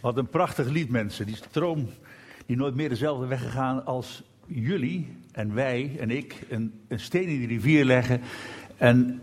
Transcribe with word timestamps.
Wat 0.00 0.16
een 0.16 0.28
prachtig 0.28 0.68
lied, 0.68 0.90
mensen. 0.90 1.26
Die 1.26 1.36
stroom 1.36 1.88
die 2.46 2.56
nooit 2.56 2.74
meer 2.74 2.88
dezelfde 2.88 3.26
weg 3.26 3.42
gegaan 3.42 3.86
als 3.86 4.22
jullie 4.46 5.08
en 5.32 5.54
wij 5.54 5.96
en 6.00 6.10
ik 6.10 6.46
een, 6.48 6.72
een 6.88 7.00
steen 7.00 7.28
in 7.28 7.38
die 7.38 7.46
rivier 7.46 7.84
leggen. 7.84 8.20
En 8.76 9.20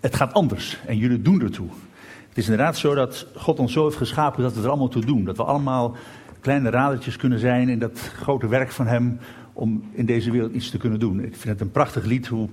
het 0.00 0.14
gaat 0.14 0.32
anders 0.32 0.78
en 0.86 0.96
jullie 0.96 1.22
doen 1.22 1.40
ertoe. 1.40 1.68
Het 2.28 2.38
is 2.38 2.48
inderdaad 2.48 2.76
zo 2.76 2.94
dat 2.94 3.26
God 3.34 3.58
ons 3.58 3.72
zo 3.72 3.84
heeft 3.84 3.96
geschapen 3.96 4.42
dat 4.42 4.54
we 4.54 4.62
er 4.62 4.68
allemaal 4.68 4.88
toe 4.88 5.04
doen. 5.04 5.24
Dat 5.24 5.36
we 5.36 5.44
allemaal 5.44 5.96
kleine 6.40 6.70
radertjes 6.70 7.16
kunnen 7.16 7.38
zijn 7.38 7.68
in 7.68 7.78
dat 7.78 7.98
grote 8.00 8.48
werk 8.48 8.70
van 8.70 8.86
Hem 8.86 9.18
om 9.52 9.84
in 9.92 10.06
deze 10.06 10.30
wereld 10.30 10.52
iets 10.52 10.70
te 10.70 10.78
kunnen 10.78 10.98
doen. 10.98 11.24
Ik 11.24 11.36
vind 11.36 11.44
het 11.44 11.60
een 11.60 11.70
prachtig 11.70 12.04
lied 12.04 12.26
hoe 12.26 12.48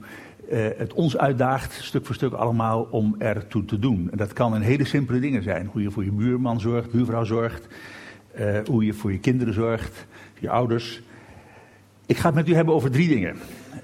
uh, 0.52 0.66
het 0.77 0.93
ons 0.93 1.18
uitdaagt, 1.18 1.73
stuk 1.73 2.05
voor 2.05 2.16
stuk 2.16 2.34
allemaal, 2.34 2.88
om 2.91 3.16
ertoe 3.18 3.66
te 3.66 3.80
doen. 3.80 4.07
En 4.12 4.18
dat 4.18 4.34
kan 4.34 4.55
in 4.55 4.62
hele 4.62 4.86
simpele 4.86 5.20
dingen 5.20 5.44
zijn. 5.44 5.70
Hoe 5.72 5.81
je 5.81 5.91
voor 5.91 6.03
je 6.03 6.12
buurman 6.12 6.59
zorgt, 6.59 6.91
buurvrouw 6.91 7.23
zorgt. 7.23 7.67
Uh, 8.40 8.58
hoe 8.66 8.86
je 8.86 8.94
voor 8.94 9.12
je 9.12 9.20
kinderen 9.20 9.53
zorgt, 9.53 10.05
je 10.39 10.50
ouders. 10.50 11.02
Ik 12.05 12.17
ga 12.17 12.26
het 12.26 12.36
met 12.36 12.50
u 12.50 12.53
hebben 12.53 12.73
over 12.73 12.91
drie 12.91 13.08
dingen. 13.08 13.36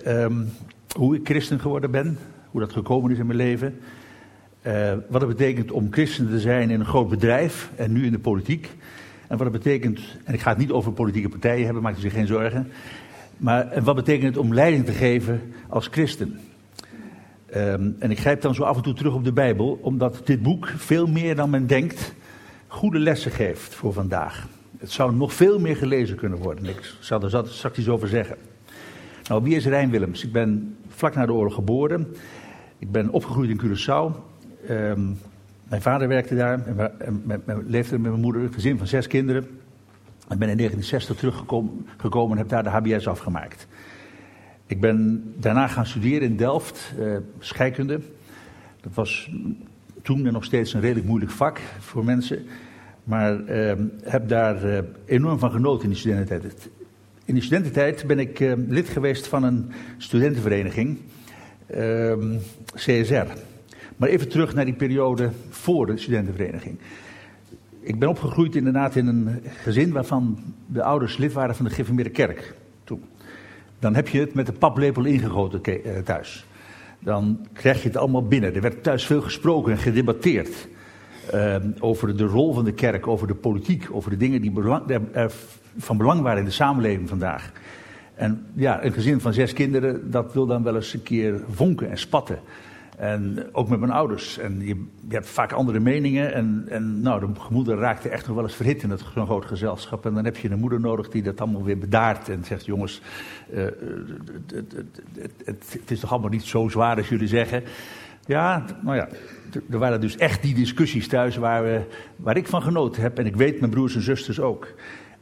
Um, 0.07 0.49
hoe 0.95 1.15
ik 1.15 1.25
christen 1.25 1.59
geworden 1.59 1.91
ben, 1.91 2.17
hoe 2.49 2.61
dat 2.61 2.73
gekomen 2.73 3.11
is 3.11 3.17
in 3.17 3.25
mijn 3.25 3.37
leven. 3.37 3.79
Uh, 4.67 4.93
wat 5.09 5.21
het 5.21 5.29
betekent 5.29 5.71
om 5.71 5.87
christen 5.91 6.29
te 6.29 6.39
zijn 6.39 6.69
in 6.69 6.79
een 6.79 6.85
groot 6.85 7.09
bedrijf 7.09 7.71
en 7.75 7.91
nu 7.91 8.05
in 8.05 8.11
de 8.11 8.19
politiek. 8.19 8.69
En 9.27 9.37
wat 9.37 9.53
het 9.53 9.63
betekent, 9.63 9.99
en 10.23 10.33
ik 10.33 10.39
ga 10.39 10.49
het 10.49 10.59
niet 10.59 10.71
over 10.71 10.91
politieke 10.91 11.29
partijen 11.29 11.65
hebben, 11.65 11.83
maak 11.83 11.97
u 11.97 11.99
zich 11.99 12.13
geen 12.13 12.27
zorgen. 12.27 12.67
Maar 13.37 13.83
wat 13.83 13.95
betekent 13.95 14.35
het 14.35 14.43
om 14.43 14.53
leiding 14.53 14.85
te 14.85 14.91
geven 14.91 15.53
als 15.67 15.87
christen? 15.87 16.39
Um, 17.55 17.95
en 17.99 18.11
ik 18.11 18.19
grijp 18.19 18.41
dan 18.41 18.55
zo 18.55 18.63
af 18.63 18.75
en 18.77 18.83
toe 18.83 18.93
terug 18.93 19.13
op 19.13 19.23
de 19.23 19.33
Bijbel, 19.33 19.79
omdat 19.81 20.21
dit 20.23 20.41
boek 20.41 20.67
veel 20.67 21.07
meer 21.07 21.35
dan 21.35 21.49
men 21.49 21.67
denkt 21.67 22.13
goede 22.67 22.99
lessen 22.99 23.31
geeft 23.31 23.75
voor 23.75 23.93
vandaag. 23.93 24.47
Het 24.77 24.91
zou 24.91 25.15
nog 25.15 25.33
veel 25.33 25.59
meer 25.59 25.75
gelezen 25.75 26.15
kunnen 26.15 26.37
worden. 26.37 26.65
Ik 26.65 26.93
zal 26.99 27.21
er 27.21 27.47
straks 27.47 27.77
iets 27.77 27.87
over 27.87 28.07
zeggen. 28.07 28.37
Nou, 29.27 29.43
wie 29.43 29.55
is 29.55 29.65
Rijn 29.65 29.89
Willems? 29.89 30.23
Ik 30.23 30.31
ben 30.31 30.77
vlak 30.87 31.15
na 31.15 31.25
de 31.25 31.33
oorlog 31.33 31.53
geboren. 31.53 32.15
Ik 32.77 32.91
ben 32.91 33.09
opgegroeid 33.09 33.49
in 33.49 33.61
Curaçao. 33.61 34.15
Um, 34.69 35.19
mijn 35.69 35.81
vader 35.81 36.07
werkte 36.07 36.35
daar 36.35 36.65
en, 36.97 37.33
leefde 37.67 37.99
met 37.99 38.11
mijn 38.11 38.23
moeder, 38.23 38.41
een 38.41 38.53
gezin 38.53 38.77
van 38.77 38.87
zes 38.87 39.07
kinderen. 39.07 39.43
Ik 40.29 40.37
ben 40.37 40.49
in 40.49 40.57
1960 40.57 41.15
teruggekomen 41.15 42.31
en 42.31 42.37
heb 42.37 42.49
daar 42.49 42.63
de 42.63 42.69
HBS 42.69 43.07
afgemaakt. 43.07 43.67
Ik 44.71 44.79
ben 44.79 45.23
daarna 45.37 45.67
gaan 45.67 45.85
studeren 45.85 46.21
in 46.21 46.35
Delft, 46.35 46.93
uh, 46.99 47.17
scheikunde. 47.39 47.99
Dat 48.81 48.93
was 48.93 49.31
toen 50.01 50.21
nog 50.21 50.43
steeds 50.43 50.73
een 50.73 50.81
redelijk 50.81 51.07
moeilijk 51.07 51.31
vak 51.31 51.59
voor 51.79 52.05
mensen. 52.05 52.45
Maar 53.03 53.39
uh, 53.39 53.71
heb 54.03 54.29
daar 54.29 54.65
uh, 54.65 54.77
enorm 55.05 55.39
van 55.39 55.51
genoten 55.51 55.83
in 55.83 55.89
die 55.89 55.97
studententijd. 55.97 56.69
In 57.25 57.33
die 57.33 57.43
studententijd 57.43 58.07
ben 58.07 58.19
ik 58.19 58.39
uh, 58.39 58.53
lid 58.67 58.89
geweest 58.89 59.27
van 59.27 59.43
een 59.43 59.71
studentenvereniging, 59.97 60.97
ehm, 61.67 62.37
CSR. 62.75 63.25
Maar 63.97 64.09
even 64.09 64.29
terug 64.29 64.53
naar 64.53 64.65
die 64.65 64.73
periode 64.73 65.29
voor 65.49 65.85
de 65.85 65.97
studentenvereniging. 65.97 66.77
Ik 67.79 67.99
ben 67.99 68.09
opgegroeid 68.09 68.55
inderdaad 68.55 68.95
in 68.95 69.07
een 69.07 69.41
gezin 69.63 69.91
waarvan 69.91 70.39
de 70.65 70.83
ouders 70.83 71.17
lid 71.17 71.33
waren 71.33 71.55
van 71.55 71.65
de 71.65 71.71
Gereformeerde 71.71 72.11
Kerk. 72.11 72.59
Dan 73.81 73.95
heb 73.95 74.07
je 74.07 74.19
het 74.19 74.33
met 74.33 74.45
de 74.45 74.51
paplepel 74.51 75.05
ingegoten 75.05 75.61
thuis 76.03 76.45
dan 77.03 77.47
krijg 77.53 77.81
je 77.81 77.87
het 77.87 77.97
allemaal 77.97 78.27
binnen. 78.27 78.55
Er 78.55 78.61
werd 78.61 78.83
thuis 78.83 79.05
veel 79.05 79.21
gesproken 79.21 79.71
en 79.71 79.77
gedebatteerd 79.77 80.67
uh, 81.33 81.55
over 81.79 82.17
de 82.17 82.25
rol 82.25 82.53
van 82.53 82.63
de 82.63 82.73
kerk, 82.73 83.07
over 83.07 83.27
de 83.27 83.35
politiek, 83.35 83.87
over 83.91 84.09
de 84.09 84.17
dingen 84.17 84.41
die 84.41 84.51
belang, 84.51 84.99
van 85.77 85.97
belang 85.97 86.21
waren 86.21 86.39
in 86.39 86.45
de 86.45 86.51
samenleving 86.51 87.09
vandaag. 87.09 87.51
En 88.15 88.45
ja, 88.53 88.83
een 88.83 88.93
gezin 88.93 89.19
van 89.19 89.33
zes 89.33 89.53
kinderen, 89.53 90.11
dat 90.11 90.33
wil 90.33 90.45
dan 90.45 90.63
wel 90.63 90.75
eens 90.75 90.93
een 90.93 91.03
keer 91.03 91.41
vonken 91.49 91.89
en 91.89 91.97
spatten. 91.97 92.39
En 93.01 93.49
ook 93.51 93.69
met 93.69 93.79
mijn 93.79 93.91
ouders. 93.91 94.37
En 94.37 94.59
je, 94.59 94.75
je 95.07 95.13
hebt 95.13 95.29
vaak 95.29 95.51
andere 95.51 95.79
meningen. 95.79 96.33
En, 96.33 96.65
en 96.69 97.01
nou, 97.01 97.19
de 97.19 97.27
moeder 97.49 97.77
raakte 97.77 98.09
echt 98.09 98.27
nog 98.27 98.35
wel 98.35 98.43
eens 98.43 98.55
verhit 98.55 98.83
in 98.83 98.97
zo'n 99.13 99.25
groot 99.25 99.45
gezelschap. 99.45 100.05
En 100.05 100.13
dan 100.13 100.25
heb 100.25 100.37
je 100.37 100.49
een 100.49 100.59
moeder 100.59 100.79
nodig 100.79 101.09
die 101.09 101.23
dat 101.23 101.41
allemaal 101.41 101.63
weer 101.63 101.77
bedaart. 101.77 102.29
En 102.29 102.43
zegt: 102.43 102.65
Jongens, 102.65 103.01
uh, 103.53 103.63
het, 105.45 105.77
het, 105.79 105.91
is 105.91 105.99
toch 105.99 106.11
allemaal 106.11 106.29
niet 106.29 106.43
zo 106.43 106.67
zwaar 106.67 106.97
als 106.97 107.09
jullie 107.09 107.27
zeggen. 107.27 107.63
Ja, 108.25 108.65
nou 108.81 108.95
ja, 108.95 109.09
er 109.69 109.77
waren 109.77 110.01
dus 110.01 110.17
echt 110.17 110.41
die 110.41 110.53
discussies 110.53 111.07
thuis 111.07 111.35
waar, 111.35 111.63
we, 111.63 111.81
waar 112.15 112.37
ik 112.37 112.47
van 112.47 112.61
genoten 112.61 113.01
heb. 113.01 113.19
En 113.19 113.25
ik 113.25 113.35
weet 113.35 113.59
mijn 113.59 113.71
broers 113.71 113.95
en 113.95 114.01
zusters 114.01 114.39
ook. 114.39 114.73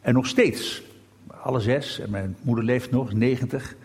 En 0.02 0.14
nog 0.14 0.28
steeds, 0.28 0.84
alle 1.28 1.60
zes, 1.60 2.00
en 2.00 2.10
mijn 2.10 2.36
moeder 2.42 2.64
leeft 2.64 2.92
nog, 2.92 3.14
90. 3.14 3.76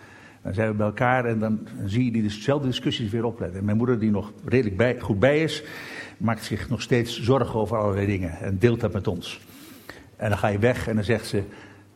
Dan 0.45 0.55
zijn 0.55 0.69
we 0.69 0.75
bij 0.75 0.87
elkaar 0.87 1.25
en 1.25 1.39
dan 1.39 1.69
zie 1.85 2.05
je 2.05 2.11
diezelfde 2.11 2.67
discussies 2.67 3.11
weer 3.11 3.25
opletten. 3.25 3.59
En 3.59 3.65
mijn 3.65 3.77
moeder, 3.77 3.99
die 3.99 4.11
nog 4.11 4.33
redelijk 4.45 4.77
bij, 4.77 5.01
goed 5.01 5.19
bij 5.19 5.43
is, 5.43 5.63
maakt 6.17 6.45
zich 6.45 6.69
nog 6.69 6.83
steeds 6.83 7.23
zorgen 7.23 7.61
over 7.61 7.77
allerlei 7.77 8.07
dingen 8.07 8.39
en 8.41 8.59
deelt 8.59 8.81
dat 8.81 8.93
met 8.93 9.07
ons. 9.07 9.41
En 10.17 10.29
dan 10.29 10.39
ga 10.39 10.49
je 10.49 10.59
weg 10.59 10.89
en 10.89 10.95
dan 10.95 11.05
zegt 11.05 11.27
ze: 11.27 11.43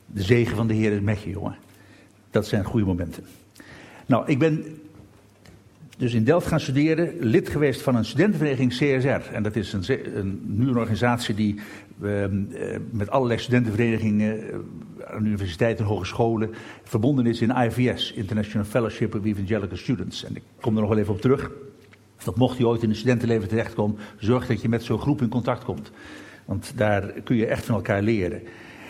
De 0.06 0.22
zegen 0.22 0.56
van 0.56 0.66
de 0.66 0.74
Heer 0.74 0.92
is 0.92 1.00
met 1.00 1.22
je, 1.22 1.30
jongen. 1.30 1.56
Dat 2.30 2.46
zijn 2.46 2.64
goede 2.64 2.86
momenten. 2.86 3.24
Nou, 4.06 4.26
ik 4.26 4.38
ben 4.38 4.80
dus 5.98 6.14
in 6.14 6.24
Delft 6.24 6.46
gaan 6.46 6.60
studeren, 6.60 7.12
lid 7.20 7.48
geweest 7.48 7.82
van 7.82 7.94
een 7.94 8.04
studentenvereniging 8.04 8.70
CSR. 8.70 9.32
En 9.32 9.42
dat 9.42 9.56
is 9.56 9.72
een, 9.72 9.84
een, 10.18 10.42
nu 10.46 10.68
een 10.68 10.76
organisatie 10.76 11.34
die 11.34 11.60
uh, 12.02 12.24
met 12.90 13.10
allerlei 13.10 13.40
studentenverenigingen 13.40 14.38
uh, 14.38 14.54
aan 15.06 15.26
universiteiten 15.26 15.84
en 15.84 15.90
hogescholen 15.90 16.50
verbonden 16.82 17.26
is 17.26 17.40
in 17.40 17.50
IVS, 17.50 18.12
International 18.12 18.66
Fellowship 18.66 19.14
of 19.14 19.24
Evangelical 19.24 19.76
Students. 19.76 20.24
En 20.24 20.36
ik 20.36 20.42
kom 20.60 20.74
er 20.74 20.80
nog 20.80 20.90
wel 20.90 20.98
even 20.98 21.14
op 21.14 21.20
terug. 21.20 21.50
Dat 22.24 22.36
mocht 22.36 22.58
je 22.58 22.66
ooit 22.66 22.82
in 22.82 22.88
het 22.88 22.98
studentenleven 22.98 23.48
terechtkomen, 23.48 23.98
zorg 24.18 24.46
dat 24.46 24.62
je 24.62 24.68
met 24.68 24.82
zo'n 24.82 25.00
groep 25.00 25.22
in 25.22 25.28
contact 25.28 25.64
komt. 25.64 25.90
Want 26.44 26.72
daar 26.76 27.02
kun 27.02 27.36
je 27.36 27.46
echt 27.46 27.64
van 27.64 27.74
elkaar 27.74 28.02
leren. 28.02 28.42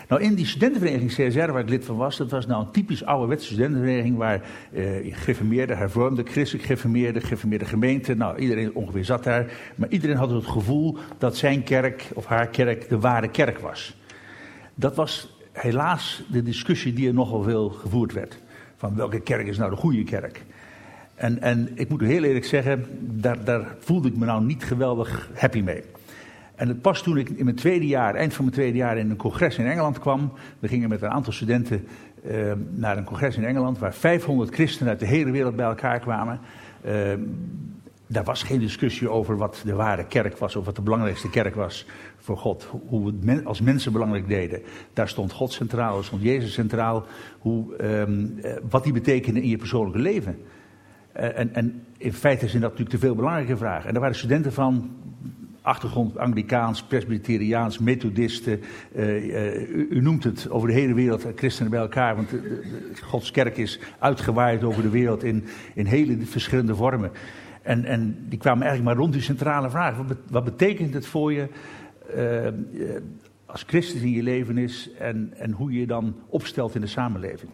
Nou, 0.09 0.21
in 0.21 0.35
die 0.35 0.45
studentenvereniging 0.45 1.11
CSR, 1.11 1.51
waar 1.51 1.61
ik 1.61 1.69
lid 1.69 1.85
van 1.85 1.95
was, 1.95 2.17
dat 2.17 2.31
was 2.31 2.45
nou 2.45 2.65
een 2.65 2.71
typisch 2.71 3.05
ouderwetse 3.05 3.45
studentenvereniging 3.45 4.17
waar 4.17 4.41
eh, 4.73 4.83
gereformeerde, 5.15 5.75
hervormde, 5.75 6.23
christelijk 6.23 6.65
gereformeerde, 6.65 7.21
gereformeerde 7.21 7.65
gemeente, 7.65 8.13
nou, 8.13 8.37
iedereen 8.37 8.75
ongeveer 8.75 9.05
zat 9.05 9.23
daar. 9.23 9.51
Maar 9.75 9.89
iedereen 9.89 10.15
had 10.15 10.29
het 10.29 10.45
gevoel 10.45 10.97
dat 11.17 11.37
zijn 11.37 11.63
kerk 11.63 12.07
of 12.13 12.25
haar 12.25 12.47
kerk 12.47 12.89
de 12.89 12.99
ware 12.99 13.29
kerk 13.29 13.59
was. 13.59 13.95
Dat 14.75 14.95
was 14.95 15.37
helaas 15.51 16.23
de 16.31 16.43
discussie 16.43 16.93
die 16.93 17.07
er 17.07 17.13
nogal 17.13 17.43
veel 17.43 17.69
gevoerd 17.69 18.13
werd. 18.13 18.39
Van 18.75 18.95
welke 18.95 19.19
kerk 19.19 19.47
is 19.47 19.57
nou 19.57 19.69
de 19.69 19.75
goede 19.75 20.03
kerk? 20.03 20.45
En, 21.15 21.41
en 21.41 21.69
ik 21.75 21.89
moet 21.89 22.01
heel 22.01 22.23
eerlijk 22.23 22.45
zeggen, 22.45 22.85
daar, 22.99 23.43
daar 23.43 23.75
voelde 23.79 24.07
ik 24.07 24.17
me 24.17 24.25
nou 24.25 24.43
niet 24.43 24.63
geweldig 24.63 25.29
happy 25.33 25.61
mee. 25.61 25.83
En 26.59 26.67
het 26.67 26.81
pas 26.81 27.03
toen 27.03 27.17
ik 27.17 27.29
in 27.29 27.43
mijn 27.43 27.55
tweede 27.55 27.87
jaar, 27.87 28.15
eind 28.15 28.33
van 28.33 28.43
mijn 28.43 28.55
tweede 28.55 28.77
jaar, 28.77 28.97
in 28.97 29.09
een 29.09 29.15
congres 29.15 29.57
in 29.57 29.65
Engeland 29.65 29.99
kwam. 29.99 30.31
We 30.59 30.67
gingen 30.67 30.89
met 30.89 31.01
een 31.01 31.09
aantal 31.09 31.33
studenten 31.33 31.87
uh, 32.25 32.51
naar 32.71 32.97
een 32.97 33.03
congres 33.03 33.37
in 33.37 33.45
Engeland, 33.45 33.79
waar 33.79 33.93
500 33.93 34.53
christenen 34.53 34.89
uit 34.89 34.99
de 34.99 35.05
hele 35.05 35.31
wereld 35.31 35.55
bij 35.55 35.65
elkaar 35.65 35.99
kwamen. 35.99 36.39
Uh, 36.85 36.93
daar 38.07 38.23
was 38.23 38.43
geen 38.43 38.59
discussie 38.59 39.09
over 39.09 39.37
wat 39.37 39.61
de 39.65 39.73
ware 39.73 40.05
kerk 40.05 40.37
was, 40.37 40.55
of 40.55 40.65
wat 40.65 40.75
de 40.75 40.81
belangrijkste 40.81 41.29
kerk 41.29 41.55
was 41.55 41.85
voor 42.17 42.37
God. 42.37 42.67
Hoe 42.87 43.13
we 43.13 43.31
het 43.31 43.45
als 43.45 43.61
mensen 43.61 43.91
belangrijk 43.91 44.27
deden. 44.27 44.61
Daar 44.93 45.09
stond 45.09 45.31
God 45.31 45.51
centraal, 45.51 45.93
daar 45.93 46.03
stond 46.03 46.21
Jezus 46.21 46.53
centraal. 46.53 47.05
Hoe, 47.39 47.83
um, 47.83 48.39
wat 48.69 48.83
die 48.83 48.93
betekende 48.93 49.41
in 49.41 49.49
je 49.49 49.57
persoonlijke 49.57 49.99
leven. 49.99 50.37
En, 51.11 51.53
en, 51.53 51.83
in 51.97 52.13
feite 52.13 52.47
zijn 52.47 52.61
dat 52.61 52.71
natuurlijk 52.71 52.99
te 52.99 53.05
veel 53.05 53.15
belangrijke 53.15 53.57
vragen. 53.57 53.87
En 53.87 53.91
daar 53.91 54.01
waren 54.01 54.17
studenten 54.17 54.53
van 54.53 54.91
achtergrond 55.69 56.17
Anglikaans, 56.17 56.83
Presbyteriaans, 56.83 57.79
Methodisten. 57.79 58.61
Uh, 58.95 59.25
uh, 59.25 59.69
u, 59.69 60.01
noemt 60.01 60.23
het 60.23 60.49
over 60.49 60.67
de 60.67 60.73
hele 60.73 60.93
wereld, 60.93 61.27
christenen 61.35 61.71
bij 61.71 61.79
elkaar. 61.79 62.15
Want 62.15 62.29
Gods 63.01 63.31
kerk 63.31 63.57
is 63.57 63.79
uitgewaaid 63.99 64.63
over 64.63 64.81
de 64.81 64.89
wereld 64.89 65.23
in, 65.23 65.43
in 65.73 65.85
hele 65.85 66.17
verschillende 66.25 66.75
vormen. 66.75 67.11
En, 67.61 67.85
en 67.85 68.25
die 68.29 68.39
kwamen 68.39 68.63
eigenlijk 68.63 68.91
maar 68.91 69.03
rond 69.03 69.13
die 69.13 69.21
centrale 69.21 69.69
vraag. 69.69 69.97
Wat, 69.97 70.17
wat 70.29 70.43
betekent 70.43 70.93
het 70.93 71.05
voor 71.05 71.33
je 71.33 71.47
als 73.45 73.63
Christus 73.67 74.01
in 74.01 74.11
je 74.11 74.23
leven 74.23 74.57
is 74.57 74.89
en, 74.99 75.33
en 75.37 75.51
hoe 75.51 75.71
je 75.71 75.79
je 75.79 75.87
dan 75.87 76.15
opstelt 76.27 76.75
in 76.75 76.81
de 76.81 76.87
samenleving? 76.87 77.51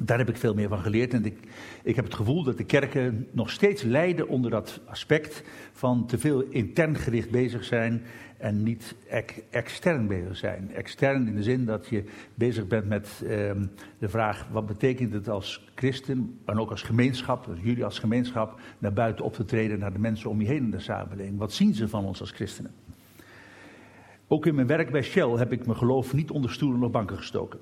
Daar 0.00 0.18
heb 0.18 0.28
ik 0.28 0.36
veel 0.36 0.54
meer 0.54 0.68
van 0.68 0.78
geleerd. 0.78 1.14
En 1.14 1.24
ik, 1.24 1.38
ik 1.82 1.96
heb 1.96 2.04
het 2.04 2.14
gevoel 2.14 2.42
dat 2.44 2.56
de 2.56 2.64
kerken 2.64 3.26
nog 3.30 3.50
steeds 3.50 3.82
lijden 3.82 4.28
onder 4.28 4.50
dat 4.50 4.80
aspect 4.86 5.42
van 5.72 6.06
te 6.06 6.18
veel 6.18 6.42
intern 6.42 6.96
gericht 6.96 7.30
bezig 7.30 7.64
zijn 7.64 8.02
en 8.36 8.62
niet 8.62 8.94
ex 9.08 9.34
extern 9.50 10.06
bezig 10.06 10.36
zijn. 10.36 10.70
Extern 10.74 11.26
in 11.26 11.34
de 11.34 11.42
zin 11.42 11.64
dat 11.64 11.86
je 11.86 12.04
bezig 12.34 12.66
bent 12.66 12.88
met 12.88 13.22
ehm, 13.26 13.66
de 13.98 14.08
vraag: 14.08 14.46
wat 14.50 14.66
betekent 14.66 15.12
het 15.12 15.28
als 15.28 15.70
christen 15.74 16.38
en 16.44 16.58
ook 16.58 16.70
als 16.70 16.82
gemeenschap, 16.82 17.46
dus 17.46 17.58
jullie 17.62 17.84
als 17.84 17.98
gemeenschap, 17.98 18.60
naar 18.78 18.92
buiten 18.92 19.24
op 19.24 19.34
te 19.34 19.44
treden 19.44 19.78
naar 19.78 19.92
de 19.92 19.98
mensen 19.98 20.30
om 20.30 20.40
je 20.40 20.46
heen 20.46 20.64
in 20.64 20.70
de 20.70 20.80
samenleving? 20.80 21.38
Wat 21.38 21.52
zien 21.52 21.74
ze 21.74 21.88
van 21.88 22.04
ons 22.04 22.20
als 22.20 22.30
christenen? 22.30 22.70
Ook 24.26 24.46
in 24.46 24.54
mijn 24.54 24.66
werk 24.66 24.90
bij 24.90 25.02
Shell 25.02 25.28
heb 25.28 25.52
ik 25.52 25.66
mijn 25.66 25.78
geloof 25.78 26.12
niet 26.12 26.30
onder 26.30 26.50
stoelen 26.50 26.82
of 26.82 26.90
banken 26.90 27.16
gestoken. 27.16 27.60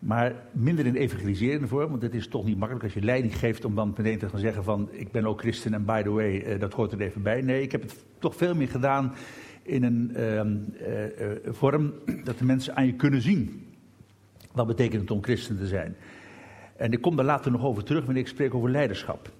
Maar 0.00 0.34
minder 0.52 0.86
in 0.86 0.94
evangeliserende 0.94 1.68
vorm, 1.68 1.90
want 1.90 2.02
het 2.02 2.14
is 2.14 2.28
toch 2.28 2.44
niet 2.44 2.58
makkelijk 2.58 2.84
als 2.84 2.94
je 2.94 3.02
leiding 3.02 3.38
geeft 3.38 3.64
om 3.64 3.74
dan 3.74 3.94
meteen 3.96 4.18
te 4.18 4.28
gaan 4.28 4.40
zeggen 4.40 4.64
van 4.64 4.88
ik 4.92 5.12
ben 5.12 5.26
ook 5.26 5.40
christen 5.40 5.74
en 5.74 5.84
by 5.84 6.02
the 6.02 6.10
way, 6.10 6.40
eh, 6.40 6.60
dat 6.60 6.72
hoort 6.72 6.92
er 6.92 7.00
even 7.00 7.22
bij. 7.22 7.40
Nee, 7.40 7.62
ik 7.62 7.72
heb 7.72 7.82
het 7.82 8.04
toch 8.18 8.36
veel 8.36 8.54
meer 8.54 8.68
gedaan 8.68 9.14
in 9.62 9.82
een 9.82 10.14
ehm, 10.14 10.56
eh, 10.78 11.04
eh, 11.04 11.38
vorm 11.44 11.92
dat 12.24 12.38
de 12.38 12.44
mensen 12.44 12.76
aan 12.76 12.86
je 12.86 12.94
kunnen 12.94 13.22
zien. 13.22 13.66
Wat 14.52 14.66
betekent 14.66 15.00
het 15.00 15.10
om 15.10 15.22
christen 15.22 15.58
te 15.58 15.66
zijn? 15.66 15.96
En 16.76 16.92
ik 16.92 17.00
kom 17.00 17.16
daar 17.16 17.24
later 17.24 17.50
nog 17.50 17.64
over 17.64 17.84
terug 17.84 18.04
wanneer 18.04 18.22
ik 18.22 18.28
spreek 18.28 18.54
over 18.54 18.70
leiderschap. 18.70 19.32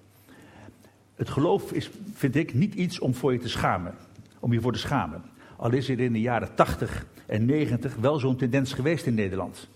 Het 1.15 1.29
geloof 1.29 1.71
is, 1.71 1.89
vind 2.13 2.35
ik, 2.35 2.53
niet 2.53 2.73
iets 2.73 2.99
om 2.99 3.13
voor 3.13 3.33
je 3.33 3.39
te 3.39 3.49
schamen. 3.49 3.93
Om 4.39 4.53
je 4.53 4.61
voor 4.61 4.73
te 4.73 4.79
schamen. 4.79 5.21
Al 5.57 5.71
is 5.71 5.89
er 5.89 5.99
in 5.99 6.13
de 6.13 6.21
jaren 6.21 6.55
80 6.55 7.05
en 7.25 7.45
90 7.45 7.95
wel 7.95 8.19
zo'n 8.19 8.35
tendens 8.35 8.73
geweest 8.73 9.05
in 9.05 9.13
Nederland. 9.13 9.69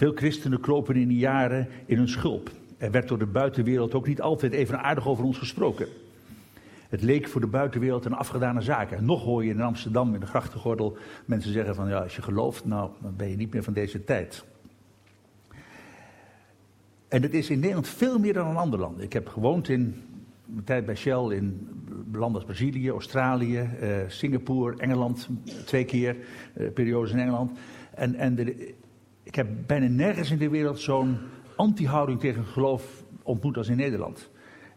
Veel 0.00 0.12
christenen 0.14 0.60
kropen 0.60 0.96
in 0.96 1.08
die 1.08 1.18
jaren 1.18 1.68
in 1.86 1.96
hun 1.96 2.08
schulp. 2.08 2.50
Er 2.78 2.90
werd 2.90 3.08
door 3.08 3.18
de 3.18 3.26
buitenwereld 3.26 3.94
ook 3.94 4.06
niet 4.06 4.20
altijd 4.20 4.52
even 4.52 4.82
aardig 4.82 5.06
over 5.08 5.24
ons 5.24 5.38
gesproken. 5.38 5.86
Het 6.88 7.02
leek 7.02 7.28
voor 7.28 7.40
de 7.40 7.46
buitenwereld 7.46 8.04
een 8.04 8.14
afgedane 8.14 8.60
zaak. 8.60 8.90
En 8.90 9.04
nog 9.04 9.22
hoor 9.22 9.44
je 9.44 9.50
in 9.50 9.60
Amsterdam 9.60 10.14
in 10.14 10.20
de 10.20 10.26
grachtengordel 10.26 10.96
mensen 11.24 11.52
zeggen 11.52 11.74
van 11.74 11.88
ja, 11.88 11.98
als 11.98 12.16
je 12.16 12.22
gelooft, 12.22 12.64
nou, 12.64 12.90
dan 13.02 13.16
ben 13.16 13.28
je 13.28 13.36
niet 13.36 13.52
meer 13.52 13.62
van 13.62 13.72
deze 13.72 14.04
tijd. 14.04 14.44
En 17.08 17.22
het 17.22 17.34
is 17.34 17.50
in 17.50 17.58
Nederland 17.58 17.88
veel 17.88 18.18
meer 18.18 18.32
dan 18.32 18.50
in 18.50 18.56
andere 18.56 18.82
landen. 18.82 19.04
Ik 19.04 19.12
heb 19.12 19.28
gewoond 19.28 19.68
in 19.68 20.02
mijn 20.44 20.64
tijd 20.64 20.86
bij 20.86 20.96
Shell 20.96 21.36
in 21.36 21.68
landen 22.12 22.34
als 22.34 22.44
Brazilië, 22.44 22.90
Australië, 22.90 23.70
uh, 23.82 23.96
Singapore, 24.08 24.76
Engeland, 24.76 25.28
twee 25.64 25.84
keer, 25.84 26.16
uh, 26.56 26.72
periodes 26.72 27.12
in 27.12 27.18
Engeland. 27.18 27.58
En, 27.94 28.14
en 28.14 28.34
de, 28.34 28.74
ik 29.22 29.34
heb 29.34 29.48
bijna 29.66 29.86
nergens 29.86 30.30
in 30.30 30.38
de 30.38 30.48
wereld 30.48 30.80
zo'n 30.80 31.18
anti-houding 31.56 32.20
tegen 32.20 32.44
geloof 32.44 33.02
ontmoet 33.22 33.56
als 33.56 33.68
in 33.68 33.76
Nederland. 33.76 34.30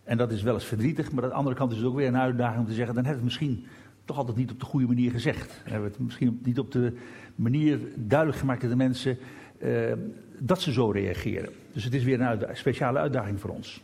En 0.04 0.18
dat 0.18 0.32
is 0.32 0.42
wel 0.42 0.54
eens 0.54 0.66
verdrietig, 0.66 1.12
maar 1.12 1.24
aan 1.24 1.30
de 1.30 1.36
andere 1.36 1.56
kant 1.56 1.72
is 1.72 1.78
het 1.78 1.86
ook 1.86 1.96
weer 1.96 2.08
een 2.08 2.18
uitdaging 2.18 2.60
om 2.60 2.68
te 2.68 2.74
zeggen: 2.74 2.96
dan 2.96 3.06
hebben 3.06 3.24
we 3.24 3.30
het 3.30 3.42
misschien 3.42 3.66
toch 4.06 4.18
altijd 4.18 4.38
niet 4.38 4.52
op 4.52 4.60
de 4.60 4.66
goede 4.66 4.88
manier 4.88 5.12
gezegd. 5.12 5.48
Dan 5.48 5.72
hebben 5.72 5.90
we 5.90 5.96
het 5.98 6.06
misschien 6.06 6.40
niet 6.44 6.60
op 6.60 6.72
de 6.72 6.94
manier 7.36 7.80
duidelijk 7.96 8.40
gemaakt 8.40 8.64
aan 8.64 8.70
de 8.70 8.76
mensen 8.76 9.18
uh, 9.64 9.92
dat 10.38 10.62
ze 10.62 10.72
zo 10.72 10.90
reageren. 10.90 11.50
Dus 11.74 11.84
het 11.84 11.94
is 11.94 12.04
weer 12.04 12.22
een 12.22 12.56
speciale 12.56 13.00
uitdaging 13.00 13.40
voor 13.40 13.50
ons. 13.50 13.82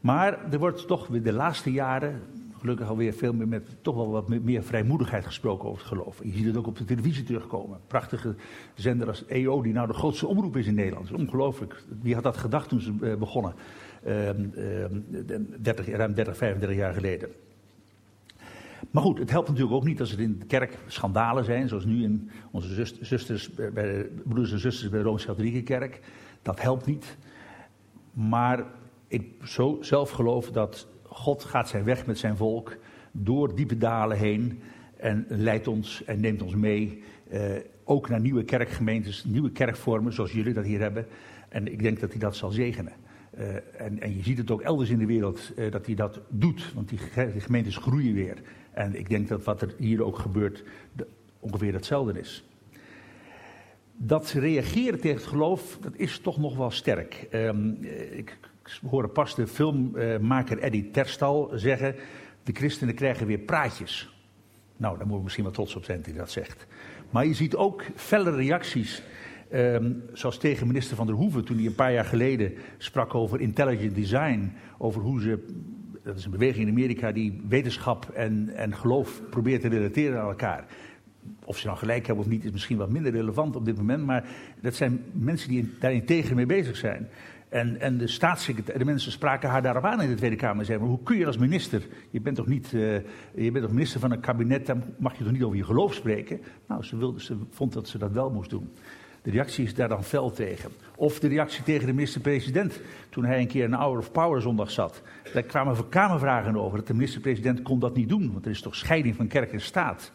Maar 0.00 0.52
er 0.52 0.58
wordt 0.58 0.86
toch 0.86 1.06
weer 1.06 1.22
de 1.22 1.32
laatste 1.32 1.72
jaren, 1.72 2.20
gelukkig 2.60 2.88
alweer 2.88 3.12
veel 3.12 3.32
meer 3.32 3.48
met 3.48 3.76
toch 3.80 3.94
wel 3.94 4.10
wat 4.10 4.28
meer 4.28 4.62
vrijmoedigheid 4.62 5.26
gesproken 5.26 5.68
over 5.68 5.80
het 5.80 5.88
geloof. 5.88 6.20
Je 6.22 6.32
ziet 6.32 6.46
het 6.46 6.56
ook 6.56 6.66
op 6.66 6.78
de 6.78 6.84
televisie 6.84 7.24
terugkomen. 7.24 7.80
Prachtige 7.86 8.34
zender 8.74 9.08
als 9.08 9.26
EO, 9.26 9.62
die 9.62 9.72
nou 9.72 9.86
de 9.86 9.92
grootste 9.92 10.26
omroep 10.26 10.56
is 10.56 10.66
in 10.66 10.74
Nederland. 10.74 11.12
Ongelooflijk. 11.12 11.82
Wie 12.00 12.14
had 12.14 12.22
dat 12.22 12.36
gedacht 12.36 12.68
toen 12.68 12.80
ze 12.80 12.92
uh, 13.00 13.14
begonnen? 13.14 13.54
Uh, 14.06 14.28
uh, 14.28 14.84
30, 15.60 15.88
ruim 15.88 16.14
30, 16.14 16.36
35 16.36 16.78
jaar 16.78 16.94
geleden. 16.94 17.28
Maar 18.90 19.02
goed, 19.02 19.18
het 19.18 19.30
helpt 19.30 19.48
natuurlijk 19.48 19.74
ook 19.74 19.84
niet 19.84 20.00
als 20.00 20.12
er 20.12 20.20
in 20.20 20.38
de 20.38 20.46
kerk 20.46 20.78
schandalen 20.86 21.44
zijn, 21.44 21.68
zoals 21.68 21.84
nu 21.84 22.02
in 22.02 22.30
onze 22.50 22.86
zusters, 23.00 23.50
bij 23.54 23.70
de 23.70 24.20
broeders 24.24 24.52
en 24.52 24.58
zusters 24.58 24.90
bij 24.90 24.98
de 24.98 25.04
Rooms-Katholieke 25.04 25.62
Kerk. 25.62 26.00
Dat 26.42 26.60
helpt 26.60 26.86
niet. 26.86 27.16
Maar 28.12 28.64
ik 29.08 29.26
zo 29.44 29.78
zelf 29.80 30.10
geloof 30.10 30.50
dat 30.50 30.86
God 31.10 31.44
gaat 31.44 31.68
zijn 31.68 31.84
weg 31.84 32.06
met 32.06 32.18
zijn 32.18 32.36
volk 32.36 32.76
door 33.12 33.54
diepe 33.54 33.78
dalen 33.78 34.16
heen 34.16 34.60
en 34.96 35.24
leidt 35.28 35.68
ons 35.68 36.04
en 36.04 36.20
neemt 36.20 36.42
ons 36.42 36.54
mee. 36.54 37.02
Eh, 37.30 37.40
ook 37.84 38.08
naar 38.08 38.20
nieuwe 38.20 38.44
kerkgemeentes, 38.44 39.24
nieuwe 39.24 39.50
kerkvormen 39.50 40.12
zoals 40.12 40.32
jullie 40.32 40.52
dat 40.52 40.64
hier 40.64 40.80
hebben. 40.80 41.06
En 41.48 41.72
ik 41.72 41.82
denk 41.82 42.00
dat 42.00 42.10
hij 42.10 42.18
dat 42.20 42.36
zal 42.36 42.50
zegenen. 42.50 42.92
Uh, 43.38 43.54
en, 43.54 44.00
en, 44.00 44.16
je 44.16 44.22
ziet 44.22 44.38
het 44.38 44.50
ook 44.50 44.60
elders 44.60 44.90
in 44.90 44.98
de 44.98 45.06
wereld 45.06 45.52
uh, 45.56 45.70
dat 45.70 45.86
hij 45.86 45.94
dat 45.94 46.20
doet, 46.28 46.72
want 46.74 46.88
die, 46.88 46.98
gemeentes 47.38 47.76
groeien 47.76 48.14
weer. 48.14 48.36
En 48.70 48.98
ik 48.98 49.08
denk 49.08 49.28
dat 49.28 49.44
wat 49.44 49.62
er 49.62 49.74
hier 49.78 50.04
ook 50.04 50.18
gebeurt 50.18 50.64
ongeveer 51.40 51.72
hetzelfde 51.72 52.20
is. 52.20 52.44
Dat 53.96 54.30
reageren 54.30 55.00
tegen 55.00 55.16
het 55.16 55.26
geloof, 55.26 55.78
dat 55.80 55.92
is 55.96 56.18
toch 56.18 56.38
nog 56.38 56.56
wel 56.56 56.70
sterk. 56.70 57.28
Um, 57.32 57.78
ik 58.10 58.38
horen 58.90 59.12
pas 59.12 59.34
de 59.34 59.46
filmmaker 59.46 60.58
Eddie 60.58 60.90
Terstal 60.90 61.50
zeggen: 61.54 61.94
de 62.42 62.52
christenen 62.52 62.94
krijgen 62.94 63.26
weer 63.26 63.38
praatjes. 63.38 64.14
Nou, 64.76 64.92
daar 64.92 64.98
moeten 64.98 65.16
we 65.16 65.22
misschien 65.22 65.44
wel 65.44 65.52
trots 65.52 65.76
op 65.76 65.84
zijn 65.84 66.00
hij 66.04 66.12
dat 66.12 66.30
zegt. 66.30 66.66
Maar 67.10 67.26
je 67.26 67.34
ziet 67.34 67.56
ook 67.56 67.84
felle 67.94 68.30
reacties. 68.30 69.02
Um, 69.54 70.02
zoals 70.12 70.38
tegen 70.38 70.66
minister 70.66 70.96
Van 70.96 71.06
der 71.06 71.14
Hoeven 71.14 71.44
toen 71.44 71.56
hij 71.56 71.66
een 71.66 71.74
paar 71.74 71.92
jaar 71.92 72.04
geleden 72.04 72.52
sprak 72.78 73.14
over 73.14 73.40
intelligent 73.40 73.94
design. 73.94 74.52
Over 74.78 75.00
hoe 75.02 75.20
ze, 75.20 75.46
dat 76.02 76.16
is 76.16 76.24
een 76.24 76.30
beweging 76.30 76.66
in 76.66 76.72
Amerika 76.72 77.12
die 77.12 77.40
wetenschap 77.48 78.10
en, 78.10 78.48
en 78.54 78.76
geloof 78.76 79.22
probeert 79.30 79.60
te 79.60 79.68
relateren 79.68 80.20
aan 80.20 80.28
elkaar. 80.28 80.66
Of 81.44 81.58
ze 81.58 81.66
nou 81.66 81.78
gelijk 81.78 82.06
hebben 82.06 82.24
of 82.24 82.30
niet 82.30 82.44
is 82.44 82.50
misschien 82.50 82.76
wat 82.76 82.90
minder 82.90 83.12
relevant 83.12 83.56
op 83.56 83.64
dit 83.64 83.76
moment. 83.76 84.04
Maar 84.04 84.24
dat 84.60 84.74
zijn 84.74 85.04
mensen 85.12 85.48
die 85.48 85.74
daarin 85.80 86.04
tegen 86.04 86.36
mee 86.36 86.46
bezig 86.46 86.76
zijn. 86.76 87.08
En, 87.50 87.80
en 87.80 87.98
de 87.98 88.06
staatssecretaris, 88.06 88.78
de 88.78 88.84
mensen 88.84 89.12
spraken 89.12 89.48
haar 89.48 89.62
daarop 89.62 89.84
aan 89.84 90.02
in 90.02 90.08
de 90.08 90.14
Tweede 90.14 90.36
Kamer. 90.36 90.64
Zeiden, 90.64 90.86
hoe 90.86 91.02
kun 91.02 91.18
je 91.18 91.26
als 91.26 91.38
minister, 91.38 91.82
je 92.10 92.20
bent 92.20 92.36
toch 92.36 92.46
niet, 92.46 92.72
uh, 92.72 92.94
je 93.34 93.50
bent 93.50 93.64
toch 93.64 93.72
minister 93.72 94.00
van 94.00 94.12
een 94.12 94.20
kabinet, 94.20 94.66
dan 94.66 94.82
mag 94.98 95.18
je 95.18 95.24
toch 95.24 95.32
niet 95.32 95.42
over 95.42 95.56
je 95.56 95.64
geloof 95.64 95.94
spreken? 95.94 96.40
Nou, 96.66 96.82
ze, 96.82 97.14
ze 97.16 97.36
vond 97.50 97.72
dat 97.72 97.88
ze 97.88 97.98
dat 97.98 98.12
wel 98.12 98.30
moest 98.30 98.50
doen. 98.50 98.70
De 99.22 99.30
reactie 99.30 99.64
is 99.64 99.74
daar 99.74 99.88
dan 99.88 100.04
fel 100.04 100.30
tegen. 100.30 100.70
Of 100.96 101.18
de 101.18 101.28
reactie 101.28 101.62
tegen 101.62 101.86
de 101.86 101.92
minister-president, 101.92 102.80
toen 103.08 103.24
hij 103.24 103.40
een 103.40 103.46
keer 103.46 103.64
een 103.64 103.74
Hour 103.74 103.98
of 103.98 104.12
Power 104.12 104.42
zondag 104.42 104.70
zat. 104.70 105.02
Daar 105.32 105.42
kwamen 105.42 105.88
kamervragen 105.88 106.56
over, 106.56 106.78
dat 106.78 106.86
de 106.86 106.94
minister-president 106.94 107.62
kon 107.62 107.78
dat 107.78 107.96
niet 107.96 108.08
doen, 108.08 108.32
want 108.32 108.44
er 108.44 108.50
is 108.50 108.62
toch 108.62 108.74
scheiding 108.74 109.16
van 109.16 109.26
kerk 109.26 109.52
en 109.52 109.60
staat. 109.60 110.12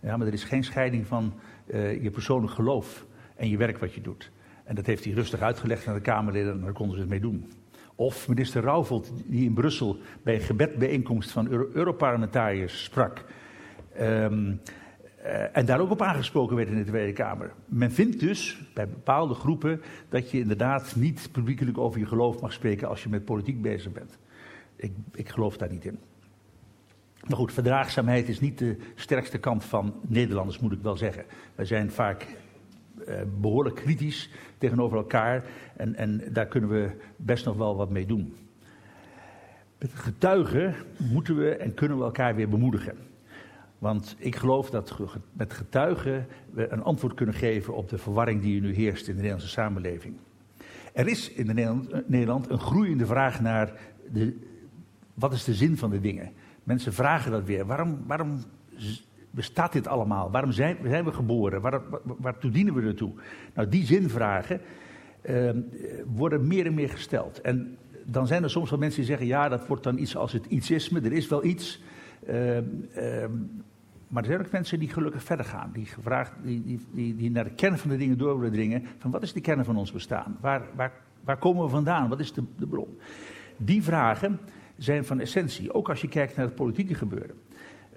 Ja, 0.00 0.16
maar 0.16 0.26
er 0.26 0.32
is 0.32 0.44
geen 0.44 0.64
scheiding 0.64 1.06
van 1.06 1.32
uh, 1.66 2.02
je 2.02 2.10
persoonlijk 2.10 2.52
geloof 2.52 3.06
en 3.36 3.48
je 3.48 3.56
werk 3.56 3.78
wat 3.78 3.94
je 3.94 4.00
doet. 4.00 4.30
En 4.68 4.74
dat 4.74 4.86
heeft 4.86 5.04
hij 5.04 5.12
rustig 5.12 5.40
uitgelegd 5.40 5.86
aan 5.86 5.94
de 5.94 6.00
Kamerleden 6.00 6.52
en 6.52 6.60
daar 6.60 6.72
konden 6.72 6.94
ze 6.94 7.00
het 7.00 7.10
mee 7.10 7.20
doen. 7.20 7.50
Of 7.94 8.28
minister 8.28 8.62
Rauwvold, 8.62 9.12
die 9.26 9.44
in 9.44 9.54
Brussel 9.54 9.98
bij 10.22 10.34
een 10.34 10.40
gebedbijeenkomst 10.40 11.30
van 11.30 11.48
Euro 11.48 11.68
Europarlementariërs 11.72 12.84
sprak. 12.84 13.24
Um, 14.00 14.60
uh, 15.24 15.56
en 15.56 15.66
daar 15.66 15.80
ook 15.80 15.90
op 15.90 16.02
aangesproken 16.02 16.56
werd 16.56 16.68
in 16.68 16.76
de 16.76 16.84
Tweede 16.84 17.12
Kamer. 17.12 17.52
Men 17.64 17.92
vindt 17.92 18.20
dus 18.20 18.60
bij 18.74 18.88
bepaalde 18.88 19.34
groepen 19.34 19.82
dat 20.08 20.30
je 20.30 20.38
inderdaad 20.38 20.96
niet 20.96 21.28
publiekelijk 21.32 21.78
over 21.78 22.00
je 22.00 22.06
geloof 22.06 22.40
mag 22.40 22.52
spreken 22.52 22.88
als 22.88 23.02
je 23.02 23.08
met 23.08 23.24
politiek 23.24 23.62
bezig 23.62 23.92
bent. 23.92 24.18
Ik, 24.76 24.92
ik 25.14 25.28
geloof 25.28 25.56
daar 25.56 25.70
niet 25.70 25.84
in. 25.84 25.98
Maar 27.26 27.36
goed, 27.36 27.52
verdraagzaamheid 27.52 28.28
is 28.28 28.40
niet 28.40 28.58
de 28.58 28.76
sterkste 28.94 29.38
kant 29.38 29.64
van 29.64 29.94
Nederlanders, 30.06 30.58
moet 30.58 30.72
ik 30.72 30.82
wel 30.82 30.96
zeggen. 30.96 31.24
Wij 31.54 31.64
zijn 31.64 31.90
vaak 31.90 32.26
behoorlijk 33.40 33.76
kritisch 33.76 34.30
tegenover 34.58 34.96
elkaar. 34.96 35.44
En, 35.76 35.94
en 35.94 36.22
daar 36.32 36.46
kunnen 36.46 36.70
we 36.70 36.90
best 37.16 37.44
nog 37.44 37.56
wel 37.56 37.76
wat 37.76 37.90
mee 37.90 38.06
doen. 38.06 38.34
Met 39.78 39.90
getuigen 39.94 40.74
moeten 40.96 41.36
we 41.36 41.56
en 41.56 41.74
kunnen 41.74 41.98
we 41.98 42.04
elkaar 42.04 42.34
weer 42.34 42.48
bemoedigen. 42.48 42.96
Want 43.78 44.16
ik 44.18 44.36
geloof 44.36 44.70
dat 44.70 44.96
met 45.32 45.52
getuigen 45.52 46.26
we 46.50 46.72
een 46.72 46.82
antwoord 46.82 47.14
kunnen 47.14 47.34
geven 47.34 47.74
op 47.74 47.88
de 47.88 47.98
verwarring 47.98 48.42
die 48.42 48.60
nu 48.60 48.74
heerst 48.74 49.06
in 49.06 49.12
de 49.12 49.20
Nederlandse 49.20 49.48
samenleving. 49.48 50.16
Er 50.92 51.08
is 51.08 51.32
in 51.32 51.46
Nederland, 51.46 52.08
Nederland 52.08 52.50
een 52.50 52.58
groeiende 52.58 53.06
vraag 53.06 53.40
naar 53.40 53.72
de, 54.12 54.36
wat 55.14 55.32
is 55.32 55.44
de 55.44 55.54
zin 55.54 55.76
van 55.76 55.90
de 55.90 56.00
dingen. 56.00 56.32
Mensen 56.62 56.92
vragen 56.92 57.30
dat 57.30 57.44
weer. 57.44 57.66
Waarom, 57.66 57.98
waarom 58.06 58.38
bestaat 59.30 59.72
dit 59.72 59.86
allemaal? 59.86 60.30
Waarom 60.30 60.52
zijn, 60.52 60.76
zijn 60.84 61.04
we 61.04 61.12
geboren? 61.12 61.60
Waar, 61.60 61.90
waar, 61.90 62.00
waartoe 62.04 62.50
dienen 62.50 62.74
we 62.74 62.82
ertoe? 62.82 63.12
Nou, 63.54 63.68
die 63.68 63.84
zinvragen 63.84 64.60
uh, 65.22 65.50
worden 66.06 66.46
meer 66.46 66.66
en 66.66 66.74
meer 66.74 66.88
gesteld. 66.88 67.40
En 67.40 67.76
dan 68.04 68.26
zijn 68.26 68.42
er 68.42 68.50
soms 68.50 68.70
wel 68.70 68.78
mensen 68.78 68.98
die 68.98 69.08
zeggen: 69.08 69.26
ja, 69.26 69.48
dat 69.48 69.66
wordt 69.66 69.82
dan 69.82 69.98
iets 69.98 70.16
als 70.16 70.32
het 70.32 70.46
ietsisme, 70.46 71.00
er 71.00 71.12
is 71.12 71.28
wel 71.28 71.44
iets. 71.44 71.82
Uh, 72.28 72.56
uh, 72.56 72.62
maar 74.08 74.22
er 74.22 74.28
zijn 74.28 74.40
ook 74.40 74.52
mensen 74.52 74.78
die 74.78 74.88
gelukkig 74.88 75.22
verder 75.22 75.46
gaan, 75.46 75.70
die, 75.72 75.86
gevraagd, 75.86 76.32
die, 76.42 76.80
die, 76.92 77.16
die, 77.16 77.30
naar 77.30 77.44
de 77.44 77.50
kern 77.50 77.78
van 77.78 77.90
de 77.90 77.96
dingen 77.96 78.18
door 78.18 78.38
willen 78.38 78.52
dringen. 78.52 78.84
Van 78.98 79.10
wat 79.10 79.22
is 79.22 79.32
de 79.32 79.40
kern 79.40 79.64
van 79.64 79.76
ons 79.76 79.92
bestaan? 79.92 80.36
Waar, 80.40 80.62
waar, 80.74 80.92
waar 81.24 81.36
komen 81.36 81.64
we 81.64 81.70
vandaan? 81.70 82.08
Wat 82.08 82.20
is 82.20 82.32
de, 82.32 82.42
de 82.56 82.66
bron? 82.66 82.98
Die 83.56 83.82
vragen 83.82 84.38
zijn 84.76 85.04
van 85.04 85.20
essentie, 85.20 85.74
ook 85.74 85.88
als 85.88 86.00
je 86.00 86.08
kijkt 86.08 86.36
naar 86.36 86.44
het 86.46 86.54
politieke 86.54 86.94
gebeuren. 86.94 87.36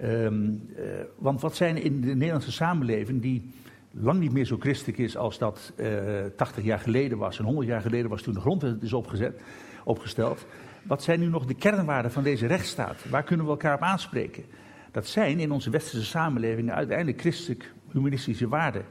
Um, 0.04 0.70
uh, 0.78 0.84
want 1.18 1.42
wat 1.42 1.56
zijn 1.56 1.78
in 1.78 2.02
de 2.02 2.16
Nederlandse 2.16 2.52
samenleving 2.52 3.22
die 3.22 3.52
lang 3.92 4.20
niet 4.20 4.32
meer 4.32 4.46
zo 4.46 4.58
christelijk 4.60 4.98
is 4.98 5.18
als 5.18 5.38
dat 5.38 5.74
uh, 5.76 6.26
eh, 6.26 6.32
80 6.36 6.64
jaar 6.64 6.80
geleden 6.80 7.18
was 7.18 7.40
en 7.40 7.46
100 7.46 7.68
jaar 7.68 7.82
geleden 7.82 8.10
was 8.10 8.22
toen 8.22 8.34
de 8.34 8.40
grondwet 8.40 8.84
is 8.84 8.94
opgezet, 8.94 9.42
opgesteld. 9.84 10.46
Wat 10.84 11.04
zijn 11.04 11.20
nu 11.20 11.26
nog 11.26 11.46
de 11.46 11.54
kernwaarden 11.54 12.12
van 12.12 12.24
deze 12.24 12.46
rechtsstaat? 12.46 13.10
Waar 13.10 13.24
kunnen 13.24 13.46
we 13.46 13.52
elkaar 13.52 13.76
op 13.76 13.82
aanspreken? 13.82 14.44
Dat 14.92 15.08
zijn 15.08 15.40
in 15.40 15.52
onze 15.52 15.70
westerse 15.70 16.06
samenlevingen 16.06 16.76
uiteindelijk 16.76 17.20
christelijk-humanistische 17.20 18.48
waarden. 18.48 18.86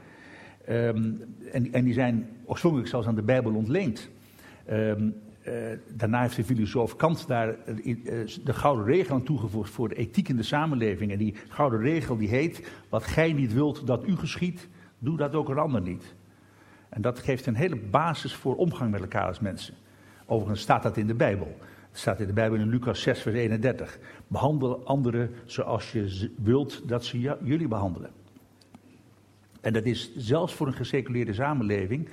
Ehm, 0.65 1.11
en, 1.51 1.73
en, 1.73 1.83
die 1.83 1.93
zijn 1.93 2.29
oorspronkelijk 2.45 2.89
zelfs 2.89 3.07
aan 3.07 3.15
de 3.15 3.21
Bijbel 3.21 3.53
ontleend. 3.53 4.09
Ehm, 4.65 5.09
eh, 5.43 5.53
daarna 5.87 6.21
heeft 6.21 6.35
de 6.35 6.43
filosoof 6.43 6.95
Kant 6.95 7.27
daar 7.27 7.55
uh, 7.65 7.95
de 8.43 8.53
gouden 8.53 8.85
regel 8.85 9.15
aan 9.15 9.23
toegevoegd 9.23 9.69
voor 9.69 9.89
de 9.89 9.95
ethiek 9.95 10.29
in 10.29 10.35
de 10.35 10.43
samenleving. 10.43 11.11
En 11.11 11.17
die 11.17 11.35
gouden 11.47 11.79
regel 11.79 12.17
die 12.17 12.27
heet, 12.27 12.71
wat 12.89 13.03
gij 13.03 13.33
niet 13.33 13.53
wilt 13.53 13.87
dat 13.87 14.07
u 14.07 14.15
geschiet, 14.15 14.67
doe 14.99 15.17
dat 15.17 15.35
ook 15.35 15.49
een 15.49 15.57
ander 15.57 15.81
niet. 15.81 16.15
En 16.89 17.01
dat 17.01 17.19
geeft 17.19 17.45
een 17.45 17.55
hele 17.55 17.75
basis 17.75 18.33
voor 18.33 18.55
omgang 18.55 18.91
met 18.91 19.01
elkaar 19.01 19.27
als 19.27 19.39
mensen. 19.39 19.73
Overigens 20.25 20.61
staat 20.61 20.83
dat 20.83 20.97
in 20.97 21.07
de 21.07 21.13
Bijbel. 21.13 21.57
Het 21.89 21.99
staat 21.99 22.19
in 22.19 22.27
de 22.27 22.33
Bijbel 22.33 22.57
in 22.57 22.69
Lucas 22.69 23.01
6, 23.01 23.21
vers 23.21 23.35
31. 23.35 23.99
Behandel 24.27 24.85
anderen 24.85 25.29
zoals 25.45 25.91
je 25.91 26.31
wilt 26.37 26.87
dat 26.87 27.05
ze 27.05 27.19
jullie 27.43 27.67
behandelen. 27.67 28.09
En 29.61 29.73
dat 29.73 29.85
is 29.85 30.11
zelfs 30.15 30.53
voor 30.53 30.67
een 30.67 30.73
geseculeerde 30.73 31.33
samenleving, 31.33 32.09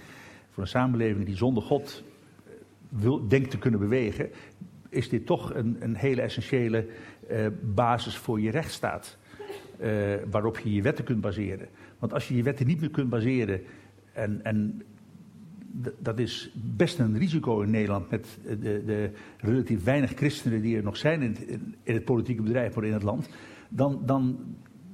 voor 0.51 0.63
een 0.63 0.69
samenleving 0.69 1.27
die 1.27 1.37
zonder 1.37 1.63
God 1.63 2.03
eh, 2.03 2.08
wil, 2.89 3.29
denkt 3.29 3.51
te 3.51 3.59
kunnen 3.59 3.81
bewegen, 3.81 4.31
is 4.89 5.09
dit 5.09 5.27
toch 5.27 5.55
een, 5.55 5.77
een 5.81 5.95
hele 5.95 6.21
essentiële 6.21 6.87
uh, 7.31 7.47
basis 7.75 8.17
voor 8.17 8.41
je 8.41 8.51
rechtsstaat. 8.51 9.17
Uh, 9.81 10.15
waarop 10.31 10.59
je 10.59 10.73
je 10.73 10.83
wetten 10.83 11.05
kunt 11.05 11.21
baseren. 11.21 11.69
Want 11.99 12.13
als 12.13 12.29
je 12.29 12.37
je 12.37 12.43
wetten 12.43 12.67
niet 12.67 12.81
meer 12.81 12.91
kunt 12.91 13.11
baseren 13.11 13.61
en, 14.13 14.45
en 14.45 14.83
dat 15.99 16.19
is 16.19 16.51
best 16.55 16.99
een 16.99 17.19
risico 17.19 17.61
in 17.61 17.71
Nederland 17.71 18.11
met 18.11 18.39
de, 18.45 18.83
de, 18.85 19.11
relatief 19.39 19.85
weinig 19.85 20.15
christenen 20.15 20.63
die 20.63 20.77
er 20.77 20.83
nog 20.83 20.97
zijn 20.97 21.23
in 21.23 21.31
het, 21.31 21.59
in 21.83 21.95
het 21.95 22.05
politieke 22.05 22.43
bedrijf, 22.43 22.75
maar 22.75 22.85
in 22.85 22.93
het 22.93 23.03
land. 23.03 23.29
Dan, 23.69 24.03
dan, 24.07 24.39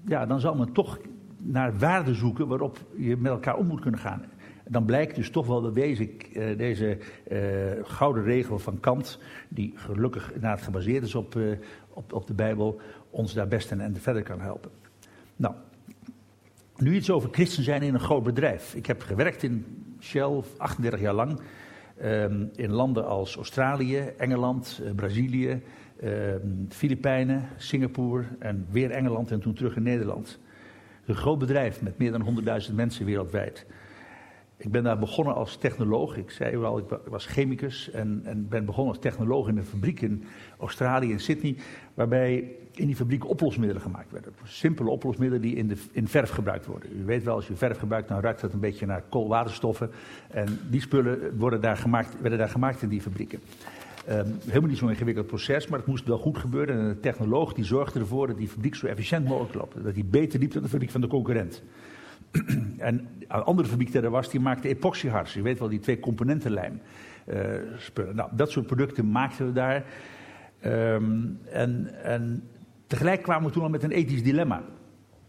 ja, 0.07 0.27
dan 0.27 0.41
zal 0.41 0.55
men 0.55 0.73
toch 0.73 0.99
naar 1.37 1.79
waarden 1.79 2.15
zoeken 2.15 2.49
waarop 2.49 2.79
je 2.97 3.17
met 3.17 3.33
elkaar 3.33 3.57
om 3.57 3.67
moet 3.67 3.81
kunnen 3.81 4.01
gaan. 4.01 4.23
Dan 4.69 4.85
blijkt 4.85 5.17
dus 5.17 5.31
toch 5.31 5.47
wel 5.47 5.63
dat 5.63 5.75
deze, 5.75 6.11
uh, 6.33 6.59
deze 6.59 6.99
uh, 7.29 7.39
gouden 7.83 8.25
regel 8.25 8.59
van 8.59 8.81
Kant, 8.81 9.19
die 9.49 9.73
gelukkig 9.77 10.27
inderdaad 10.27 10.63
gebaseerd 10.63 11.05
is 11.05 11.15
op, 11.15 11.35
uh, 11.35 11.57
op, 11.89 12.13
op 12.13 12.27
de 12.27 12.35
Bijbel, 12.35 12.81
ons 13.11 13.35
daar 13.35 13.49
best 13.49 13.71
en, 13.71 13.97
verder 13.99 14.23
kan 14.23 14.41
helpen. 14.41 14.71
Nou, 15.37 15.55
nu 16.77 16.95
iets 16.95 17.11
over 17.11 17.29
christen 17.33 17.63
zijn 17.63 17.83
in 17.83 17.95
een 17.95 18.01
groot 18.01 18.23
bedrijf. 18.23 18.75
Ik 18.75 18.87
heb 18.87 19.03
gewerkt 19.03 19.43
in 19.43 19.67
Shell 20.01 20.43
38 20.57 21.01
jaar 21.01 21.15
lang. 21.15 21.41
Um, 22.03 22.51
in 22.55 22.71
landen 22.71 23.07
als 23.07 23.37
Australië, 23.37 23.99
Engeland, 23.99 24.81
Brazilië, 24.97 25.63
um, 26.05 26.67
Filipijnen, 26.69 27.49
Singapore 27.57 28.25
en 28.39 28.67
weer 28.71 28.91
Engeland 28.91 29.31
en 29.31 29.41
toen 29.41 29.55
terug 29.55 29.77
in 29.77 29.83
Nederland. 29.83 30.39
Een 31.07 31.15
groot 31.15 31.39
bedrijf 31.39 31.83
met 31.83 31.99
meer 31.99 32.13
dan 32.13 32.45
100.000 32.69 32.75
mensen 32.75 33.07
wereldwijd. 33.07 33.67
Ik 34.57 34.71
ben 34.71 34.83
daar 34.83 34.99
begonnen 34.99 35.35
als 35.35 35.57
technoloog. 35.57 36.17
Ik 36.17 36.31
zei 36.31 36.57
al, 36.57 36.79
ik 36.79 36.85
was 37.09 37.27
chemicus 37.27 37.91
en, 37.91 38.21
en 38.25 38.49
ben 38.49 38.65
begonnen 38.65 38.93
als 38.95 39.03
technoloog 39.03 39.49
in 39.49 39.57
een 39.57 39.65
fabriek 39.65 40.01
in 40.01 40.25
Australië, 40.59 41.11
in 41.11 41.21
Sydney, 41.21 41.57
waarbij 41.95 42.57
in 42.73 42.87
die 42.87 42.97
fabriek 42.97 43.29
oplosmiddelen 43.29 43.83
gemaakt 43.83 44.11
werden. 44.13 44.33
Simpele 44.45 44.91
oplosmiddelen 44.91 45.43
die 45.43 45.55
in, 45.55 45.69
de, 45.69 45.77
in 45.93 46.09
verf 46.09 46.31
gebruikt 46.31 46.67
worden. 46.67 46.91
U 47.01 47.05
weet 47.05 47.25
wel, 47.25 47.35
als 47.35 47.47
je 47.47 47.55
verf 47.55 47.79
gebruikt, 47.79 48.09
dan 48.09 48.21
ruikt 48.21 48.41
dat 48.41 48.53
een 48.53 48.61
beetje 48.61 48.87
naar 48.87 49.03
koolwaterstoffen. 49.09 49.91
En 50.31 50.59
die 50.71 50.81
spullen 50.81 51.37
worden 51.39 51.61
daar 51.61 51.77
gemaakt, 51.77 52.21
werden 52.21 52.39
daar 52.39 52.49
gemaakt 52.49 52.83
in 52.83 52.89
die 52.89 53.01
fabrieken. 53.01 53.41
Um, 54.11 54.39
helemaal 54.47 54.69
niet 54.69 54.79
zo'n 54.79 54.91
ingewikkeld 54.91 55.27
proces, 55.27 55.67
maar 55.67 55.79
het 55.79 55.89
moest 55.89 56.07
wel 56.07 56.19
goed 56.19 56.39
gebeuren. 56.39 56.79
En 56.79 56.89
de 56.89 57.01
technoloog 57.01 57.53
die 57.53 57.65
zorgde 57.65 57.99
ervoor 57.99 58.27
dat 58.27 58.37
die 58.37 58.49
fabriek 58.49 58.75
zo 58.75 58.87
efficiënt 58.87 59.29
mogelijk 59.29 59.55
loopt. 59.55 59.85
Dat 59.85 59.95
die 59.95 60.05
beter 60.05 60.39
liep 60.39 60.53
dan 60.53 60.63
de 60.63 60.69
fabriek 60.69 60.91
van 60.91 61.01
de 61.01 61.07
concurrent. 61.07 61.63
en 62.79 63.09
een 63.29 63.43
andere 63.43 63.69
fabriek 63.69 63.93
die 63.93 64.01
er 64.01 64.11
was, 64.11 64.31
die 64.31 64.41
maakte 64.41 64.69
epoxyhards. 64.69 65.35
Je 65.35 65.43
weet 65.43 65.59
wel, 65.59 65.69
die 65.69 65.81
twee 65.81 66.01
componentenlijm 66.01 66.81
uh. 67.29 68.15
Nou, 68.15 68.31
dat 68.33 68.51
soort 68.51 68.67
producten 68.67 69.11
maakten 69.11 69.47
we 69.47 69.53
daar. 69.53 69.85
Um, 70.67 71.39
en, 71.51 72.03
en 72.03 72.49
tegelijk 72.87 73.23
kwamen 73.23 73.47
we 73.47 73.53
toen 73.53 73.63
al 73.63 73.69
met 73.69 73.83
een 73.83 73.91
ethisch 73.91 74.23
dilemma. 74.23 74.63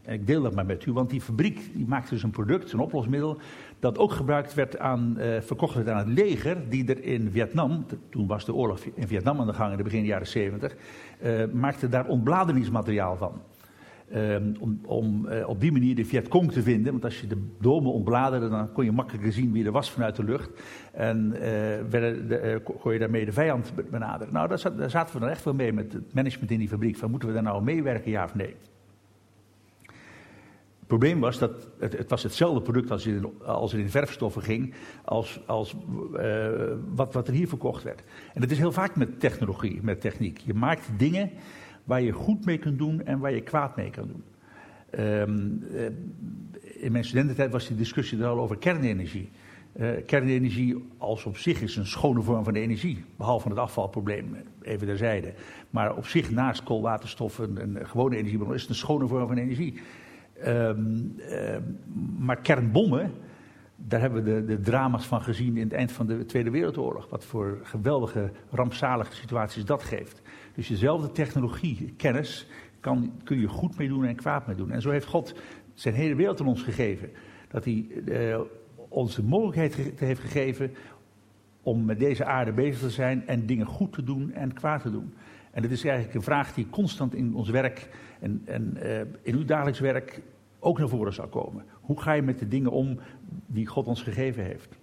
En 0.02 0.14
ik 0.14 0.28
deel 0.28 0.42
dat 0.42 0.56
maar 0.56 0.66
met 0.66 0.86
u, 0.86 0.92
want 0.94 1.10
die 1.10 1.22
fabriek 1.22 1.74
die 1.74 1.88
maakte 1.88 2.14
dus 2.14 2.24
een 2.24 2.30
product, 2.30 2.72
een 2.72 2.80
oplosmiddel, 2.80 3.38
dat 3.80 3.98
ook 3.98 4.12
gebruikt 4.12 4.54
werd 4.54 4.80
aan, 4.80 5.16
uh, 5.18 5.42
verkocht 5.42 5.76
werd 5.76 5.90
aan 5.90 5.98
het 5.98 6.08
leger, 6.08 6.70
die 6.70 6.88
er 6.88 7.04
in 7.04 7.32
Vietnam, 7.32 7.86
toen 8.10 8.28
was 8.28 8.46
de 8.46 8.54
oorlog 8.54 8.80
in 8.94 9.08
Vietnam 9.08 9.40
aan 9.40 9.48
de 9.48 9.54
gang 9.54 9.72
in 9.72 9.78
de 9.78 9.84
begin 9.84 10.06
jaren 10.06 10.28
70, 10.28 10.76
uh, 11.24 11.46
maakte 11.54 11.90
daar 11.90 12.06
ontbladeringsmateriaal 12.06 13.18
van. 13.18 13.42
Um, 14.14 14.54
om 14.60 14.80
om 14.86 15.26
uh, 15.26 15.50
op 15.50 15.60
die 15.60 15.72
manier 15.72 15.96
de 15.96 16.06
Vietcong 16.06 16.52
te 16.52 16.62
vinden. 16.62 16.92
Want 16.92 17.04
als 17.04 17.22
je 17.22 17.28
de 17.28 17.48
domen 17.60 17.92
ontbladerde, 17.92 18.50
dan 18.50 18.72
kon 18.72 18.86
je 18.86 18.92
makkelijker 18.92 19.32
zien 19.34 19.52
wie 19.52 19.66
er 19.66 19.72
was 19.72 19.92
vanuit 19.92 20.16
de 20.16 20.24
lucht. 20.24 20.50
En 20.92 21.32
uh, 21.34 21.40
werden 21.90 22.28
de, 22.28 22.62
uh, 22.66 22.76
kon 22.82 22.94
je 22.94 23.00
daarmee 23.00 23.26
de 23.26 23.32
vijand 23.32 23.74
benaderen. 23.92 24.34
Nou, 24.34 24.48
daar, 24.48 24.60
zat, 24.60 24.74
zaten 24.88 25.14
we 25.14 25.20
dan 25.20 25.30
echt 25.30 25.44
wel 25.44 25.54
mee 25.54 25.74
met 25.74 25.94
het 25.94 26.14
management 26.14 26.52
in 26.52 26.60
die 26.60 26.68
fabriek. 26.68 26.98
Van 26.98 27.10
moeten 27.10 27.28
we 27.28 27.34
daar 27.34 27.44
nou 27.44 27.64
meewerken, 27.64 28.12
ja 28.12 28.24
of 28.24 28.36
nee? 28.36 28.56
Het 30.80 30.88
probleem 30.88 31.20
was 31.20 31.40
dat 31.40 31.68
het, 31.80 31.98
het 31.98 32.10
was 32.10 32.24
hetzelfde 32.24 32.62
product 32.62 32.92
als, 32.92 33.06
in, 33.06 33.40
als 33.46 33.74
in 33.74 33.90
verfstoffen 33.90 34.42
ging, 34.42 34.74
als, 35.06 35.42
als 35.46 35.76
wat, 36.96 37.14
wat 37.14 37.28
er 37.28 37.34
hier 37.34 37.48
verkocht 37.48 37.84
werd. 37.84 38.04
En 38.34 38.42
dat 38.42 38.52
is 38.52 38.58
heel 38.58 38.72
vaak 38.72 38.96
met 38.96 39.20
technologie, 39.20 39.80
met 39.84 40.02
techniek. 40.02 40.38
Je 40.38 40.54
maakt 40.54 40.90
dingen 40.98 41.30
waar 41.86 42.02
je 42.02 42.12
goed 42.12 42.46
mee 42.46 42.58
kunt 42.58 42.78
doen 42.78 43.06
en 43.06 43.20
waar 43.20 43.34
je 43.34 43.42
kwaad 43.42 43.76
mee 43.76 43.90
kan 43.90 44.08
doen. 44.08 44.24
Um, 45.00 45.64
in 46.62 46.92
mijn 46.92 47.06
studententijd 47.06 47.52
was 47.52 47.68
die 47.68 47.78
discussie 47.78 48.20
er 48.20 48.28
al 48.28 48.40
over 48.40 48.58
kernenergie. 48.58 49.30
Uh, 49.76 49.90
kernenergie 50.06 50.90
als 50.98 51.26
op 51.26 51.38
zich 51.38 51.62
is 51.62 51.76
een 51.76 51.86
schone 51.86 52.22
vorm 52.22 52.44
van 52.44 52.54
energie, 52.54 53.04
behalve 53.18 53.50
het 53.50 53.58
afvalprobleem, 53.58 54.36
even 54.62 54.88
terzijde. 54.88 55.34
Maar 55.70 55.96
op 55.96 56.06
zich, 56.06 56.32
naast 56.32 56.64
koolwaterstoffen 56.64 57.58
en 57.58 57.88
gewone 57.88 58.18
energiebron, 58.18 58.54
is 58.54 58.62
het 58.62 58.70
een 58.70 58.76
schone 58.76 59.08
vorm 59.08 59.28
van 59.28 59.38
energie. 59.38 59.82
Um, 60.48 61.16
uh, 61.18 61.56
maar 62.18 62.42
kernbommen, 62.42 63.12
daar 63.76 64.00
hebben 64.00 64.24
we 64.24 64.34
de, 64.34 64.46
de, 64.46 64.60
drama's 64.60 65.06
van 65.06 65.22
gezien 65.22 65.58
in 65.58 65.64
het 65.64 65.74
eind 65.74 65.92
van 65.92 66.06
de 66.06 66.26
Tweede 66.26 66.50
Wereldoorlog. 66.50 67.10
Wat 67.10 67.26
voor 67.26 67.60
geweldige, 67.64 68.32
rampzalige 68.50 69.16
situaties 69.16 69.66
dat 69.66 69.84
geeft. 69.84 70.22
Dus 70.56 70.68
dezelfde 70.68 71.12
technologie, 71.12 71.94
kennis, 71.98 72.48
kan, 72.80 73.12
kun 73.24 73.40
je 73.40 73.48
goed 73.48 73.78
mee 73.78 73.88
doen 73.88 74.06
en 74.06 74.16
kwaad 74.16 74.48
mee 74.48 74.56
doen. 74.56 74.72
En 74.72 74.82
zo 74.82 74.90
heeft 74.90 75.06
God 75.06 75.36
zijn 75.74 75.94
hele 75.94 76.16
wereld 76.16 76.40
aan 76.40 76.48
ons 76.48 76.64
gegeven. 76.64 77.10
Dat 77.48 77.66
hij 77.66 77.88
uh, 78.06 78.40
ons 78.88 79.16
de 79.16 79.24
mogelijkheid 79.24 79.92
heeft 80.00 80.22
gegeven 80.22 80.72
om 81.62 81.86
met 81.86 82.00
deze 82.00 82.26
aarde 82.26 82.52
bezig 82.52 82.80
te 82.80 82.90
zijn 82.90 83.28
en 83.28 83.46
dingen 83.46 83.66
goed 83.66 83.94
te 83.94 84.04
doen 84.04 84.32
en 84.34 84.54
kwaad 84.54 84.82
te 84.82 84.92
doen. 84.92 85.14
En 85.52 85.62
dat 85.62 85.72
is 85.72 85.84
eigenlijk 85.84 86.16
een 86.16 86.22
vraag 86.22 86.54
die 86.54 86.70
constant 86.70 87.16
in 87.16 87.36
ons 87.36 87.50
werk 87.50 87.90
en, 88.20 88.42
en 88.46 88.78
uh, 88.84 89.00
in 89.00 89.36
uw 89.36 89.46
dagelijks 89.46 89.80
werk 89.80 90.22
ook 90.60 90.78
naar 90.78 90.90
voren 90.90 91.14
zal 91.14 91.28
komen. 91.28 91.66
Hoe 91.82 92.02
ga 92.02 92.14
je 92.14 92.22
met 92.22 92.40
de 92.40 92.48
dingen 92.48 92.72
om 92.72 93.00
die 93.46 93.66
God 93.66 93.88
ons 93.88 94.02
gegeven 94.02 94.44
heeft? 94.44 94.78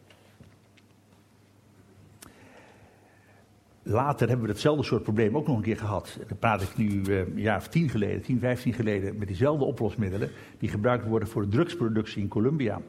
Later 3.82 4.28
hebben 4.28 4.46
we 4.46 4.52
hetzelfde 4.52 4.84
soort 4.84 5.02
probleem 5.02 5.36
ook 5.36 5.46
nog 5.46 5.56
een 5.56 5.62
keer 5.62 5.76
gehad. 5.76 6.18
Dan 6.28 6.38
praat 6.38 6.62
ik 6.62 6.76
nu 6.76 7.02
uh, 7.08 7.18
een 7.18 7.32
jaar 7.34 7.56
of 7.56 7.68
tien 7.68 7.88
geleden, 7.88 8.22
tien, 8.22 8.38
vijftien 8.38 8.72
geleden, 8.72 9.18
met 9.18 9.28
diezelfde 9.28 9.64
oplosmiddelen 9.64 10.30
die 10.58 10.68
gebruikt 10.68 11.06
worden 11.06 11.28
voor 11.28 11.42
de 11.42 11.48
drugsproductie 11.48 12.22
in 12.22 12.28
Colombia. 12.28 12.80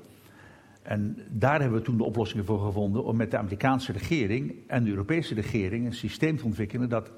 En 0.82 1.18
daar 1.30 1.62
hebben 1.62 1.80
we 1.80 1.86
toen 1.86 1.98
de 1.98 2.04
oplossingen 2.04 2.46
voor 2.46 2.60
gevonden 2.60 3.04
om 3.04 3.16
met 3.16 3.32
de 3.32 3.38
Amerikaanse 3.38 3.92
regering 3.92 4.56
en 4.68 4.84
de 4.84 4.90
Europese 4.90 5.34
regering 5.34 5.86
een 5.86 5.94
systeem 5.94 6.38
te 6.38 6.46
ontwikkelen 6.46 6.90
dat 6.90 7.12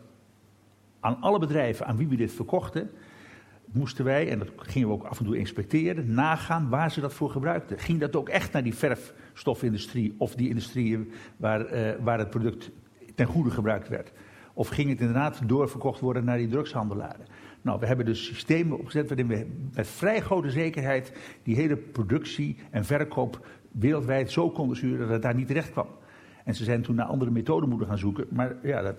aan 0.99 1.21
alle 1.21 1.39
bedrijven 1.39 1.85
aan 1.85 1.97
wie 1.97 2.07
we 2.07 2.15
dit 2.15 2.31
verkochten, 2.31 2.89
moesten 3.71 4.05
wij, 4.05 4.29
en 4.29 4.39
dat 4.39 4.49
gingen 4.55 4.87
we 4.87 4.93
ook 4.93 5.03
af 5.03 5.19
en 5.19 5.25
toe 5.25 5.37
inspecteren, 5.37 6.13
nagaan 6.13 6.69
waar 6.69 6.91
ze 6.91 7.01
dat 7.01 7.13
voor 7.13 7.29
gebruikten. 7.29 7.79
Ging 7.79 7.99
dat 7.99 8.15
ook 8.15 8.29
echt 8.29 8.51
naar 8.51 8.63
die 8.63 8.75
verfstofindustrie 8.75 10.15
of 10.17 10.35
die 10.35 10.49
industrieën 10.49 11.11
waar, 11.37 11.73
uh, 11.73 11.91
waar 12.03 12.19
het 12.19 12.29
product 12.29 12.71
ten 13.15 13.25
goede 13.25 13.49
gebruikt 13.49 13.87
werd? 13.87 14.11
Of 14.53 14.67
ging 14.67 14.89
het 14.89 14.99
inderdaad 14.99 15.41
doorverkocht 15.45 15.99
worden 15.99 16.25
naar 16.25 16.37
die 16.37 16.47
drugshandelaren? 16.47 17.25
Nou, 17.61 17.79
we 17.79 17.85
hebben 17.85 18.05
dus 18.05 18.25
systemen 18.25 18.79
opgezet 18.79 19.07
waarin 19.07 19.27
we 19.27 19.47
met 19.73 19.87
vrij 19.87 20.21
grote 20.21 20.49
zekerheid 20.49 21.11
die 21.43 21.55
hele 21.55 21.75
productie 21.75 22.57
en 22.69 22.85
verkoop 22.85 23.47
wereldwijd 23.71 24.31
zo 24.31 24.49
konden 24.49 24.77
sturen 24.77 24.99
dat 24.99 25.09
het 25.09 25.21
daar 25.21 25.35
niet 25.35 25.47
terecht 25.47 25.71
kwam. 25.71 25.87
En 26.43 26.55
ze 26.55 26.63
zijn 26.63 26.81
toen 26.81 26.95
naar 26.95 27.05
andere 27.05 27.31
methoden 27.31 27.69
moeten 27.69 27.87
gaan 27.87 27.97
zoeken. 27.97 28.25
Maar 28.29 28.55
ja, 28.63 28.81
dat, 28.81 28.97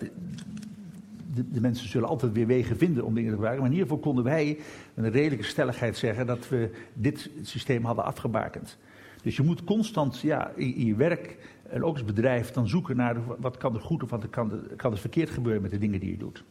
de, 1.33 1.61
mensen 1.61 1.89
zullen 1.89 2.09
altijd 2.09 2.31
weer 2.31 2.47
wegen 2.47 2.77
vinden 2.77 3.03
om 3.03 3.13
dingen 3.13 3.29
te 3.29 3.35
gebruiken. 3.35 3.63
Maar 3.63 3.71
in 3.71 3.77
ieder 3.77 3.89
geval 3.89 4.11
konden 4.11 4.23
wij 4.23 4.59
met 4.93 5.05
een 5.05 5.11
redelijke 5.11 5.45
stelligheid 5.45 5.97
zeggen 5.97 6.25
dat 6.25 6.49
we 6.49 6.71
dit 6.93 7.29
systeem 7.41 7.83
hadden 7.83 8.05
afgebakend. 8.05 8.77
Dus 9.21 9.35
je 9.35 9.43
moet 9.43 9.63
constant 9.63 10.19
ja, 10.19 10.51
in, 10.55 10.75
in 10.75 10.85
je 10.85 10.95
werk 10.95 11.37
en 11.69 11.83
ook 11.83 11.93
als 11.93 12.05
bedrijf 12.05 12.51
dan 12.51 12.67
zoeken 12.67 12.95
naar 12.95 13.15
wat 13.39 13.57
kan 13.57 13.75
er 13.75 13.81
goed 13.81 14.03
of 14.03 14.09
wat 14.09 14.29
kan 14.29 14.51
er, 14.51 14.75
kan 14.75 14.91
er 14.91 14.97
verkeerd 14.97 15.29
gebeuren 15.29 15.61
met 15.61 15.71
de 15.71 15.77
dingen 15.77 15.99
die 15.99 16.11
je 16.11 16.17
doet. 16.17 16.43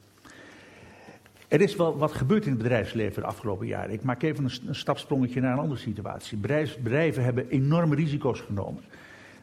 Er 1.49 1.61
is 1.61 1.77
wel 1.77 1.99
wat 1.99 2.13
gebeurd 2.13 2.45
in 2.45 2.51
het 2.51 2.63
bedrijfsleven 2.63 3.23
de 3.23 3.29
afgelopen 3.29 3.67
jaren. 3.67 3.93
Ik 3.93 4.03
maak 4.03 4.23
even 4.23 4.45
een, 4.45 4.75
stapsprongetje 4.75 5.41
naar 5.41 5.53
een 5.53 5.59
andere 5.59 5.81
situatie. 5.81 6.39
bedrijven 6.39 7.25
hebben 7.25 7.49
enorme 7.49 7.95
risico's 7.95 8.41
genomen. 8.41 8.83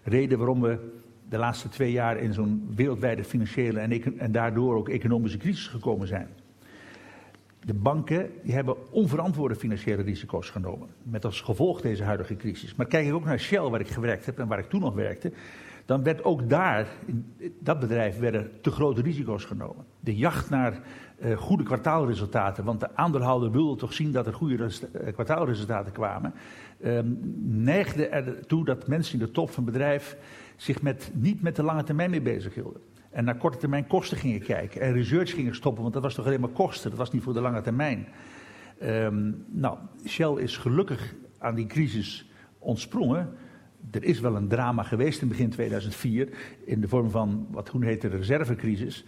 Reden 0.03 0.37
waarom 0.37 0.61
we 0.61 0.77
de 1.29 1.37
laatste 1.37 1.69
twee 1.69 1.91
jaar 1.91 2.17
in 2.17 2.33
zo'n 2.33 2.71
wereldwijde 2.75 3.23
financiële 3.23 3.79
en, 3.79 4.19
en 4.19 4.31
daardoor 4.31 4.75
ook 4.75 4.89
economische 4.89 5.37
crisis 5.37 5.67
gekomen 5.67 6.07
zijn. 6.07 6.27
De 7.65 7.73
banken 7.73 8.29
die 8.43 8.53
hebben 8.53 8.91
onverantwoorde 8.91 9.55
financiële 9.55 10.01
risico's 10.01 10.49
genomen. 10.49 10.87
Met 11.03 11.25
als 11.25 11.41
gevolg 11.41 11.81
deze 11.81 12.03
huidige 12.03 12.35
crisis. 12.35 12.75
Maar 12.75 12.85
kijk 12.85 13.07
ik 13.07 13.13
ook 13.13 13.25
naar 13.25 13.39
Shell, 13.39 13.69
waar 13.69 13.79
ik 13.79 13.87
gewerkt 13.87 14.25
heb 14.25 14.39
en 14.39 14.47
waar 14.47 14.59
ik 14.59 14.69
toen 14.69 14.81
nog 14.81 14.93
werkte. 14.93 15.31
Dan 15.85 16.03
werd 16.03 16.23
ook 16.23 16.49
daar, 16.49 16.87
in 17.05 17.33
dat 17.59 17.79
bedrijf, 17.79 18.19
werden 18.19 18.51
te 18.61 18.71
grote 18.71 19.01
risico's 19.01 19.45
genomen. 19.45 19.85
De 19.99 20.15
jacht 20.15 20.49
naar 20.49 20.79
uh, 21.19 21.37
goede 21.37 21.63
kwartaalresultaten, 21.63 22.63
want 22.63 22.79
de 22.79 22.95
aandeelhouder 22.95 23.51
wilde 23.51 23.75
toch 23.75 23.93
zien 23.93 24.11
dat 24.11 24.27
er 24.27 24.33
goede 24.33 24.55
uh, 24.57 25.13
kwartaalresultaten 25.13 25.91
kwamen. 25.91 26.33
Um, 26.85 27.19
neigde 27.45 28.07
ertoe 28.07 28.65
dat 28.65 28.87
mensen 28.87 29.19
in 29.19 29.25
de 29.25 29.31
top 29.31 29.51
van 29.51 29.63
het 29.63 29.73
bedrijf 29.73 30.17
zich 30.55 30.81
met, 30.81 31.11
niet 31.13 31.41
met 31.41 31.55
de 31.55 31.63
lange 31.63 31.83
termijn 31.83 32.09
mee 32.09 32.21
bezig 32.21 32.53
hielden. 32.53 32.81
En 33.09 33.25
naar 33.25 33.37
korte 33.37 33.57
termijn 33.57 33.87
kosten 33.87 34.17
gingen 34.17 34.41
kijken. 34.41 34.81
En 34.81 34.93
research 34.93 35.33
gingen 35.33 35.55
stoppen, 35.55 35.81
want 35.81 35.93
dat 35.93 36.03
was 36.03 36.13
toch 36.13 36.25
alleen 36.25 36.39
maar 36.39 36.49
kosten. 36.49 36.89
Dat 36.89 36.99
was 36.99 37.11
niet 37.11 37.23
voor 37.23 37.33
de 37.33 37.41
lange 37.41 37.61
termijn. 37.61 38.07
Um, 38.83 39.45
nou, 39.49 39.77
Shell 40.05 40.33
is 40.33 40.57
gelukkig 40.57 41.15
aan 41.37 41.55
die 41.55 41.65
crisis 41.65 42.29
ontsprongen. 42.59 43.29
Er 43.91 44.03
is 44.03 44.19
wel 44.19 44.35
een 44.35 44.47
drama 44.47 44.83
geweest 44.83 45.21
in 45.21 45.27
begin 45.27 45.49
2004. 45.49 46.29
In 46.65 46.81
de 46.81 46.87
vorm 46.87 47.09
van 47.09 47.47
wat 47.51 47.65
toen 47.65 47.83
heette 47.83 48.09
de 48.09 48.17
reservecrisis. 48.17 49.05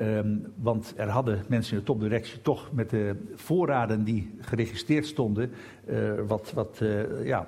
Um, 0.00 0.46
want 0.56 0.94
er 0.96 1.08
hadden 1.08 1.44
mensen 1.48 1.72
in 1.72 1.78
de 1.78 1.84
topdirectie 1.84 2.42
toch 2.42 2.72
met 2.72 2.90
de 2.90 3.16
voorraden 3.34 4.04
die 4.04 4.30
geregistreerd 4.40 5.06
stonden, 5.06 5.50
uh, 5.90 6.12
wat, 6.26 6.52
wat, 6.54 6.80
uh, 6.82 7.26
ja, 7.26 7.46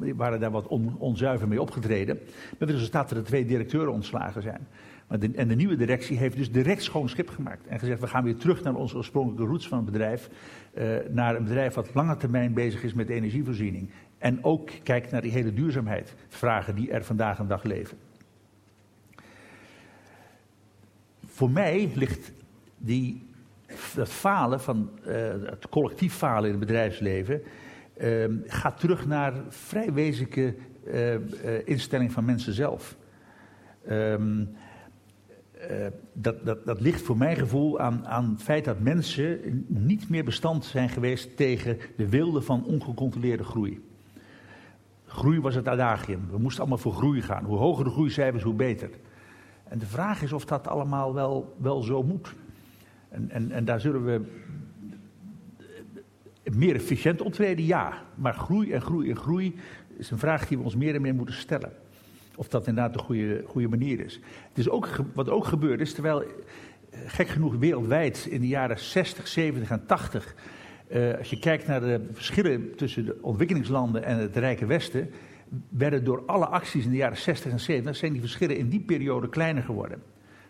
uh, 0.00 0.12
waren 0.16 0.40
daar 0.40 0.50
wat 0.50 0.66
on, 0.66 0.96
onzuiver 0.98 1.48
mee 1.48 1.60
opgetreden. 1.60 2.18
Met 2.50 2.68
het 2.68 2.70
resultaat 2.70 3.08
dat 3.08 3.18
er 3.18 3.24
twee 3.24 3.44
directeuren 3.44 3.92
ontslagen 3.92 4.42
zijn. 4.42 4.66
Maar 5.08 5.18
en 5.34 5.48
de 5.48 5.54
nieuwe 5.54 5.76
directie 5.76 6.16
heeft 6.16 6.36
dus 6.36 6.52
direct 6.52 6.82
schoon 6.82 7.08
schip 7.08 7.28
gemaakt. 7.28 7.66
En 7.66 7.78
gezegd, 7.78 8.00
we 8.00 8.06
gaan 8.06 8.24
weer 8.24 8.36
terug 8.36 8.62
naar 8.62 8.74
onze 8.74 8.96
oorspronkelijke 8.96 9.46
roots 9.46 9.68
van 9.68 9.78
het 9.78 9.86
bedrijf. 9.86 10.28
naar 11.10 11.36
een 11.36 11.44
bedrijf 11.44 11.74
wat 11.74 11.94
lange 11.94 12.16
termijn 12.16 12.52
bezig 12.54 12.82
is 12.82 12.94
met 12.94 13.08
energievoorziening. 13.08 13.90
En 14.22 14.44
ook 14.44 14.70
kijkt 14.82 15.10
naar 15.10 15.22
die 15.22 15.32
hele 15.32 15.54
duurzaamheid, 15.54 16.14
vragen 16.28 16.74
die 16.74 16.90
er 16.90 17.04
vandaag 17.04 17.38
een 17.38 17.48
dag 17.48 17.62
leven. 17.62 17.98
voor 21.32 21.50
mij 21.50 21.90
ligt 21.94 22.32
die, 22.76 23.26
falen 24.04 24.60
van 24.60 24.90
uh, 25.06 25.14
het 25.44 25.68
collectief 25.68 26.14
falen 26.14 26.44
in 26.44 26.50
het 26.50 26.66
bedrijfsleven. 26.66 27.42
Uh, 28.00 28.24
gaat 28.46 28.80
terug 28.80 29.06
naar 29.06 29.32
vrij 29.48 29.92
wezenlijke 29.92 30.54
uh, 30.84 31.14
instelling 31.64 32.12
van 32.12 32.24
mensen 32.24 32.52
zelf. 32.52 32.96
Um, 33.90 34.50
dat, 36.12 36.44
dat, 36.44 36.66
dat 36.66 36.80
ligt 36.80 37.02
voor 37.02 37.16
mijn 37.16 37.36
gevoel 37.36 37.80
aan, 37.80 38.06
aan 38.06 38.30
het 38.30 38.42
feit 38.42 38.64
dat 38.64 38.80
mensen 38.80 39.64
niet 39.66 40.08
meer 40.08 40.24
bestand 40.24 40.64
zijn 40.64 40.88
geweest 40.88 41.36
tegen 41.36 41.78
de 41.96 42.08
wilde 42.08 42.42
van 42.42 42.64
ongecontroleerde 42.64 43.44
groei. 43.44 43.80
Groei 45.12 45.40
was 45.40 45.54
het 45.54 45.68
adagium. 45.68 46.28
We 46.30 46.38
moesten 46.38 46.60
allemaal 46.60 46.78
voor 46.78 46.92
groei 46.92 47.22
gaan. 47.22 47.44
Hoe 47.44 47.58
hoger 47.58 47.84
de 47.84 47.90
groeicijfers, 47.90 48.42
hoe 48.42 48.54
beter. 48.54 48.90
En 49.64 49.78
de 49.78 49.86
vraag 49.86 50.22
is 50.22 50.32
of 50.32 50.44
dat 50.44 50.68
allemaal 50.68 51.14
wel, 51.14 51.56
wel 51.58 51.82
zo 51.82 52.02
moet. 52.02 52.34
En, 53.08 53.30
en, 53.30 53.50
en 53.50 53.64
daar 53.64 53.80
zullen 53.80 54.04
we 54.04 54.20
meer 56.52 56.74
efficiënt 56.74 57.20
optreden, 57.20 57.64
ja. 57.64 58.02
Maar 58.14 58.34
groei 58.34 58.72
en 58.72 58.80
groei 58.80 59.10
en 59.10 59.16
groei 59.16 59.54
is 59.96 60.10
een 60.10 60.18
vraag 60.18 60.48
die 60.48 60.58
we 60.58 60.64
ons 60.64 60.76
meer 60.76 60.94
en 60.94 61.02
meer 61.02 61.14
moeten 61.14 61.34
stellen. 61.34 61.72
Of 62.36 62.48
dat 62.48 62.66
inderdaad 62.66 62.92
de 62.92 62.98
goede, 62.98 63.44
goede 63.46 63.68
manier 63.68 64.00
is. 64.00 64.20
Het 64.48 64.58
is 64.58 64.68
ook, 64.68 64.88
wat 65.14 65.30
ook 65.30 65.44
gebeurd 65.44 65.80
is, 65.80 65.94
terwijl 65.94 66.24
gek 67.06 67.28
genoeg 67.28 67.56
wereldwijd 67.56 68.26
in 68.30 68.40
de 68.40 68.48
jaren 68.48 68.78
60, 68.78 69.28
70 69.28 69.70
en 69.70 69.86
80. 69.86 70.34
Als 71.18 71.30
je 71.30 71.38
kijkt 71.38 71.66
naar 71.66 71.80
de 71.80 72.00
verschillen 72.12 72.76
tussen 72.76 73.04
de 73.04 73.18
ontwikkelingslanden 73.20 74.04
en 74.04 74.18
het 74.18 74.36
rijke 74.36 74.66
Westen 74.66 75.10
werden 75.68 76.04
door 76.04 76.22
alle 76.26 76.46
acties 76.46 76.84
in 76.84 76.90
de 76.90 76.96
jaren 76.96 77.16
60 77.16 77.52
en 77.52 77.60
70, 77.60 77.96
zijn 77.96 78.12
die 78.12 78.20
verschillen 78.20 78.56
in 78.56 78.68
die 78.68 78.80
periode 78.80 79.28
kleiner 79.28 79.62
geworden. 79.62 80.02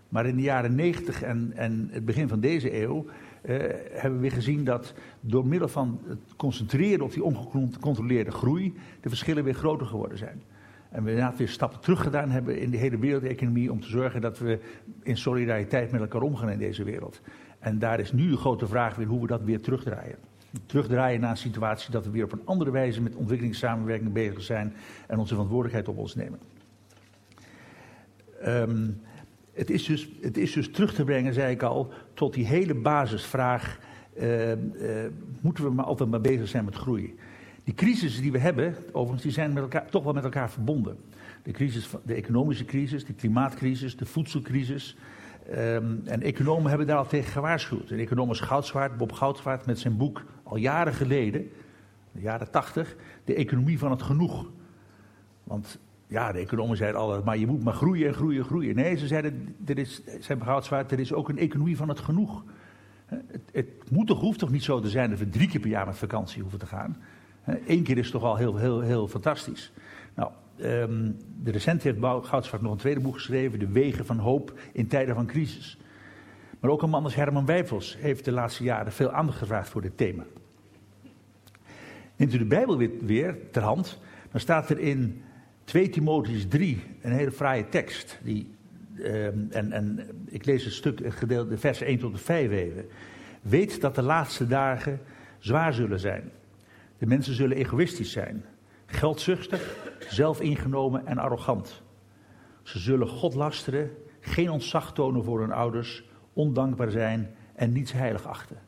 Maar 0.09 0.27
in 0.27 0.37
de 0.37 0.43
jaren 0.43 0.75
90 0.75 1.23
en, 1.23 1.53
en 1.55 1.89
het 1.91 2.05
begin 2.05 2.29
van 2.29 2.41
deze 2.41 2.83
eeuw 2.83 3.07
eh, 3.43 3.57
hebben 3.91 4.21
we 4.21 4.31
gezien 4.31 4.65
dat 4.65 4.95
door 5.21 5.47
middel 5.47 5.69
van 5.69 6.01
het 6.07 6.37
concentreren 6.37 7.05
op 7.05 7.13
die 7.13 7.25
ongecontroleerde 7.25 8.31
groei, 8.31 8.75
de 9.01 9.09
verschillen 9.09 9.45
weer 9.45 9.55
groter 9.55 9.87
geworden 9.87 10.19
zijn. 10.19 10.43
En 10.91 11.05
we 11.05 11.11
inderdaad 11.11 11.39
weer 11.39 11.49
stappen 11.49 11.81
terug 11.81 12.03
gedaan 12.03 12.31
hebben 12.31 12.59
in 12.59 12.71
de 12.71 12.77
hele 12.77 12.99
wereldeconomie 12.99 13.73
om 13.73 13.81
te 13.81 13.89
zorgen 13.89 14.21
dat 14.21 14.39
we 14.39 14.59
in 15.03 15.17
solidariteit 15.17 15.91
met 15.93 16.01
elkaar 16.01 16.23
omgaan 16.23 16.51
in 16.51 16.59
deze 16.59 16.85
wereld. 16.85 17.21
En 17.59 17.79
daar 17.79 18.01
is 18.01 18.13
nu 18.13 18.31
de 18.31 18.37
grote 18.37 18.67
vraag 18.67 18.97
weer 18.97 19.07
hoe 19.07 19.21
we 19.21 19.27
dat 19.27 19.43
weer 19.43 19.61
terugdraaien 19.61 20.19
terugdraaien 20.67 21.21
naar 21.21 21.31
een 21.31 21.37
situatie 21.37 21.91
dat 21.91 22.05
we 22.05 22.11
weer 22.11 22.25
op 22.25 22.33
een 22.33 22.43
andere 22.45 22.71
wijze 22.71 23.01
met 23.01 23.15
ontwikkelingssamenwerking 23.15 24.12
bezig 24.12 24.43
zijn 24.43 24.75
en 25.07 25.19
onze 25.19 25.33
verantwoordelijkheid 25.33 25.88
op 25.88 25.99
ons 25.99 26.15
nemen. 26.15 26.38
Um, 28.47 29.01
het, 29.53 29.71
is 29.71 29.85
dus, 29.85 30.09
het 30.21 30.37
is 30.37 30.53
dus 30.53 30.71
terug 30.71 30.95
te 30.95 31.05
brengen, 31.05 31.35
zei 31.35 31.53
ik 31.53 31.62
al, 31.62 31.93
tot 32.15 32.35
die 32.35 32.47
hele 32.47 32.75
basisvraag: 32.75 33.79
uh, 34.19 34.51
uh, 34.51 34.57
moeten 35.41 35.65
we 35.65 35.71
maar 35.71 35.85
altijd 35.85 36.11
maar 36.11 36.21
bezig 36.21 36.49
zijn 36.49 36.65
met 36.65 36.75
groei? 36.75 37.19
Die 37.65 37.75
crisissen 37.75 38.23
die 38.23 38.33
we 38.33 38.38
hebben, 38.38 38.77
overigens, 38.87 39.23
die 39.23 39.33
zijn 39.33 39.53
met 39.53 39.62
elkaar, 39.62 39.87
toch 39.87 40.05
wel 40.05 40.12
met 40.12 40.25
elkaar 40.25 40.51
verbonden. 40.51 40.97
De, 41.43 41.51
crisis, 41.51 41.91
de 42.05 42.15
economische 42.15 42.65
crisis, 42.65 43.05
de 43.05 43.12
klimaatcrisis, 43.12 43.97
de 43.97 44.07
voedselcrisis, 44.07 44.97
Um, 45.51 46.03
en 46.05 46.23
economen 46.23 46.69
hebben 46.69 46.87
daar 46.87 46.97
al 46.97 47.07
tegen 47.07 47.33
gewaarschuwd. 47.33 47.91
Een 47.91 47.99
econoom 47.99 48.31
is 48.31 48.41
Goudswaard, 48.41 48.97
Bob 48.97 49.12
Goudswaard, 49.12 49.67
met 49.67 49.79
zijn 49.79 49.97
boek 49.97 50.25
al 50.53 50.59
jaren 50.59 50.95
geleden, 50.95 51.51
de 52.12 52.21
jaren 52.21 52.51
tachtig, 52.51 52.97
de 53.25 53.35
economie 53.35 53.79
van 53.79 53.91
het 53.91 54.03
genoeg. 54.03 54.51
Want 55.45 55.79
ja, 56.07 56.33
de 56.33 56.38
economen 56.38 56.77
zeiden 56.77 57.01
altijd, 57.01 57.25
maar 57.25 57.38
je 57.38 57.47
moet 57.47 57.65
maar 57.65 57.75
groeien 57.75 58.09
en 58.09 58.15
groeien 58.15 58.38
en 58.38 58.47
groeien. 58.47 58.75
Nee, 58.75 58.97
ze 58.97 59.07
zeiden, 59.07 59.57
er 59.65 59.79
is, 59.79 60.03
zijn 60.21 60.41
er 60.43 60.99
is 60.99 61.12
ook 61.12 61.29
een 61.29 61.38
economie 61.38 61.77
van 61.77 61.88
het 61.88 62.01
genoeg. 62.01 62.45
Het, 63.07 63.43
het 63.53 63.91
moet 63.91 64.07
toch, 64.07 64.21
hoeft 64.21 64.38
toch 64.38 64.51
niet 64.51 64.62
zo 64.62 64.81
te 64.81 64.88
zijn 64.88 65.11
dat 65.11 65.19
we 65.19 65.29
drie 65.29 65.49
keer 65.49 65.61
per 65.61 65.71
jaar 65.71 65.87
met 65.87 65.97
vakantie 65.97 66.41
hoeven 66.41 66.59
te 66.59 66.67
gaan. 66.67 66.97
Eén 67.67 67.83
keer 67.83 67.99
is 67.99 68.11
toch 68.11 68.23
al 68.23 68.37
heel, 68.37 68.57
heel, 68.57 68.81
heel 68.81 69.09
fantastisch. 69.09 69.73
Nou, 70.15 70.31
um, 70.61 71.17
de 71.43 71.51
recent 71.51 71.83
heeft 71.83 71.99
Goudsvaart 72.01 72.62
nog 72.62 72.73
een 72.73 72.79
tweede 72.79 73.01
boek 73.01 73.15
geschreven, 73.15 73.59
De 73.59 73.69
Wegen 73.69 74.07
van 74.07 74.19
Hoop 74.19 74.59
in 74.73 74.87
tijden 74.87 75.15
van 75.15 75.27
crisis. 75.27 75.79
Maar 76.61 76.71
ook 76.71 76.83
een 76.83 76.91
man 76.91 77.05
als 77.05 77.15
Herman 77.15 77.47
Wijfels 77.47 77.97
heeft 77.99 78.25
de 78.25 78.33
laatste 78.33 78.65
jaren 78.65 78.93
veel 78.93 79.11
aandacht 79.11 79.38
gevraagd 79.38 79.69
voor 79.69 79.83
dit 79.83 79.97
thema. 79.97 80.25
Neemt 82.23 82.35
u 82.35 82.39
de 82.39 82.45
Bijbel 82.45 82.77
weer, 82.77 82.91
weer 83.01 83.37
ter 83.51 83.63
hand, 83.63 83.99
dan 84.31 84.41
staat 84.41 84.71
er 84.71 84.79
in 84.79 85.23
2 85.65 85.89
Timotheus 85.89 86.47
3 86.49 86.83
een 87.01 87.13
hele 87.13 87.31
fraaie 87.31 87.69
tekst. 87.69 88.19
Die, 88.23 88.55
um, 88.99 89.49
en, 89.51 89.73
en 89.73 90.09
ik 90.27 90.45
lees 90.45 90.65
een 90.65 90.71
stuk, 90.71 91.01
een 91.01 91.13
gedeelte, 91.13 91.59
vers 91.59 91.81
1 91.81 91.99
tot 91.99 92.21
5 92.21 92.51
even. 92.51 92.87
Weet 93.41 93.81
dat 93.81 93.95
de 93.95 94.03
laatste 94.03 94.47
dagen 94.47 95.01
zwaar 95.39 95.75
zullen 95.75 96.01
zijn. 96.01 96.31
De 96.99 97.07
mensen 97.07 97.35
zullen 97.35 97.57
egoïstisch 97.57 98.13
zijn, 98.13 98.45
geldzuchtig, 98.87 99.77
zelfingenomen 100.09 101.07
en 101.07 101.19
arrogant. 101.19 101.83
Ze 102.63 102.79
zullen 102.79 103.09
God 103.09 103.35
lasteren, 103.35 103.91
geen 104.21 104.51
ontzag 104.51 104.93
tonen 104.93 105.25
voor 105.25 105.41
hun 105.41 105.53
ouders, 105.53 106.05
ondankbaar 106.33 106.91
zijn 106.91 107.35
en 107.55 107.73
niets 107.73 107.93
heilig 107.93 108.27
achten. 108.27 108.59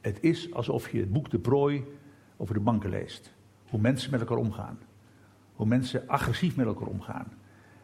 Het 0.00 0.18
is 0.20 0.52
alsof 0.54 0.90
je 0.90 1.00
het 1.00 1.12
boek 1.12 1.30
De 1.30 1.38
Prooi 1.38 1.84
over 2.38 2.54
de 2.54 2.60
banken 2.60 2.90
leest. 2.90 3.32
Hoe 3.68 3.80
mensen 3.80 4.10
met 4.10 4.20
elkaar 4.20 4.36
omgaan. 4.36 4.78
Hoe 5.54 5.66
mensen 5.66 6.08
agressief 6.08 6.56
met 6.56 6.66
elkaar 6.66 6.88
omgaan. 6.88 7.26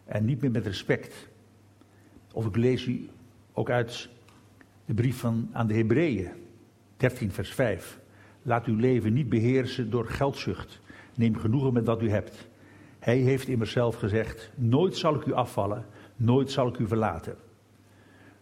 En 0.04 0.24
niet 0.24 0.40
meer 0.40 0.50
met 0.50 0.66
respect. 0.66 1.28
Of 2.32 2.46
ik 2.46 2.56
lees 2.56 2.86
u 2.86 3.08
ook 3.52 3.70
uit 3.70 4.08
de 4.84 4.94
brief 4.94 5.18
van, 5.18 5.48
aan 5.52 5.66
de 5.66 5.74
Hebreeën, 5.74 6.30
13 6.96 7.32
vers 7.32 7.54
5. 7.54 8.00
Laat 8.42 8.66
uw 8.66 8.76
leven 8.76 9.12
niet 9.12 9.28
beheersen 9.28 9.90
door 9.90 10.06
geldzucht. 10.06 10.80
Neem 11.14 11.36
genoegen 11.36 11.72
met 11.72 11.86
wat 11.86 12.02
u 12.02 12.10
hebt. 12.10 12.48
Hij 12.98 13.16
heeft 13.16 13.48
immers 13.48 13.72
zelf 13.72 13.96
gezegd: 13.96 14.50
Nooit 14.54 14.96
zal 14.96 15.14
ik 15.14 15.26
u 15.26 15.32
afvallen, 15.32 15.86
nooit 16.16 16.50
zal 16.50 16.68
ik 16.68 16.78
u 16.78 16.86
verlaten. 16.86 17.36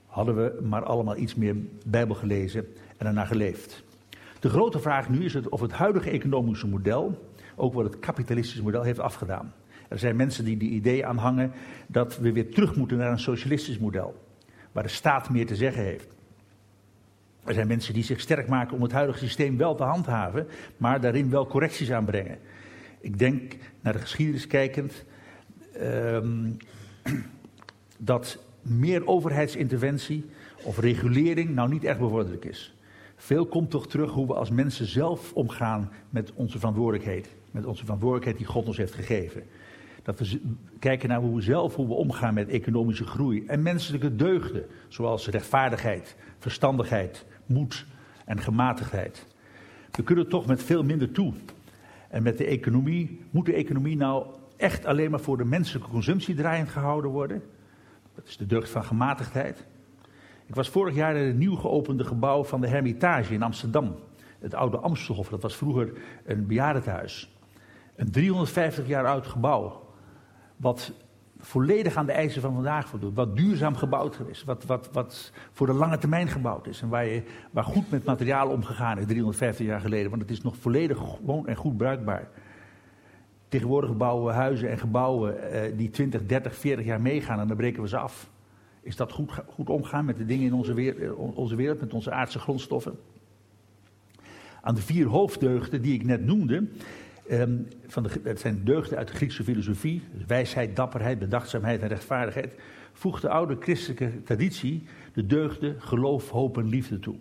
Hadden 0.07 0.37
we 0.37 0.59
maar 0.63 0.85
allemaal 0.85 1.17
iets 1.17 1.35
meer 1.35 1.57
Bijbel 1.87 2.15
gelezen 2.15 2.67
en 2.97 3.07
ernaar 3.07 3.27
geleefd. 3.27 3.85
De 4.43 4.49
grote 4.49 4.81
vraag 4.81 5.09
nu 5.09 5.25
is 5.25 5.35
het 5.35 5.49
of 5.49 5.61
het 5.61 5.73
huidige 5.73 6.11
economische 6.11 6.67
model 6.67 7.31
ook 7.57 7.75
wat 7.75 7.85
het 7.85 7.99
kapitalistische 7.99 8.63
model 8.63 8.83
heeft 8.83 8.99
afgedaan. 8.99 9.53
Er 9.89 9.99
zijn 9.99 10.17
mensen 10.17 10.45
die 10.45 10.57
de 10.57 10.65
idee 10.65 11.07
aanhangen 11.07 11.53
dat 11.87 12.19
we 12.19 12.33
weer 12.33 12.51
terug 12.51 12.77
moeten 12.77 12.97
naar 12.97 13.11
een 13.11 13.19
socialistisch 13.19 13.79
model, 13.79 14.23
waar 14.73 14.83
de 14.83 14.89
staat 14.89 15.31
meer 15.31 15.47
te 15.47 15.57
zeggen 15.57 15.83
heeft. 15.83 16.09
Er 17.45 17.55
zijn 17.55 17.67
mensen 17.67 17.95
die 17.95 18.05
zich 18.05 18.21
sterk 18.21 18.49
maken 18.49 18.77
om 18.77 18.83
het 18.83 18.93
huidige 18.93 19.19
systeem 19.19 19.57
wel 19.57 19.75
te 19.75 19.83
handhaven, 19.83 20.47
maar 20.77 21.01
daarin 21.01 21.31
wel 21.31 21.47
correcties 21.47 21.93
aanbrengen. 21.93 22.39
Ik 23.01 23.19
denk, 23.19 23.57
naar 23.81 23.93
de 23.93 23.99
geschiedenis 23.99 24.47
kijkend, 24.47 25.05
ehm, 25.73 26.51
dat 27.99 28.39
meer 28.63 29.07
overheidsinterventie 29.07 30.31
of 30.63 30.79
regulering 30.79 31.51
nou 31.51 31.69
niet 31.69 31.85
echt 31.85 31.99
bevorderlijk 31.99 32.45
is. 32.45 32.75
Veel 33.23 33.47
komt 33.47 33.71
toch 33.71 33.87
terug 33.87 34.11
hoe 34.11 34.27
we 34.27 34.35
als 34.35 34.51
mensen 34.51 34.87
zelf 34.87 35.33
omgaan 35.33 35.91
met 36.11 36.33
onze 36.35 36.59
verantwoordelijkheid. 36.59 37.35
Met 37.51 37.65
onze 37.65 37.85
verantwoordelijkheid 37.85 38.39
die 38.39 38.47
God 38.47 38.67
ons 38.67 38.77
heeft 38.77 38.95
gegeven. 38.95 39.43
Dat 40.03 40.19
we 40.19 40.41
kijken 40.79 41.09
naar 41.09 41.21
hoe 41.21 41.35
we 41.35 41.41
zelf 41.41 41.75
hoe 41.75 41.87
we 41.87 41.95
omgaan 41.95 42.35
met 42.35 42.49
economische 42.49 43.07
groei 43.07 43.47
en 43.47 43.63
menselijke 43.63 44.17
deugden, 44.17 44.67
zoals 44.89 45.29
rechtvaardigheid, 45.29 46.17
verstandigheid, 46.39 47.27
moed 47.47 47.87
en 48.25 48.41
gematigdheid. 48.41 49.27
We 49.91 50.03
kunnen 50.03 50.29
toch 50.29 50.47
met 50.47 50.63
veel 50.63 50.83
minder 50.83 51.13
toe. 51.13 51.33
En 52.09 52.23
met 52.23 52.39
de 52.39 52.47
economie, 52.47 53.21
moet 53.31 53.47
de 53.47 53.55
economie 53.55 53.97
nou 53.97 54.27
echt 54.57 54.85
alleen 54.85 55.11
maar 55.11 55.21
voor 55.21 55.37
de 55.37 55.45
menselijke 55.45 55.89
consumptie 55.89 56.35
draaiend 56.35 56.69
gehouden 56.69 57.11
worden? 57.11 57.43
Dat 58.15 58.27
is 58.27 58.37
de 58.37 58.47
deugd 58.47 58.71
van 58.71 58.85
gematigdheid. 58.85 59.67
Ik 60.53 60.59
was 60.59 60.69
vorig 60.69 60.95
jaar 60.95 61.17
in 61.17 61.27
het 61.27 61.37
nieuw 61.37 61.57
geopende 61.57 62.05
gebouw 62.05 62.45
van 62.45 62.61
de 62.61 62.69
Hermitage 62.69 63.35
in 63.35 63.43
Amsterdam. 63.43 63.95
Het 64.39 64.55
oude 64.55 64.77
Amstelhof, 64.77 65.29
dat 65.29 65.43
was 65.43 65.57
vroeger 65.57 65.93
een 66.25 66.47
bejaardentehuis. 66.47 67.37
Een 67.97 68.11
350 68.11 68.87
jaar 68.87 69.07
oud 69.07 69.27
gebouw. 69.27 69.83
Wat 70.57 70.93
volledig 71.39 71.97
aan 71.97 72.07
de 72.07 72.13
eisen 72.13 72.43
van 72.43 72.55
vandaag 72.55 72.89
voldoet. 72.89 73.15
Wat 73.15 73.37
duurzaam 73.37 73.77
gebouwd 73.77 74.21
is. 74.27 74.45
Wat, 74.45 74.65
wat, 74.65 74.89
wat 74.93 75.33
voor 75.53 75.67
de 75.67 75.73
lange 75.73 75.99
termijn 75.99 76.29
gebouwd 76.29 76.67
is. 76.67 76.83
En 76.83 76.89
waar, 76.89 77.07
je, 77.07 77.23
waar 77.51 77.65
goed 77.65 77.91
met 77.91 78.05
materiaal 78.05 78.49
omgegaan 78.49 78.99
is 78.99 79.07
350 79.07 79.67
jaar 79.67 79.81
geleden. 79.81 80.11
Want 80.11 80.23
het 80.23 80.31
is 80.31 80.43
nog 80.43 80.57
volledig 80.57 80.99
gewoon 80.99 81.47
en 81.47 81.57
goed 81.57 81.77
bruikbaar. 81.77 82.29
Tegenwoordig 83.49 83.97
bouwen 83.97 84.27
we 84.27 84.33
huizen 84.33 84.71
en 84.71 84.79
gebouwen 84.79 85.51
eh, 85.51 85.77
die 85.77 85.91
20, 85.91 86.27
30, 86.27 86.57
40 86.57 86.85
jaar 86.85 87.01
meegaan 87.01 87.41
en 87.41 87.47
dan 87.49 87.57
breken 87.57 87.83
we 87.83 87.89
ze 87.89 87.97
af. 87.97 88.31
Is 88.83 88.97
dat 88.97 89.13
goed, 89.13 89.33
goed 89.47 89.69
omgaan 89.69 90.05
met 90.05 90.17
de 90.17 90.25
dingen 90.25 90.47
in 90.47 90.55
onze 90.55 90.75
wereld, 90.75 91.01
eh, 91.01 91.37
onze 91.37 91.57
wereld, 91.57 91.81
met 91.81 91.95
onze 91.95 92.11
aardse 92.11 92.39
grondstoffen? 92.39 92.99
Aan 94.61 94.75
de 94.75 94.83
vier 94.83 95.07
hoofddeugden 95.07 95.83
die 95.83 95.95
ik 95.95 96.05
net 96.05 96.25
noemde, 96.25 96.67
ehm, 97.29 97.59
van 97.87 98.03
de, 98.03 98.11
het 98.23 98.41
zijn 98.41 98.65
deugden 98.65 98.99
uit 98.99 99.09
de 99.09 99.15
Griekse 99.15 99.45
filosofie, 99.45 100.03
dus 100.15 100.27
wijsheid, 100.27 100.77
dapperheid, 100.77 101.19
bedachtzaamheid 101.19 101.83
en 101.83 101.89
rechtvaardigheid, 101.89 102.55
voegt 102.93 103.23
de 103.23 103.29
oude 103.29 103.57
christelijke 103.61 104.23
traditie 104.25 104.83
de 105.13 105.27
deugden 105.27 105.83
geloof, 105.83 106.31
hoop 106.31 106.59
en 106.59 106.69
liefde 106.69 106.99
toe. 106.99 107.17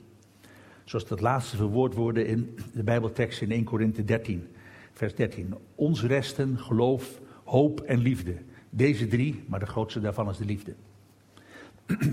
Zoals 0.84 1.08
dat 1.08 1.22
laatste 1.22 1.56
verwoord 1.56 1.94
worden 1.94 2.26
in 2.26 2.58
de 2.74 2.84
Bijbeltekst 2.84 3.42
in 3.42 3.52
1 3.52 3.64
Korinthe 3.64 4.04
13, 4.04 4.48
vers 4.94 5.16
13. 5.16 5.54
Ons 5.76 6.04
resten 6.04 6.58
geloof, 6.60 7.22
hoop 7.44 7.80
en 7.80 8.00
liefde. 8.00 8.36
Deze 8.70 9.08
drie, 9.08 9.44
maar 9.48 9.60
de 9.60 9.66
grootste 9.66 10.02
daarvan 10.02 10.30
is 10.30 10.38
de 10.38 10.46
liefde. 10.46 10.76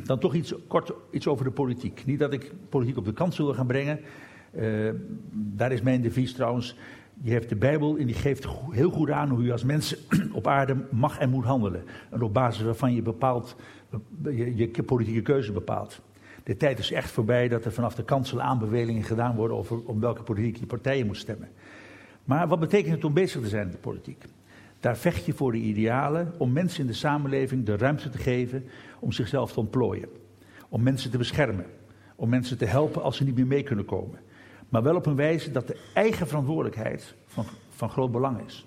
Dan 0.04 0.18
toch 0.18 0.34
iets, 0.34 0.54
kort 0.66 0.92
iets 1.10 1.26
over 1.26 1.44
de 1.44 1.50
politiek. 1.50 2.02
Niet 2.06 2.18
dat 2.18 2.32
ik 2.32 2.52
politiek 2.68 2.96
op 2.96 3.04
de 3.04 3.12
kant 3.12 3.34
zullen 3.34 3.54
gaan 3.54 3.66
brengen. 3.66 4.00
Uh, 4.56 4.90
daar 5.32 5.72
is 5.72 5.82
mijn 5.82 6.00
devies 6.00 6.32
trouwens. 6.32 6.76
Je 7.22 7.32
hebt 7.32 7.48
de 7.48 7.56
Bijbel 7.56 7.96
en 7.96 8.06
die 8.06 8.14
geeft 8.14 8.46
heel 8.70 8.90
goed 8.90 9.10
aan 9.10 9.28
hoe 9.28 9.44
je 9.44 9.52
als 9.52 9.64
mens 9.64 9.96
op 10.32 10.46
aarde 10.46 10.76
mag 10.90 11.18
en 11.18 11.30
moet 11.30 11.44
handelen. 11.44 11.84
En 12.10 12.22
op 12.22 12.34
basis 12.34 12.62
waarvan 12.62 12.94
je, 12.94 13.02
bepaalt, 13.02 13.56
je, 14.22 14.56
je 14.56 14.82
politieke 14.82 15.22
keuze 15.22 15.52
bepaalt. 15.52 16.00
De 16.42 16.56
tijd 16.56 16.78
is 16.78 16.92
echt 16.92 17.10
voorbij 17.10 17.48
dat 17.48 17.64
er 17.64 17.72
vanaf 17.72 17.94
de 17.94 18.04
kansel 18.04 18.40
aanbevelingen 18.40 19.02
gedaan 19.02 19.36
worden 19.36 19.56
over 19.56 19.84
om 19.84 20.00
welke 20.00 20.22
politieke 20.22 20.66
partij 20.66 20.98
je 20.98 21.04
moet 21.04 21.16
stemmen. 21.16 21.48
Maar 22.24 22.48
wat 22.48 22.60
betekent 22.60 22.94
het 22.94 23.04
om 23.04 23.12
bezig 23.12 23.42
te 23.42 23.48
zijn 23.48 23.64
in 23.64 23.70
de 23.70 23.76
politiek? 23.76 24.24
Daar 24.80 24.96
vecht 24.96 25.24
je 25.24 25.32
voor 25.32 25.52
de 25.52 25.58
idealen 25.58 26.32
om 26.38 26.52
mensen 26.52 26.80
in 26.80 26.86
de 26.86 26.92
samenleving 26.92 27.64
de 27.64 27.76
ruimte 27.76 28.08
te 28.08 28.18
geven 28.18 28.64
om 29.00 29.12
zichzelf 29.12 29.52
te 29.52 29.60
ontplooien. 29.60 30.08
Om 30.68 30.82
mensen 30.82 31.10
te 31.10 31.18
beschermen. 31.18 31.66
Om 32.16 32.28
mensen 32.28 32.58
te 32.58 32.64
helpen 32.64 33.02
als 33.02 33.16
ze 33.16 33.24
niet 33.24 33.36
meer 33.36 33.46
mee 33.46 33.62
kunnen 33.62 33.84
komen. 33.84 34.18
Maar 34.68 34.82
wel 34.82 34.96
op 34.96 35.06
een 35.06 35.16
wijze 35.16 35.50
dat 35.50 35.66
de 35.66 35.90
eigen 35.94 36.26
verantwoordelijkheid 36.26 37.14
van, 37.26 37.44
van 37.68 37.90
groot 37.90 38.12
belang 38.12 38.46
is. 38.46 38.66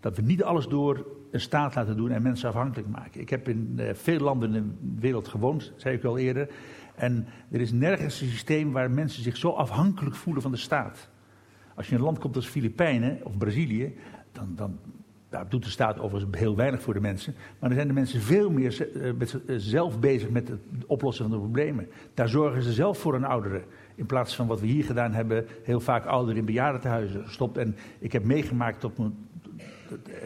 Dat 0.00 0.16
we 0.16 0.22
niet 0.22 0.42
alles 0.42 0.66
door 0.66 1.06
een 1.30 1.40
staat 1.40 1.74
laten 1.74 1.96
doen 1.96 2.10
en 2.10 2.22
mensen 2.22 2.48
afhankelijk 2.48 2.88
maken. 2.88 3.20
Ik 3.20 3.30
heb 3.30 3.48
in 3.48 3.74
uh, 3.76 3.90
veel 3.92 4.18
landen 4.18 4.54
in 4.54 4.76
de 4.80 5.00
wereld 5.00 5.28
gewoond, 5.28 5.72
zei 5.76 5.96
ik 5.96 6.04
al 6.04 6.18
eerder. 6.18 6.48
En 6.94 7.26
er 7.50 7.60
is 7.60 7.72
nergens 7.72 8.20
een 8.20 8.28
systeem 8.28 8.72
waar 8.72 8.90
mensen 8.90 9.22
zich 9.22 9.36
zo 9.36 9.50
afhankelijk 9.50 10.16
voelen 10.16 10.42
van 10.42 10.50
de 10.50 10.56
staat. 10.56 11.08
Als 11.74 11.86
je 11.86 11.92
in 11.92 11.98
een 11.98 12.04
land 12.04 12.18
komt 12.18 12.36
als 12.36 12.46
Filipijnen 12.46 13.20
of 13.24 13.38
Brazilië, 13.38 13.94
dan, 14.32 14.52
dan, 14.54 14.78
daar 15.30 15.48
doet 15.48 15.64
de 15.64 15.70
staat 15.70 15.98
overigens 15.98 16.38
heel 16.38 16.56
weinig 16.56 16.82
voor 16.82 16.94
de 16.94 17.00
mensen. 17.00 17.34
Maar 17.58 17.68
dan 17.68 17.78
zijn 17.78 17.88
de 17.88 17.94
mensen 17.94 18.20
veel 18.20 18.50
meer 18.50 18.90
eh, 18.94 19.08
eh, 19.08 19.14
zelf 19.56 20.00
bezig 20.00 20.30
met 20.30 20.48
het 20.48 20.60
oplossen 20.86 21.24
van 21.24 21.34
de 21.34 21.40
problemen. 21.40 21.88
Daar 22.14 22.28
zorgen 22.28 22.62
ze 22.62 22.72
zelf 22.72 22.98
voor 22.98 23.14
een 23.14 23.24
ouderen. 23.24 23.62
In 23.94 24.06
plaats 24.06 24.36
van 24.36 24.46
wat 24.46 24.60
we 24.60 24.66
hier 24.66 24.84
gedaan 24.84 25.12
hebben, 25.12 25.46
heel 25.62 25.80
vaak 25.80 26.04
ouderen 26.04 26.38
in 26.38 26.44
bejaardentehuizen 26.44 27.24
gestopt. 27.24 27.56
En 27.56 27.76
ik 27.98 28.12
heb 28.12 28.24
meegemaakt 28.24 28.80
tot 28.80 28.98
mijn 28.98 29.14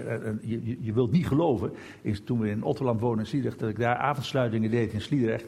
eh, 0.07 0.17
je, 0.41 0.77
je, 0.81 0.93
wilt 0.93 1.11
niet 1.11 1.27
geloven, 1.27 1.73
is 2.03 2.21
toen 2.21 2.39
we 2.39 2.49
in 2.49 2.63
Otterland 2.63 3.01
wonen 3.01 3.19
in 3.19 3.27
Sliedrecht, 3.27 3.59
dat 3.59 3.69
ik 3.69 3.79
daar 3.79 3.97
avondsluitingen 3.97 4.71
deed 4.71 4.93
in 4.93 5.01
Sliedrecht, 5.01 5.47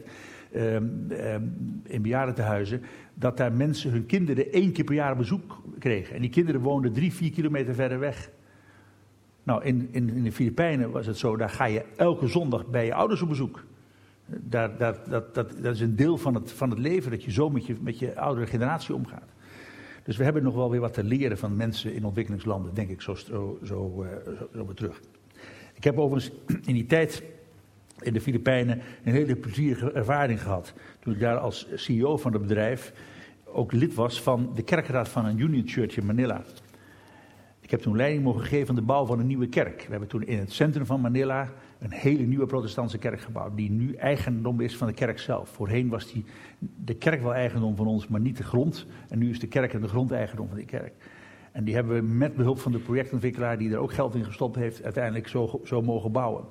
um, 0.55 1.07
um, 1.11 1.81
in 1.83 2.01
bejaardentehuizen, 2.01 2.81
dat 3.13 3.37
daar 3.37 3.53
mensen 3.53 3.91
hun 3.91 4.05
kinderen 4.05 4.51
één 4.51 4.71
keer 4.71 4.83
per 4.83 4.95
jaar 4.95 5.15
bezoek 5.15 5.61
kregen. 5.79 6.15
En 6.15 6.21
die 6.21 6.29
kinderen 6.29 6.61
woonden 6.61 6.93
drie, 6.93 7.13
vier 7.13 7.31
kilometer 7.31 7.75
verder 7.75 7.99
weg. 7.99 8.29
Nou, 9.47 9.63
in, 9.63 9.89
in, 9.91 10.09
in 10.09 10.23
de 10.23 10.31
Filipijnen 10.31 10.91
was 10.91 11.05
het 11.05 11.17
zo, 11.17 11.37
daar 11.37 11.49
ga 11.49 11.65
je 11.65 11.85
elke 11.95 12.27
zondag 12.27 12.65
bij 12.65 12.85
je 12.85 12.93
ouders 12.93 13.21
op 13.21 13.29
bezoek. 13.29 13.63
Daar, 14.25 14.77
dat, 14.77 15.05
dat, 15.09 15.35
dat 15.35 15.73
is 15.73 15.79
een 15.79 15.95
deel 15.95 16.17
van 16.17 16.35
het, 16.35 16.51
van 16.51 16.69
het 16.69 16.79
leven, 16.79 17.11
dat 17.11 17.23
je 17.23 17.31
zo 17.31 17.49
met 17.49 17.65
je, 17.65 17.75
met 17.81 17.99
je 17.99 18.19
oudere 18.19 18.47
generatie 18.47 18.95
omgaat. 18.95 19.29
Dus 20.03 20.17
we 20.17 20.23
hebben 20.23 20.43
nog 20.43 20.55
wel 20.55 20.69
weer 20.69 20.79
wat 20.79 20.93
te 20.93 21.03
leren 21.03 21.37
van 21.37 21.55
mensen 21.55 21.93
in 21.93 22.05
ontwikkelingslanden, 22.05 22.73
denk 22.73 22.89
ik 22.89 23.01
zo, 23.01 23.15
zo, 23.15 23.59
zo, 23.63 24.05
zo 24.53 24.65
weer 24.65 24.75
terug. 24.75 25.01
Ik 25.73 25.83
heb 25.83 25.97
overigens 25.97 26.35
in 26.65 26.73
die 26.73 26.85
tijd 26.85 27.23
in 27.99 28.13
de 28.13 28.21
Filipijnen 28.21 28.81
een 29.03 29.13
hele 29.13 29.35
plezierige 29.35 29.91
ervaring 29.91 30.41
gehad. 30.41 30.73
Toen 30.99 31.13
ik 31.13 31.19
daar 31.19 31.37
als 31.37 31.67
CEO 31.75 32.17
van 32.17 32.33
het 32.33 32.41
bedrijf 32.41 32.93
ook 33.45 33.71
lid 33.71 33.93
was 33.93 34.21
van 34.21 34.51
de 34.55 34.63
kerkraad 34.63 35.09
van 35.09 35.25
een 35.25 35.39
Union 35.39 35.67
Church 35.67 35.97
in 35.97 36.05
Manila. 36.05 36.43
Ik 37.67 37.73
heb 37.73 37.81
toen 37.81 37.95
leiding 37.95 38.23
mogen 38.23 38.43
geven 38.43 38.69
aan 38.69 38.75
de 38.75 38.81
bouw 38.81 39.05
van 39.05 39.19
een 39.19 39.27
nieuwe 39.27 39.47
kerk. 39.47 39.81
We 39.81 39.91
hebben 39.91 40.09
toen 40.09 40.23
in 40.23 40.39
het 40.39 40.51
centrum 40.51 40.85
van 40.85 41.01
Manila 41.01 41.51
een 41.79 41.91
hele 41.91 42.23
nieuwe 42.23 42.45
protestantse 42.45 42.97
kerk 42.97 43.19
gebouwd. 43.19 43.55
Die 43.55 43.71
nu 43.71 43.93
eigendom 43.93 44.61
is 44.61 44.77
van 44.77 44.87
de 44.87 44.93
kerk 44.93 45.19
zelf. 45.19 45.49
Voorheen 45.49 45.89
was 45.89 46.11
die, 46.11 46.25
de 46.83 46.95
kerk 46.95 47.21
wel 47.21 47.33
eigendom 47.33 47.75
van 47.75 47.87
ons, 47.87 48.07
maar 48.07 48.19
niet 48.19 48.37
de 48.37 48.43
grond. 48.43 48.85
En 49.09 49.19
nu 49.19 49.29
is 49.29 49.39
de 49.39 49.47
kerk 49.47 49.73
en 49.73 49.81
de 49.81 49.87
grond 49.87 50.11
eigendom 50.11 50.47
van 50.47 50.57
die 50.57 50.65
kerk. 50.65 50.93
En 51.51 51.63
die 51.63 51.75
hebben 51.75 51.95
we 51.95 52.01
met 52.01 52.35
behulp 52.35 52.59
van 52.59 52.71
de 52.71 52.79
projectontwikkelaar, 52.79 53.57
die 53.57 53.71
er 53.71 53.77
ook 53.77 53.93
geld 53.93 54.15
in 54.15 54.25
gestopt 54.25 54.55
heeft, 54.55 54.83
uiteindelijk 54.83 55.27
zo, 55.27 55.61
zo 55.63 55.81
mogen 55.81 56.11
bouwen. 56.11 56.43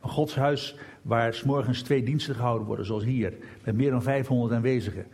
Een 0.00 0.10
godshuis 0.10 0.76
waar 1.02 1.34
s'morgens 1.34 1.82
twee 1.82 2.02
diensten 2.02 2.34
gehouden 2.34 2.66
worden, 2.66 2.86
zoals 2.86 3.04
hier, 3.04 3.34
met 3.64 3.76
meer 3.76 3.90
dan 3.90 4.02
500 4.02 4.52
aanwezigen. 4.52 5.06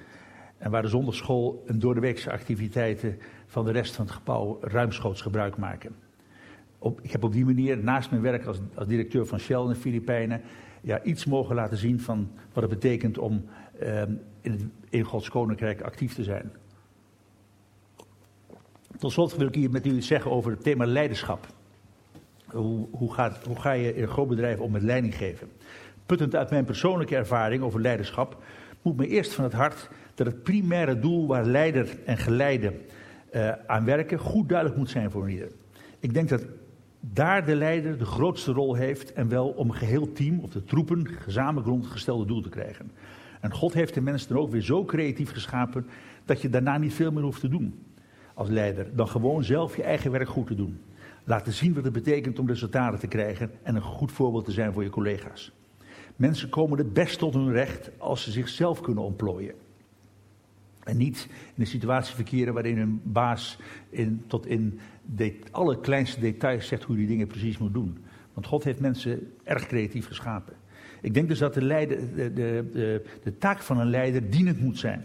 En 0.59 0.70
waar 0.70 0.83
de 0.83 0.88
zondagschool 0.88 1.62
en 1.66 1.79
doordeweekse 1.79 2.33
activiteiten 2.33 3.18
van 3.46 3.64
de 3.64 3.70
rest 3.70 3.94
van 3.94 4.04
het 4.04 4.14
gebouw 4.14 4.59
ruimschoots 4.61 5.20
gebruik 5.20 5.56
maken. 5.56 5.96
Op, 6.78 7.00
ik 7.02 7.11
heb 7.11 7.24
op 7.24 7.32
die 7.32 7.44
manier, 7.44 7.78
naast 7.78 8.11
mijn 8.11 8.22
werk 8.22 8.46
als, 8.46 8.59
als, 8.74 8.87
directeur 8.87 9.26
van 9.26 9.38
Shell 9.38 9.61
in 9.61 9.68
de 9.68 9.74
Filipijnen, 9.74 10.40
ja, 10.80 11.02
iets 11.02 11.24
mogen 11.24 11.54
laten 11.54 11.76
zien 11.76 12.00
van 12.00 12.30
wat 12.52 12.62
het 12.62 12.72
betekent 12.72 13.18
om 13.18 13.44
eh, 13.78 14.02
in, 14.40 14.52
het, 14.52 14.64
in 14.88 15.02
Gods 15.02 15.28
Koninkrijk 15.28 15.80
actief 15.80 16.14
te 16.14 16.24
zijn. 16.24 16.52
Tot 18.98 19.12
slot 19.12 19.37
wil 19.37 19.46
ik 19.46 19.54
hier 19.54 19.70
met 19.70 19.87
u 19.87 19.96
iets 19.96 20.06
zeggen 20.06 20.30
over 20.30 20.50
het 20.50 20.62
thema 20.62 20.87
leiderschap. 20.87 21.46
Hoe, 22.46 22.88
hoe, 22.90 23.14
gaat, 23.14 23.44
hoe 23.46 23.61
ga 23.61 23.72
je 23.72 23.94
in 23.94 24.02
een 24.02 24.09
groot 24.09 24.28
bedrijf 24.28 24.59
om 24.59 24.72
met 24.72 24.82
leiding 24.82 25.14
geven? 25.14 25.50
Puttend 26.06 26.35
uit 26.35 26.50
mijn 26.50 26.64
persoonlijke 26.64 27.16
ervaring 27.16 27.62
over 27.62 27.80
leiderschap, 27.80 28.42
moet 28.82 28.96
me 28.96 29.06
eerst 29.06 29.32
van 29.32 29.44
het 29.44 29.52
hart 29.52 29.88
dat 30.14 30.26
het 30.26 30.42
primaire 30.42 30.98
doel 30.98 31.26
waar 31.26 31.44
leider 31.44 31.98
en 32.04 32.16
geleide 32.16 32.72
uh, 33.37 33.53
aan 33.66 33.85
werken 33.85 34.18
goed 34.18 34.49
duidelijk 34.49 34.79
moet 34.79 34.90
zijn 34.90 35.11
voor 35.11 35.31
ieder. 35.31 35.49
Ik 35.99 36.14
denk 36.14 36.29
dat 36.29 36.46
daar 37.01 37.46
de 37.46 37.55
leider 37.55 37.99
de 37.99 38.05
grootste 38.05 38.53
rol 38.53 38.75
heeft 38.75 39.12
en 39.12 39.29
wel 39.29 39.49
om 39.49 39.68
een 39.68 39.77
geheel 39.77 40.12
team 40.12 40.40
of 40.40 40.51
de 40.51 40.64
troepen 40.64 41.07
gezamenlijk 41.07 41.66
rond 41.66 41.87
gestelde 41.87 42.27
doel 42.27 42.42
te 42.42 42.49
krijgen. 42.49 42.90
En 43.40 43.53
God 43.53 43.72
heeft 43.72 43.94
de 43.94 44.01
mensen 44.01 44.29
dan 44.29 44.38
ook 44.38 44.51
weer 44.51 44.62
zo 44.62 44.85
creatief 44.85 45.33
geschapen 45.33 45.87
dat 46.25 46.40
je 46.42 46.51
daarna 46.51 46.79
niet 46.79 46.94
veel 46.94 47.12
meer 47.12 47.22
hoeft 47.22 47.40
te 47.40 47.49
doen 47.49 47.85
als 48.35 48.49
leider 48.49 48.96
dan 48.96 49.09
gewoon 49.09 49.44
zelf 49.44 49.77
je 49.77 49.83
eigen 49.83 50.11
werk 50.11 50.29
goed 50.29 50.46
te 50.46 50.55
doen. 50.55 50.81
Laten 51.25 51.53
zien 51.53 51.75
wat 51.75 51.85
het 51.85 51.92
betekent 51.92 52.38
om 52.38 52.49
resultaten 52.49 52.99
te 52.99 53.07
krijgen 53.07 53.51
en 53.62 53.75
een 53.75 53.83
goed 53.83 54.12
voorbeeld 54.12 54.44
te 54.44 54.53
zijn 54.53 54.72
voor 54.72 54.83
je 54.83 54.90
collega's. 54.90 55.53
Mensen 56.16 56.49
komen 56.49 56.79
het 56.79 56.92
best 56.92 57.18
tot 57.18 57.35
hun 57.35 57.53
recht 57.53 57.90
als 57.99 58.22
ze 58.22 58.31
zichzelf 58.31 58.81
kunnen 58.81 59.05
ontplooien. 59.05 59.55
En 60.87 60.96
niet 60.96 61.29
in 61.55 61.61
een 61.61 61.66
situatie 61.66 62.14
verkeren 62.14 62.55
waarin 62.55 62.79
een 62.79 63.01
baas 63.05 63.59
in, 63.90 64.25
tot 64.27 64.46
in 64.46 64.81
de 65.05 65.38
alle 65.51 65.81
kleinste 65.81 66.20
details 66.20 66.66
zegt 66.66 66.83
hoe 66.83 66.96
die 66.96 67.07
dingen 67.07 67.27
precies 67.27 67.59
moet 67.59 67.75
doen. 67.75 67.99
Want 68.33 68.46
God 68.46 68.64
heeft 68.64 68.81
mensen 68.81 69.33
erg 69.44 69.66
creatief 69.66 70.07
geschapen. 70.07 70.55
Ik 71.01 71.14
denk 71.14 71.29
dus 71.29 71.38
dat 71.38 71.55
de, 71.55 71.62
leider, 71.62 72.14
de, 72.14 72.33
de, 72.33 72.68
de, 72.72 73.05
de 73.22 73.38
taak 73.38 73.62
van 73.62 73.79
een 73.79 73.90
leider 73.90 74.31
dienend 74.31 74.61
moet 74.61 74.79
zijn. 74.79 75.05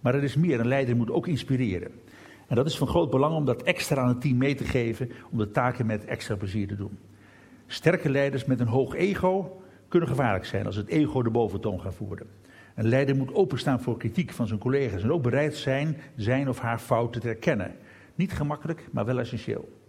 Maar 0.00 0.14
er 0.14 0.22
is 0.22 0.36
meer, 0.36 0.60
een 0.60 0.68
leider 0.68 0.96
moet 0.96 1.10
ook 1.10 1.26
inspireren. 1.26 1.90
En 2.46 2.56
dat 2.56 2.66
is 2.66 2.78
van 2.78 2.88
groot 2.88 3.10
belang 3.10 3.34
om 3.34 3.44
dat 3.44 3.62
extra 3.62 4.02
aan 4.02 4.08
het 4.08 4.20
team 4.20 4.36
mee 4.36 4.54
te 4.54 4.64
geven, 4.64 5.10
om 5.30 5.38
de 5.38 5.50
taken 5.50 5.86
met 5.86 6.04
extra 6.04 6.36
plezier 6.36 6.68
te 6.68 6.76
doen. 6.76 6.98
Sterke 7.66 8.10
leiders 8.10 8.44
met 8.44 8.60
een 8.60 8.66
hoog 8.66 8.94
ego 8.94 9.62
kunnen 9.88 10.08
gevaarlijk 10.08 10.44
zijn 10.44 10.66
als 10.66 10.76
het 10.76 10.88
ego 10.88 11.22
de 11.22 11.30
boventoon 11.30 11.80
gaat 11.80 11.94
voeren. 11.94 12.26
Een 12.74 12.88
leider 12.88 13.16
moet 13.16 13.34
openstaan 13.34 13.80
voor 13.80 13.96
kritiek 13.96 14.32
van 14.32 14.46
zijn 14.46 14.58
collega's 14.58 15.02
en 15.02 15.12
ook 15.12 15.22
bereid 15.22 15.56
zijn 15.56 15.96
zijn 16.16 16.48
of 16.48 16.58
haar 16.58 16.78
fouten 16.78 17.20
te 17.20 17.28
erkennen. 17.28 17.76
Niet 18.14 18.32
gemakkelijk, 18.32 18.86
maar 18.90 19.04
wel 19.04 19.20
essentieel. 19.20 19.82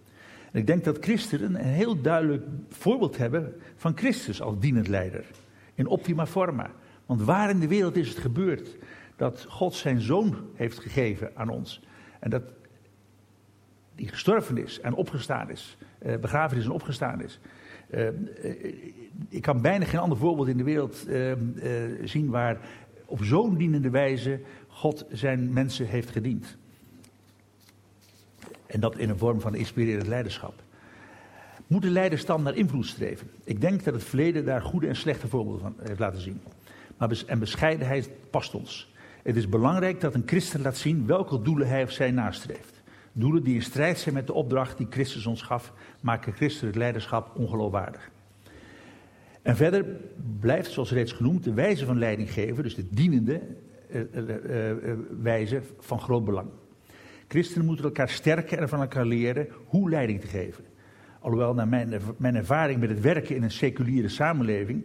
En 0.51 0.59
ik 0.59 0.67
denk 0.67 0.83
dat 0.83 0.97
christenen 1.01 1.55
een 1.55 1.73
heel 1.73 2.01
duidelijk 2.01 2.45
voorbeeld 2.69 3.17
hebben 3.17 3.53
van 3.75 3.97
Christus 3.97 4.41
als 4.41 4.59
dienend 4.59 4.87
leider. 4.87 5.25
In 5.73 5.87
optima 5.87 6.25
forma. 6.25 6.71
Want 7.05 7.21
waar 7.21 7.49
in 7.49 7.59
de 7.59 7.67
wereld 7.67 7.95
is 7.95 8.09
het 8.09 8.17
gebeurd 8.17 8.77
dat 9.15 9.45
God 9.49 9.73
zijn 9.73 10.01
zoon 10.01 10.35
heeft 10.53 10.79
gegeven 10.79 11.31
aan 11.35 11.49
ons? 11.49 11.81
En 12.19 12.29
dat 12.29 12.43
die 13.95 14.07
gestorven 14.07 14.57
is 14.57 14.79
en 14.79 14.93
opgestaan 14.93 15.49
is, 15.49 15.77
eh, 15.99 16.17
begraven 16.17 16.57
is 16.57 16.65
en 16.65 16.71
opgestaan 16.71 17.21
is. 17.21 17.39
Uh, 17.89 18.07
ik 19.29 19.41
kan 19.41 19.61
bijna 19.61 19.85
geen 19.85 19.99
ander 19.99 20.17
voorbeeld 20.17 20.47
in 20.47 20.57
de 20.57 20.63
wereld 20.63 21.05
uh, 21.07 21.31
zien 22.03 22.29
waar 22.29 22.57
op 23.05 23.23
zo'n 23.23 23.57
dienende 23.57 23.89
wijze 23.89 24.39
God 24.67 25.05
zijn 25.11 25.53
mensen 25.53 25.87
heeft 25.87 26.09
gediend. 26.09 26.57
En 28.65 28.79
dat 28.79 28.97
in 28.97 29.09
een 29.09 29.17
vorm 29.17 29.41
van 29.41 29.55
inspirerend 29.55 30.07
leiderschap. 30.07 30.63
Moeten 31.67 31.91
leiders 31.91 32.25
dan 32.25 32.43
naar 32.43 32.55
invloed 32.55 32.85
streven? 32.85 33.29
Ik 33.43 33.61
denk 33.61 33.83
dat 33.83 33.93
het 33.93 34.03
verleden 34.03 34.45
daar 34.45 34.61
goede 34.61 34.87
en 34.87 34.95
slechte 34.95 35.27
voorbeelden 35.27 35.61
van 35.61 35.75
heeft 35.83 35.99
laten 35.99 36.21
zien. 36.21 36.41
Maar 36.97 37.23
en 37.25 37.39
bescheidenheid 37.39 38.09
past 38.29 38.55
ons. 38.55 38.93
Het 39.23 39.35
is 39.35 39.49
belangrijk 39.49 40.01
dat 40.01 40.13
een 40.13 40.23
christen 40.25 40.61
laat 40.61 40.77
zien 40.77 41.05
welke 41.05 41.41
doelen 41.41 41.67
hij 41.67 41.83
of 41.83 41.91
zij 41.91 42.11
nastreeft. 42.11 42.74
Doelen 43.17 43.43
die 43.43 43.55
in 43.55 43.61
strijd 43.61 43.97
zijn 43.97 44.15
met 44.15 44.27
de 44.27 44.33
opdracht 44.33 44.77
die 44.77 44.87
Christus 44.89 45.25
ons 45.25 45.41
gaf, 45.41 45.73
maken 46.01 46.33
christelijk 46.33 46.75
leiderschap 46.75 47.35
ongeloofwaardig. 47.35 48.11
En 49.41 49.55
verder 49.55 49.85
blijft, 50.39 50.71
zoals 50.71 50.91
reeds 50.91 51.11
genoemd, 51.11 51.43
de 51.43 51.53
wijze 51.53 51.85
van 51.85 51.97
leiding 51.97 52.31
geven, 52.31 52.63
dus 52.63 52.75
de 52.75 52.87
dienende 52.89 53.41
uh, 53.89 54.01
uh, 54.13 54.69
uh, 54.69 54.93
wijze, 55.21 55.61
van 55.79 55.99
groot 55.99 56.25
belang. 56.25 56.49
Christenen 57.27 57.65
moeten 57.65 57.85
elkaar 57.85 58.09
sterken 58.09 58.57
en 58.57 58.69
van 58.69 58.79
elkaar 58.79 59.05
leren 59.05 59.47
hoe 59.65 59.89
leiding 59.89 60.21
te 60.21 60.27
geven. 60.27 60.63
Alhoewel, 61.19 61.53
naar 61.53 61.67
mijn, 61.67 62.01
mijn 62.17 62.35
ervaring 62.35 62.79
met 62.79 62.89
het 62.89 63.01
werken 63.01 63.35
in 63.35 63.43
een 63.43 63.51
seculiere 63.51 64.09
samenleving, 64.09 64.83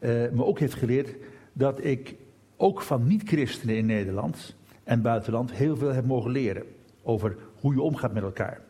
me 0.00 0.44
ook 0.44 0.58
heeft 0.58 0.74
geleerd 0.74 1.16
dat 1.52 1.84
ik 1.84 2.14
ook 2.56 2.82
van 2.82 3.06
niet-christenen 3.06 3.76
in 3.76 3.86
Nederland 3.86 4.56
en 4.84 5.02
buitenland 5.02 5.52
heel 5.52 5.76
veel 5.76 5.92
heb 5.92 6.06
mogen 6.06 6.30
leren 6.30 6.64
over 7.02 7.36
hoe 7.60 7.74
je 7.74 7.80
omgaat 7.80 8.12
met 8.12 8.22
elkaar. 8.22 8.60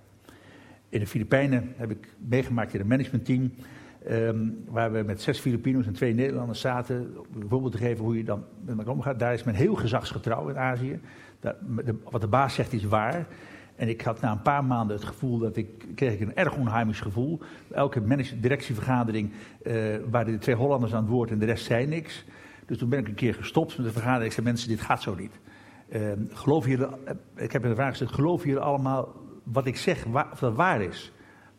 In 0.88 1.00
de 1.00 1.06
Filipijnen 1.06 1.72
heb 1.76 1.90
ik 1.90 2.14
meegemaakt 2.18 2.74
in 2.74 2.80
een 2.80 2.86
managementteam. 2.86 3.52
Um, 4.10 4.64
waar 4.68 4.92
we 4.92 5.02
met 5.02 5.22
zes 5.22 5.38
Filipinos 5.38 5.86
en 5.86 5.92
twee 5.92 6.14
Nederlanders 6.14 6.60
zaten. 6.60 7.16
Om 7.34 7.42
een 7.42 7.48
voorbeeld 7.48 7.72
te 7.72 7.78
geven 7.78 8.04
hoe 8.04 8.16
je 8.16 8.24
dan 8.24 8.44
met 8.64 8.78
elkaar 8.78 8.92
omgaat. 8.92 9.18
Daar 9.18 9.32
is 9.32 9.44
men 9.44 9.54
heel 9.54 9.74
gezagsgetrouw 9.74 10.48
in 10.48 10.58
Azië. 10.58 11.00
Wat 12.10 12.20
de 12.20 12.26
baas 12.26 12.54
zegt 12.54 12.72
is 12.72 12.84
waar. 12.84 13.26
En 13.76 13.88
ik 13.88 14.00
had 14.00 14.20
na 14.20 14.32
een 14.32 14.42
paar 14.42 14.64
maanden 14.64 14.96
het 14.96 15.04
gevoel 15.04 15.38
dat 15.38 15.56
ik. 15.56 15.84
kreeg 15.94 16.12
ik 16.12 16.20
een 16.20 16.36
erg 16.36 16.56
onheimisch 16.56 17.00
gevoel. 17.00 17.40
Elke 17.70 18.02
directievergadering 18.40 19.30
uh, 19.62 19.96
waren 20.10 20.32
de 20.32 20.38
twee 20.38 20.54
Hollanders 20.54 20.94
aan 20.94 21.02
het 21.02 21.10
woord 21.10 21.30
en 21.30 21.38
de 21.38 21.46
rest 21.46 21.64
zei 21.64 21.86
niks. 21.86 22.24
Dus 22.66 22.78
toen 22.78 22.88
ben 22.88 22.98
ik 22.98 23.08
een 23.08 23.14
keer 23.14 23.34
gestopt 23.34 23.76
met 23.76 23.86
de 23.86 23.92
vergadering. 23.92 24.26
Ik 24.26 24.32
zei: 24.32 24.46
Mensen, 24.46 24.68
dit 24.68 24.80
gaat 24.80 25.02
zo 25.02 25.14
niet. 25.14 25.38
Uh, 25.92 26.12
geloof 26.28 26.66
jullie, 26.66 26.86
ik 27.36 27.52
heb 27.52 27.64
een 27.64 27.74
vraag 27.74 27.88
gesteld: 27.88 28.12
geloven 28.12 28.48
jullie 28.48 28.62
allemaal 28.62 29.14
wat 29.42 29.66
ik 29.66 29.76
zeg, 29.76 30.04
waar, 30.04 30.28
of 30.32 30.38
dat 30.38 30.54
waar 30.54 30.82
is? 30.82 31.12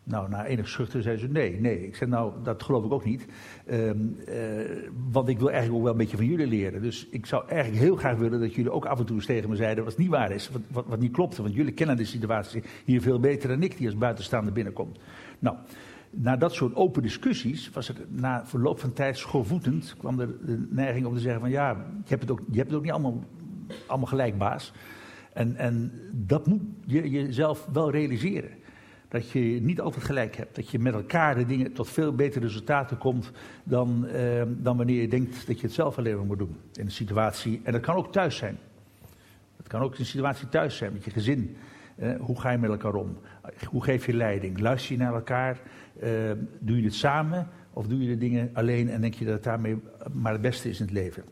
Nou, 0.04 0.28
na 0.28 0.46
enig 0.46 0.68
schuchter 0.68 1.02
zei 1.02 1.16
ze 1.16 1.28
nee, 1.28 1.60
nee. 1.60 1.86
Ik 1.86 1.96
zei 1.96 2.10
nou, 2.10 2.32
dat 2.42 2.62
geloof 2.62 2.84
ik 2.84 2.92
ook 2.92 3.04
niet. 3.04 3.26
Um, 3.70 4.16
uh, 4.28 4.34
want 5.10 5.28
ik 5.28 5.38
wil 5.38 5.50
eigenlijk 5.50 5.78
ook 5.78 5.82
wel 5.82 5.92
een 5.92 5.98
beetje 5.98 6.16
van 6.16 6.26
jullie 6.26 6.46
leren. 6.46 6.82
Dus 6.82 7.08
ik 7.10 7.26
zou 7.26 7.48
eigenlijk 7.48 7.82
heel 7.82 7.96
graag 7.96 8.16
willen 8.16 8.40
dat 8.40 8.54
jullie 8.54 8.72
ook 8.72 8.84
af 8.84 8.98
en 8.98 9.06
toe 9.06 9.16
eens 9.16 9.26
tegen 9.26 9.50
me 9.50 9.56
zeiden 9.56 9.84
wat 9.84 9.96
niet 9.96 10.08
waar 10.08 10.30
is. 10.30 10.50
Wat, 10.70 10.84
wat, 10.86 11.00
niet 11.00 11.12
klopte. 11.12 11.42
Want 11.42 11.54
jullie 11.54 11.72
kennen 11.72 11.96
de 11.96 12.04
situatie 12.04 12.62
hier 12.84 13.02
veel 13.02 13.20
beter 13.20 13.48
dan 13.48 13.62
ik 13.62 13.76
die 13.76 13.86
als 13.86 13.96
buitenstaander 13.96 14.52
binnenkomt. 14.52 14.98
Nou, 15.38 15.56
na 16.10 16.36
dat 16.36 16.52
soort 16.52 16.74
open 16.74 17.02
discussies 17.02 17.70
was 17.70 17.88
het 17.88 18.20
na 18.20 18.46
verloop 18.46 18.80
van 18.80 18.92
tijd 18.92 19.16
schoolvoetend. 19.16 19.94
kwam 19.98 20.20
er 20.20 20.28
de 20.46 20.66
neiging 20.70 21.06
om 21.06 21.14
te 21.14 21.20
zeggen 21.20 21.40
van 21.40 21.50
ja, 21.50 21.86
het 22.04 22.30
ook, 22.30 22.40
je 22.50 22.56
hebt 22.56 22.68
het 22.68 22.78
ook 22.78 22.82
niet 22.82 22.92
allemaal, 22.92 23.24
allemaal 23.86 24.06
gelijk 24.06 24.38
baas. 24.38 24.72
En, 25.32 25.56
en 25.56 25.92
dat 26.12 26.46
moet 26.46 26.62
je 26.84 27.10
jezelf 27.10 27.66
wel 27.72 27.90
realiseren. 27.90 28.50
Dat 29.08 29.30
je 29.30 29.40
niet 29.40 29.80
altijd 29.80 30.04
gelijk 30.04 30.36
hebt. 30.36 30.56
Dat 30.56 30.70
je 30.70 30.78
met 30.78 30.94
elkaar 30.94 31.34
de 31.34 31.46
dingen 31.46 31.72
tot 31.72 31.88
veel 31.88 32.14
betere 32.14 32.44
resultaten 32.44 32.98
komt 32.98 33.30
dan, 33.64 34.06
uh, 34.14 34.42
dan 34.48 34.76
wanneer 34.76 35.00
je 35.00 35.08
denkt 35.08 35.46
dat 35.46 35.60
je 35.60 35.66
het 35.66 35.74
zelf 35.74 35.98
alleen 35.98 36.16
maar 36.16 36.26
moet 36.26 36.38
doen. 36.38 36.56
In 36.74 36.84
een 36.84 36.90
situatie, 36.90 37.60
en 37.62 37.72
dat 37.72 37.80
kan 37.80 37.96
ook 37.96 38.12
thuis 38.12 38.36
zijn. 38.36 38.58
Het 39.56 39.68
kan 39.68 39.80
ook 39.80 39.98
een 39.98 40.06
situatie 40.06 40.48
thuis 40.48 40.76
zijn 40.76 40.92
met 40.92 41.04
je 41.04 41.10
gezin. 41.10 41.56
Uh, 41.98 42.16
hoe 42.20 42.40
ga 42.40 42.50
je 42.50 42.58
met 42.58 42.70
elkaar 42.70 42.94
om? 42.94 43.18
Hoe 43.68 43.84
geef 43.84 44.06
je 44.06 44.14
leiding? 44.14 44.60
Luister 44.60 44.92
je 44.92 44.98
naar 44.98 45.14
elkaar? 45.14 45.60
Uh, 46.02 46.08
doe 46.58 46.76
je 46.76 46.84
het 46.84 46.94
samen? 46.94 47.48
Of 47.72 47.86
doe 47.86 48.02
je 48.02 48.08
de 48.08 48.18
dingen 48.18 48.50
alleen 48.52 48.90
en 48.90 49.00
denk 49.00 49.14
je 49.14 49.24
dat 49.24 49.34
het 49.34 49.44
daarmee 49.44 49.76
maar 50.12 50.32
het 50.32 50.40
beste 50.40 50.68
is 50.68 50.80
in 50.80 50.84
het 50.84 50.94
leven? 50.94 51.24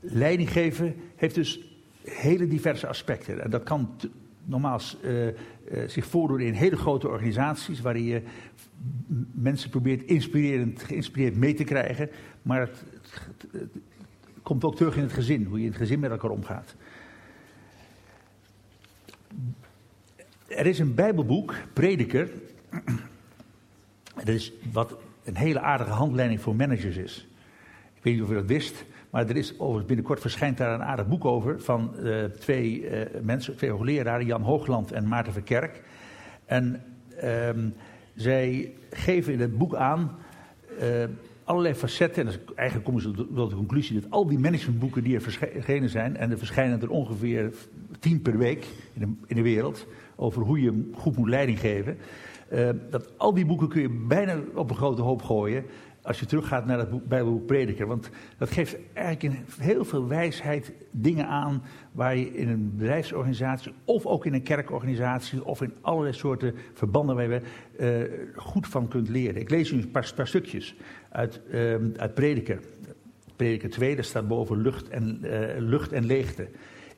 Leiding 0.00 0.50
geven 0.50 0.94
heeft 1.16 1.34
dus 1.34 1.60
hele 2.02 2.46
diverse 2.46 2.86
aspecten. 2.86 3.42
En 3.42 3.50
dat 3.50 3.62
kan 3.62 3.96
nogmaals 4.44 4.96
uh, 5.04 5.28
zich 5.86 6.06
voordoen 6.06 6.40
in 6.40 6.52
hele 6.52 6.76
grote 6.76 7.08
organisaties, 7.08 7.80
waarin 7.80 8.04
je 8.04 8.22
mensen 9.32 9.70
probeert 9.70 10.02
inspirerend, 10.02 10.82
geïnspireerd 10.82 11.36
mee 11.36 11.54
te 11.54 11.64
krijgen. 11.64 12.10
Maar 12.42 12.60
het, 12.60 12.84
het, 13.52 13.70
komt 14.42 14.64
ook 14.64 14.76
terug 14.76 14.96
in 14.96 15.02
het 15.02 15.12
gezin, 15.12 15.44
hoe 15.44 15.58
je 15.58 15.64
in 15.64 15.70
het 15.70 15.80
gezin 15.80 16.00
met 16.00 16.10
elkaar 16.10 16.30
omgaat. 16.30 16.74
Er 20.46 20.66
is 20.66 20.78
een 20.78 20.94
Bijbelboek, 20.94 21.54
Prediker. 21.72 22.30
Dat 24.14 24.28
is 24.28 24.52
wat 24.72 24.96
een 25.24 25.36
hele 25.36 25.60
aardige 25.60 25.90
handleiding 25.90 26.40
voor 26.40 26.56
managers 26.56 26.96
is. 26.96 27.28
Ik 27.94 28.02
weet 28.02 28.14
niet 28.14 28.22
of 28.22 28.30
u 28.30 28.34
dat 28.34 28.46
wist. 28.46 28.84
Maar 29.10 29.28
er 29.28 29.36
is 29.36 29.52
overigens 29.52 29.86
binnenkort 29.86 30.20
verschijnt 30.20 30.58
daar 30.58 30.74
een 30.74 30.82
aardig 30.82 31.08
boek 31.08 31.24
over 31.24 31.60
van 31.60 31.94
uh, 32.02 32.24
twee 32.24 32.80
uh, 32.80 33.00
mensen, 33.22 33.56
twee 33.56 33.70
hoogleraren, 33.70 34.26
Jan 34.26 34.42
Hoogland 34.42 34.92
en 34.92 35.08
Maarten 35.08 35.32
Verkerk. 35.32 35.82
En 36.44 36.82
um, 37.24 37.74
zij 38.14 38.72
geven 38.90 39.32
in 39.32 39.40
het 39.40 39.58
boek 39.58 39.74
aan 39.74 40.16
uh, 40.80 41.04
allerlei 41.44 41.74
facetten. 41.74 42.26
En 42.26 42.32
eigenlijk 42.54 42.86
komen 42.86 43.02
ze 43.02 43.10
tot 43.34 43.50
de 43.50 43.56
conclusie 43.56 44.00
dat 44.00 44.10
al 44.10 44.26
die 44.26 44.38
managementboeken 44.38 45.02
die 45.02 45.14
er 45.14 45.22
verschenen 45.22 45.88
zijn, 45.88 46.16
en 46.16 46.30
er 46.30 46.38
verschijnen 46.38 46.80
er 46.80 46.90
ongeveer 46.90 47.52
tien 47.98 48.22
per 48.22 48.38
week 48.38 48.66
in 48.92 49.00
de, 49.00 49.26
in 49.26 49.36
de 49.36 49.42
wereld, 49.42 49.86
over 50.16 50.42
hoe 50.42 50.60
je 50.60 50.90
goed 50.94 51.16
moet 51.16 51.28
leiding 51.28 51.60
geven. 51.60 51.98
dat 52.90 53.18
al 53.18 53.34
die 53.34 53.46
boeken 53.46 53.68
kun 53.68 53.80
je 53.80 53.90
bijna 53.90 54.36
op 54.54 54.70
een 54.70 54.76
grote 54.76 55.02
hoop 55.02 55.22
gooien 55.22 55.64
als 56.08 56.20
je 56.20 56.26
teruggaat 56.26 56.66
naar 56.66 56.78
het 56.78 57.08
Bijbelboek 57.08 57.46
Prediker. 57.46 57.86
Want 57.86 58.10
dat 58.38 58.50
geeft 58.50 58.76
eigenlijk 58.92 59.22
in 59.22 59.44
heel 59.60 59.84
veel 59.84 60.08
wijsheid 60.08 60.72
dingen 60.90 61.26
aan 61.26 61.62
waar 61.92 62.16
je 62.16 62.34
in 62.34 62.48
een 62.48 62.76
bedrijfsorganisatie 62.76 63.72
of 63.84 64.06
ook 64.06 64.26
in 64.26 64.34
een 64.34 64.42
kerkorganisatie 64.42 65.44
of 65.44 65.62
in 65.62 65.72
allerlei 65.80 66.14
soorten 66.14 66.54
verbanden 66.74 67.16
waar 67.16 67.30
je 67.30 67.40
uh, 67.80 68.18
goed 68.36 68.66
van 68.66 68.88
kunt 68.88 69.08
leren. 69.08 69.40
Ik 69.40 69.50
lees 69.50 69.70
u 69.70 69.76
een 69.76 69.90
paar, 69.90 70.26
stukjes 70.26 70.76
uit, 71.08 71.40
uh, 71.50 71.74
uit 71.96 72.14
Prediker. 72.14 72.60
Prediker 73.36 73.70
2, 73.70 73.94
daar 73.94 74.04
staat 74.04 74.28
boven 74.28 74.62
lucht 74.62 74.88
en, 74.88 75.20
uh, 75.22 75.30
lucht 75.58 75.92
en 75.92 76.06
leegte. 76.06 76.48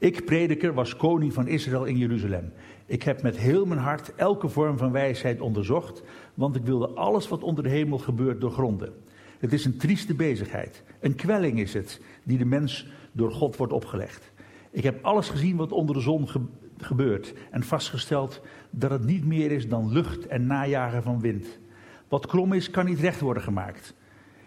Ik, 0.00 0.24
prediker, 0.24 0.74
was 0.74 0.96
koning 0.96 1.32
van 1.32 1.46
Israël 1.46 1.84
in 1.84 1.96
Jeruzalem. 1.96 2.52
Ik 2.86 3.02
heb 3.02 3.22
met 3.22 3.36
heel 3.36 3.66
mijn 3.66 3.80
hart 3.80 4.14
elke 4.14 4.48
vorm 4.48 4.78
van 4.78 4.92
wijsheid 4.92 5.40
onderzocht, 5.40 6.02
want 6.34 6.56
ik 6.56 6.64
wilde 6.64 6.88
alles 6.88 7.28
wat 7.28 7.42
onder 7.42 7.64
de 7.64 7.70
hemel 7.70 7.98
gebeurt 7.98 8.40
doorgronden. 8.40 8.92
Het 9.38 9.52
is 9.52 9.64
een 9.64 9.76
trieste 9.76 10.14
bezigheid. 10.14 10.82
Een 11.00 11.14
kwelling 11.14 11.60
is 11.60 11.74
het, 11.74 12.00
die 12.22 12.38
de 12.38 12.44
mens 12.44 12.86
door 13.12 13.32
God 13.32 13.56
wordt 13.56 13.72
opgelegd. 13.72 14.32
Ik 14.70 14.82
heb 14.82 15.04
alles 15.04 15.28
gezien 15.28 15.56
wat 15.56 15.72
onder 15.72 15.94
de 15.94 16.00
zon 16.00 16.28
ge 16.28 16.40
gebeurt 16.78 17.34
en 17.50 17.62
vastgesteld 17.62 18.40
dat 18.70 18.90
het 18.90 19.04
niet 19.04 19.24
meer 19.24 19.50
is 19.50 19.68
dan 19.68 19.92
lucht 19.92 20.26
en 20.26 20.46
najagen 20.46 21.02
van 21.02 21.20
wind. 21.20 21.58
Wat 22.08 22.26
krom 22.26 22.52
is, 22.52 22.70
kan 22.70 22.84
niet 22.84 23.00
recht 23.00 23.20
worden 23.20 23.42
gemaakt. 23.42 23.94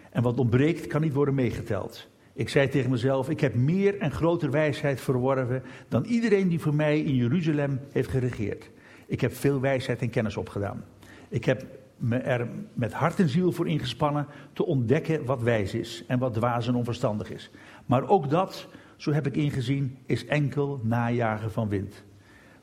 En 0.10 0.24
wat 0.24 0.39
ontbreekt, 0.39 0.88
kan 0.88 1.02
niet 1.02 1.13
worden 1.13 1.34
meegeteld. 1.34 2.12
Ik 2.34 2.50
zei 2.50 2.69
tegen 2.69 2.89
mezelf: 2.89 3.30
Ik 3.30 3.39
heb 3.39 3.54
meer 3.54 4.00
en 4.00 4.12
groter 4.12 4.52
wijsheid 4.52 5.02
verworven 5.02 5.63
dan 5.88 6.04
iedereen 6.04 6.48
die 6.48 6.60
voor 6.60 6.76
mij 6.76 7.00
in 7.00 7.15
Jeruzalem 7.15 7.80
heeft 7.91 8.10
geregeerd. 8.10 8.69
Ik 9.06 9.22
heb 9.22 9.34
veel 9.34 9.60
wijsheid 9.60 10.02
en 10.02 10.10
kennis 10.10 10.38
opgedaan. 10.38 10.84
Ik 11.30 11.46
heb 11.46 11.65
me 11.98 12.17
er 12.17 12.48
met 12.74 12.93
hart 12.93 13.19
en 13.19 13.30
ziel 13.30 13.52
voor 13.52 13.67
ingespannen 13.67 14.28
te 14.54 14.65
ontdekken 14.65 15.26
wat 15.26 15.41
wijs 15.41 15.74
is 15.74 16.04
en 16.08 16.19
wat 16.19 16.34
dwaas 16.34 16.67
en 16.67 16.76
onverstandig 16.76 17.32
is. 17.32 17.50
Maar 17.86 18.08
ook 18.08 18.30
dat, 18.30 18.67
zo 18.96 19.12
heb 19.12 19.28
ik 19.28 19.36
ingezien, 19.36 19.98
is 20.06 20.26
enkel 20.26 20.80
najagen 20.84 21.52
van 21.52 21.69
wind. 21.69 22.04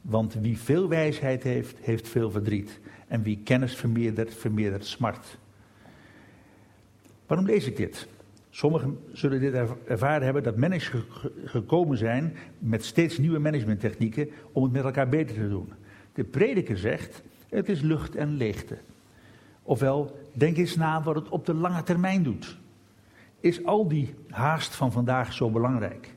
Want 0.00 0.34
wie 0.34 0.58
veel 0.58 0.88
wijsheid 0.88 1.42
heeft, 1.42 1.78
heeft 1.80 2.08
veel 2.08 2.30
verdriet. 2.30 2.80
En 3.08 3.22
wie 3.22 3.40
kennis 3.44 3.76
vermeerdert, 3.76 4.34
vermeerdert 4.34 4.86
smart. 4.86 5.38
Waarom 7.26 7.46
lees 7.46 7.66
ik 7.66 7.76
dit? 7.76 8.08
Sommigen 8.50 8.98
zullen 9.12 9.40
dit 9.40 9.54
ervaren 9.86 10.24
hebben 10.24 10.42
dat 10.42 10.56
managers 10.56 11.04
gekomen 11.44 11.98
zijn 11.98 12.36
met 12.58 12.84
steeds 12.84 13.18
nieuwe 13.18 13.38
managementtechnieken 13.38 14.30
om 14.52 14.62
het 14.62 14.72
met 14.72 14.84
elkaar 14.84 15.08
beter 15.08 15.34
te 15.34 15.48
doen. 15.48 15.72
De 16.12 16.24
prediker 16.24 16.78
zegt, 16.78 17.22
het 17.48 17.68
is 17.68 17.80
lucht 17.80 18.14
en 18.14 18.36
leegte. 18.36 18.78
Ofwel, 19.62 20.18
denk 20.32 20.56
eens 20.56 20.76
na 20.76 21.02
wat 21.02 21.14
het 21.14 21.28
op 21.28 21.46
de 21.46 21.54
lange 21.54 21.82
termijn 21.82 22.22
doet. 22.22 22.58
Is 23.40 23.64
al 23.64 23.88
die 23.88 24.14
haast 24.28 24.74
van 24.74 24.92
vandaag 24.92 25.32
zo 25.32 25.50
belangrijk? 25.50 26.14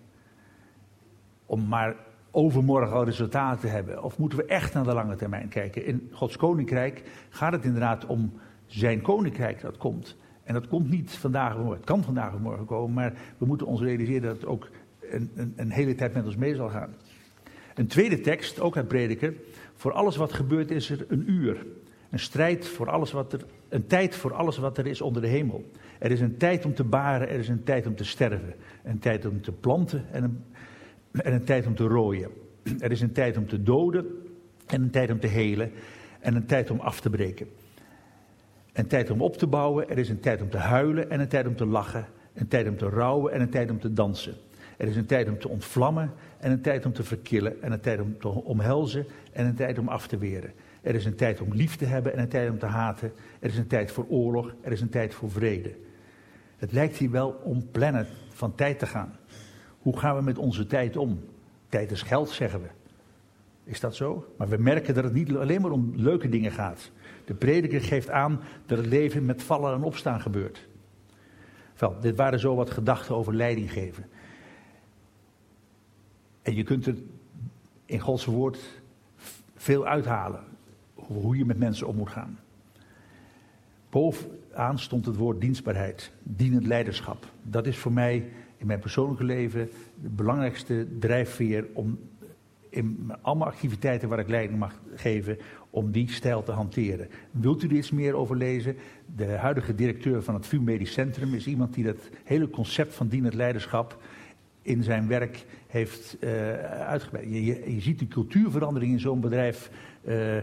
Om 1.46 1.68
maar 1.68 1.96
overmorgen 2.32 2.96
al 2.96 3.06
resultaten 3.06 3.60
te 3.60 3.68
hebben? 3.68 4.04
Of 4.04 4.18
moeten 4.18 4.38
we 4.38 4.46
echt 4.46 4.74
naar 4.74 4.84
de 4.84 4.94
lange 4.94 5.16
termijn 5.16 5.48
kijken? 5.48 5.86
In 5.86 6.10
Gods 6.12 6.38
koninkrijk 6.38 7.04
gaat 7.30 7.52
het 7.52 7.64
inderdaad 7.64 8.06
om 8.06 8.34
zijn 8.66 9.02
koninkrijk 9.02 9.62
dat 9.62 9.78
komt. 9.78 10.16
En 10.44 10.54
dat 10.54 10.68
komt 10.68 10.90
niet 10.90 11.12
vandaag 11.12 11.52
of 11.54 11.58
morgen. 11.58 11.76
Het 11.76 11.86
kan 11.86 12.04
vandaag 12.04 12.34
of 12.34 12.40
morgen 12.40 12.66
komen, 12.66 12.94
maar 12.94 13.14
we 13.38 13.46
moeten 13.46 13.68
ons 13.68 13.82
realiseren 13.82 14.22
dat 14.22 14.36
het 14.36 14.46
ook 14.46 14.70
een, 15.00 15.32
een, 15.36 15.54
een 15.56 15.72
hele 15.72 15.96
tijd 15.96 16.14
met 16.14 16.26
ons 16.26 16.36
mee 16.36 16.56
zal 16.56 16.70
gaan. 16.70 16.94
Een 17.76 17.88
tweede 17.88 18.20
tekst, 18.20 18.60
ook 18.60 18.78
uit 18.78 18.88
Prediker. 18.88 19.34
Voor 19.76 19.92
alles 19.92 20.16
wat 20.16 20.34
gebeurt 20.34 20.72
is 20.72 20.90
er 20.90 21.06
een 21.08 21.32
uur. 21.32 21.66
Een 22.10 22.20
strijd 22.20 22.68
voor 22.68 22.90
alles 22.90 23.12
wat 23.12 23.34
er, 23.34 23.46
een 23.70 23.88
tijd 23.88 24.16
voor 24.16 24.34
alles 24.34 24.58
wat 24.58 24.78
er 24.78 24.88
is 24.88 25.02
onder 25.02 25.22
de 25.22 25.28
hemel. 25.28 25.72
Er 26.00 26.12
is 26.12 26.22
een 26.22 26.38
tijd 26.38 26.66
om 26.66 26.74
te 26.74 26.84
baren, 26.84 27.30
er 27.30 27.40
is 27.40 27.48
een 27.48 27.64
tijd 27.64 27.88
om 27.88 27.96
te 27.96 28.04
sterven. 28.04 28.54
Een 28.84 29.00
tijd 29.00 29.26
om 29.26 29.42
te 29.42 29.52
planten 29.52 30.06
en 30.12 30.24
een, 30.24 30.44
en 31.12 31.34
een 31.34 31.44
tijd 31.44 31.68
om 31.68 31.76
te 31.76 31.88
rooien. 31.88 32.30
Er 32.80 32.92
is 32.92 33.02
een 33.02 33.12
tijd 33.12 33.38
om 33.38 33.48
te 33.48 33.64
doden 33.64 34.06
en 34.66 34.82
een 34.82 34.90
tijd 34.90 35.12
om 35.12 35.20
te 35.20 35.28
helen 35.28 35.72
en 36.20 36.36
een 36.36 36.46
tijd 36.46 36.70
om 36.70 36.80
af 36.80 37.02
te 37.02 37.10
breken. 37.10 37.48
Een 38.74 38.88
tijd 38.88 39.10
om 39.10 39.22
op 39.22 39.38
te 39.38 39.48
bouwen, 39.48 39.90
er 39.90 39.98
is 39.98 40.10
een 40.10 40.20
tijd 40.20 40.42
om 40.42 40.50
te 40.50 40.58
huilen 40.58 41.10
en 41.10 41.20
een 41.20 41.28
tijd 41.28 41.48
om 41.48 41.56
te 41.56 41.66
lachen. 41.66 42.06
Een 42.34 42.48
tijd 42.48 42.68
om 42.68 42.78
te 42.78 42.90
rouwen 42.90 43.34
en 43.34 43.42
een 43.42 43.50
tijd 43.50 43.72
om 43.72 43.80
te 43.80 43.94
dansen. 43.94 44.34
Er 44.78 44.88
is 44.88 44.96
een 44.96 45.06
tijd 45.06 45.30
om 45.30 45.40
te 45.40 45.50
ontvlammen 45.50 46.14
en 46.40 46.52
een 46.52 46.62
tijd 46.62 46.86
om 46.86 46.94
te 46.94 47.04
verkillen. 47.04 47.62
En 47.62 47.72
een 47.72 47.80
tijd 47.80 48.00
om 48.00 48.20
te 48.20 48.28
omhelzen 48.28 49.06
en 49.32 49.46
een 49.46 49.56
tijd 49.56 49.78
om 49.80 49.88
af 49.88 50.08
te 50.08 50.18
weren. 50.18 50.52
Er 50.82 50.96
is 50.96 51.06
een 51.06 51.16
tijd 51.16 51.42
om 51.42 51.54
lief 51.54 51.76
te 51.76 51.86
hebben 51.86 52.14
en 52.14 52.20
een 52.20 52.28
tijd 52.28 52.50
om 52.50 52.60
te 52.60 52.66
haten. 52.66 53.12
Er 53.40 53.50
is 53.50 53.58
een 53.58 53.68
tijd 53.68 53.92
voor 53.92 54.06
oorlog, 54.10 54.54
er 54.62 54.72
is 54.72 54.82
een 54.82 54.90
tijd 54.90 55.14
voor 55.14 55.32
vrede. 55.32 55.76
Het 56.58 56.72
lijkt 56.72 56.98
hier 56.98 57.12
wel 57.12 57.30
om 57.44 57.72
plannen 57.72 58.08
van 58.30 58.56
tijd 58.56 58.80
te 58.80 58.86
gaan. 58.86 59.16
Hoe 59.80 59.98
gaan 59.98 60.16
we 60.16 60.22
met 60.22 60.38
onze 60.38 60.68
tijd 60.68 60.98
om? 60.98 61.20
Tijd 61.70 61.92
is 61.92 62.02
geld, 62.02 62.30
zeggen 62.30 62.62
we. 62.62 62.68
Is 63.64 63.80
dat 63.80 63.96
zo? 63.96 64.34
Maar 64.38 64.48
we 64.48 64.58
merken 64.58 64.94
dat 64.94 65.04
het 65.04 65.14
niet 65.14 65.36
alleen 65.36 65.62
maar 65.62 65.72
om 65.72 65.92
leuke 65.96 66.30
dingen 66.30 66.52
gaat. 66.52 66.92
De 67.26 67.34
prediker 67.34 67.82
geeft 67.82 68.10
aan 68.10 68.40
dat 68.66 68.78
het 68.78 68.88
leven 68.88 69.26
met 69.26 69.44
vallen 69.44 69.74
en 69.74 69.84
opstaan 69.84 70.22
gebeurt. 70.22 70.68
Wel, 71.78 72.00
dit 72.00 72.16
waren 72.16 72.40
zo 72.40 72.56
wat 72.56 72.70
gedachten 72.70 73.16
over 73.16 73.36
leiding 73.36 73.72
geven. 73.72 74.06
En 76.42 76.56
je 76.56 76.64
kunt 76.64 76.86
er 76.86 76.96
in 77.86 78.00
Gods 78.00 78.26
woord 78.26 78.60
veel 79.56 79.86
uithalen. 79.86 80.44
Hoe 80.94 81.38
je 81.38 81.46
met 81.46 81.58
mensen 81.58 81.88
om 81.88 81.96
moet 81.96 82.10
gaan. 82.10 82.40
Bovenaan 83.90 84.80
stond 84.80 85.06
het 85.06 85.16
woord 85.16 85.42
dienstbaarheid, 85.42 86.12
dienend 86.24 86.66
leiderschap. 86.66 87.26
Dat 87.42 87.68
is 87.68 87.78
voor 87.78 87.92
mij 87.92 88.32
in 88.58 88.68
mijn 88.68 88.80
persoonlijke 88.80 89.24
leven 89.24 89.70
de 90.02 90.10
belangrijkste 90.10 90.88
drijfveer 91.00 91.66
om 91.74 92.00
in 92.74 93.12
allemaal 93.22 93.48
activiteiten 93.48 94.10
waar 94.10 94.20
ik 94.20 94.28
leiding 94.28 94.60
mag 94.60 94.82
geven, 94.96 95.38
om 95.70 95.92
die 95.92 96.12
stijl 96.12 96.44
te 96.44 96.52
hanteren. 96.52 97.08
Wilt 97.32 97.64
u 97.64 97.68
er 97.68 97.74
iets 97.74 97.92
meer 97.92 98.14
over 98.14 98.38
lezen? 98.38 98.78
De 99.16 99.26
huidige 99.26 99.76
directeur 99.76 100.24
van 100.24 100.34
het 100.34 100.48
VU 100.48 100.60
Medisch 100.60 100.94
Centrum 100.94 101.34
is 101.34 101.48
iemand 101.48 101.74
die 101.74 101.84
dat 101.84 102.10
hele 102.24 102.50
concept 102.50 102.94
van 102.94 103.08
dienend 103.08 103.34
leiderschap 103.34 103.98
in 104.64 104.84
zijn 104.84 105.08
werk 105.08 105.46
heeft 105.68 106.18
uh, 106.20 106.30
uitgebreid. 106.70 107.30
Je, 107.30 107.76
ziet 107.80 108.00
de 108.00 108.08
cultuurverandering 108.08 108.92
in 108.92 109.00
zo'n 109.00 109.20
bedrijf 109.20 109.70
uh, 110.04 110.36
uh, 110.36 110.42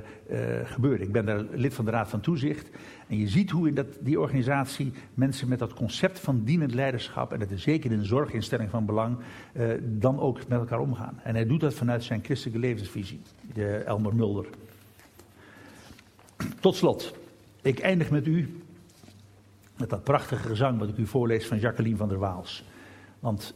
gebeuren. 0.64 1.06
Ik 1.06 1.12
ben 1.12 1.26
daar 1.26 1.44
lid 1.50 1.74
van 1.74 1.84
de 1.84 1.90
Raad 1.90 2.08
van 2.08 2.20
Toezicht. 2.20 2.70
En 3.08 3.18
je 3.18 3.28
ziet 3.28 3.50
hoe 3.50 3.68
in 3.68 3.74
dat, 3.74 3.86
die 4.00 4.20
organisatie 4.20 4.92
mensen 5.14 5.48
met 5.48 5.58
dat 5.58 5.74
concept 5.74 6.18
van 6.18 6.44
dienend 6.44 6.74
leiderschap, 6.74 7.32
en 7.32 7.38
dat 7.38 7.50
is 7.50 7.62
zeker 7.62 7.90
in 7.90 7.98
een 7.98 8.04
zorginstelling 8.04 8.70
van 8.70 8.86
belang, 8.86 9.18
dan 9.82 10.20
ook 10.20 10.48
met 10.48 10.58
elkaar 10.58 10.80
omgaan. 10.80 11.20
En 11.22 11.34
hij 11.34 11.46
doet 11.46 11.60
dat 11.60 11.74
vanuit 11.74 12.04
zijn 12.04 12.24
christelijke 12.24 12.60
levensvisie, 12.60 13.20
de 13.52 13.76
Elmer 13.76 14.14
Mulder. 14.14 14.46
Tot 16.60 16.76
slot, 16.76 17.14
ik 17.62 17.78
eindig 17.78 18.10
met 18.10 18.26
u 18.26 18.60
met 19.80 19.90
dat 19.90 20.04
prachtige 20.04 20.48
gezang 20.48 20.78
wat 20.78 20.88
ik 20.88 20.96
u 20.96 21.06
voorlees 21.06 21.46
van 21.46 21.58
Jacqueline 21.58 21.96
van 21.96 22.08
der 22.08 22.18
Waals. 22.18 22.64
Want 23.20 23.54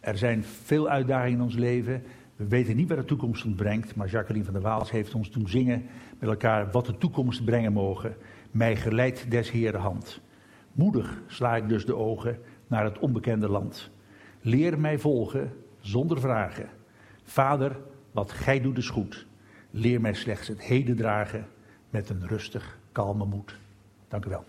er 0.00 0.18
zijn 0.18 0.44
veel 0.44 0.88
uitdagingen 0.88 1.38
in 1.38 1.44
ons 1.44 1.54
leven. 1.54 2.02
We 2.36 2.46
weten 2.48 2.76
niet 2.76 2.88
wat 2.88 2.98
de 2.98 3.04
toekomst 3.04 3.44
ons 3.44 3.54
brengt, 3.54 3.94
maar 3.94 4.08
Jacqueline 4.08 4.44
van 4.44 4.54
der 4.54 4.62
Waals 4.62 4.90
heeft 4.90 5.14
ons 5.14 5.30
doen 5.30 5.48
zingen 5.48 5.86
met 6.18 6.28
elkaar 6.28 6.70
wat 6.70 6.86
de 6.86 6.98
toekomst 6.98 7.44
brengen 7.44 7.72
mogen. 7.72 8.16
Mij 8.50 8.76
geleidt 8.76 9.30
des 9.30 9.50
Heeren 9.50 9.80
hand. 9.80 10.20
Moedig 10.72 11.22
sla 11.26 11.56
ik 11.56 11.68
dus 11.68 11.84
de 11.84 11.96
ogen 11.96 12.38
naar 12.66 12.84
het 12.84 12.98
onbekende 12.98 13.48
land. 13.48 13.90
Leer 14.40 14.80
mij 14.80 14.98
volgen 14.98 15.52
zonder 15.80 16.20
vragen. 16.20 16.68
Vader, 17.22 17.78
wat 18.12 18.32
gij 18.32 18.60
doet 18.60 18.78
is 18.78 18.88
goed. 18.88 19.26
Leer 19.70 20.00
mij 20.00 20.14
slechts 20.14 20.48
het 20.48 20.62
heden 20.62 20.96
dragen 20.96 21.46
met 21.90 22.08
een 22.08 22.26
rustig, 22.26 22.78
kalme 22.92 23.24
moed. 23.24 23.58
Dank 24.08 24.24
u 24.24 24.28
wel. 24.28 24.44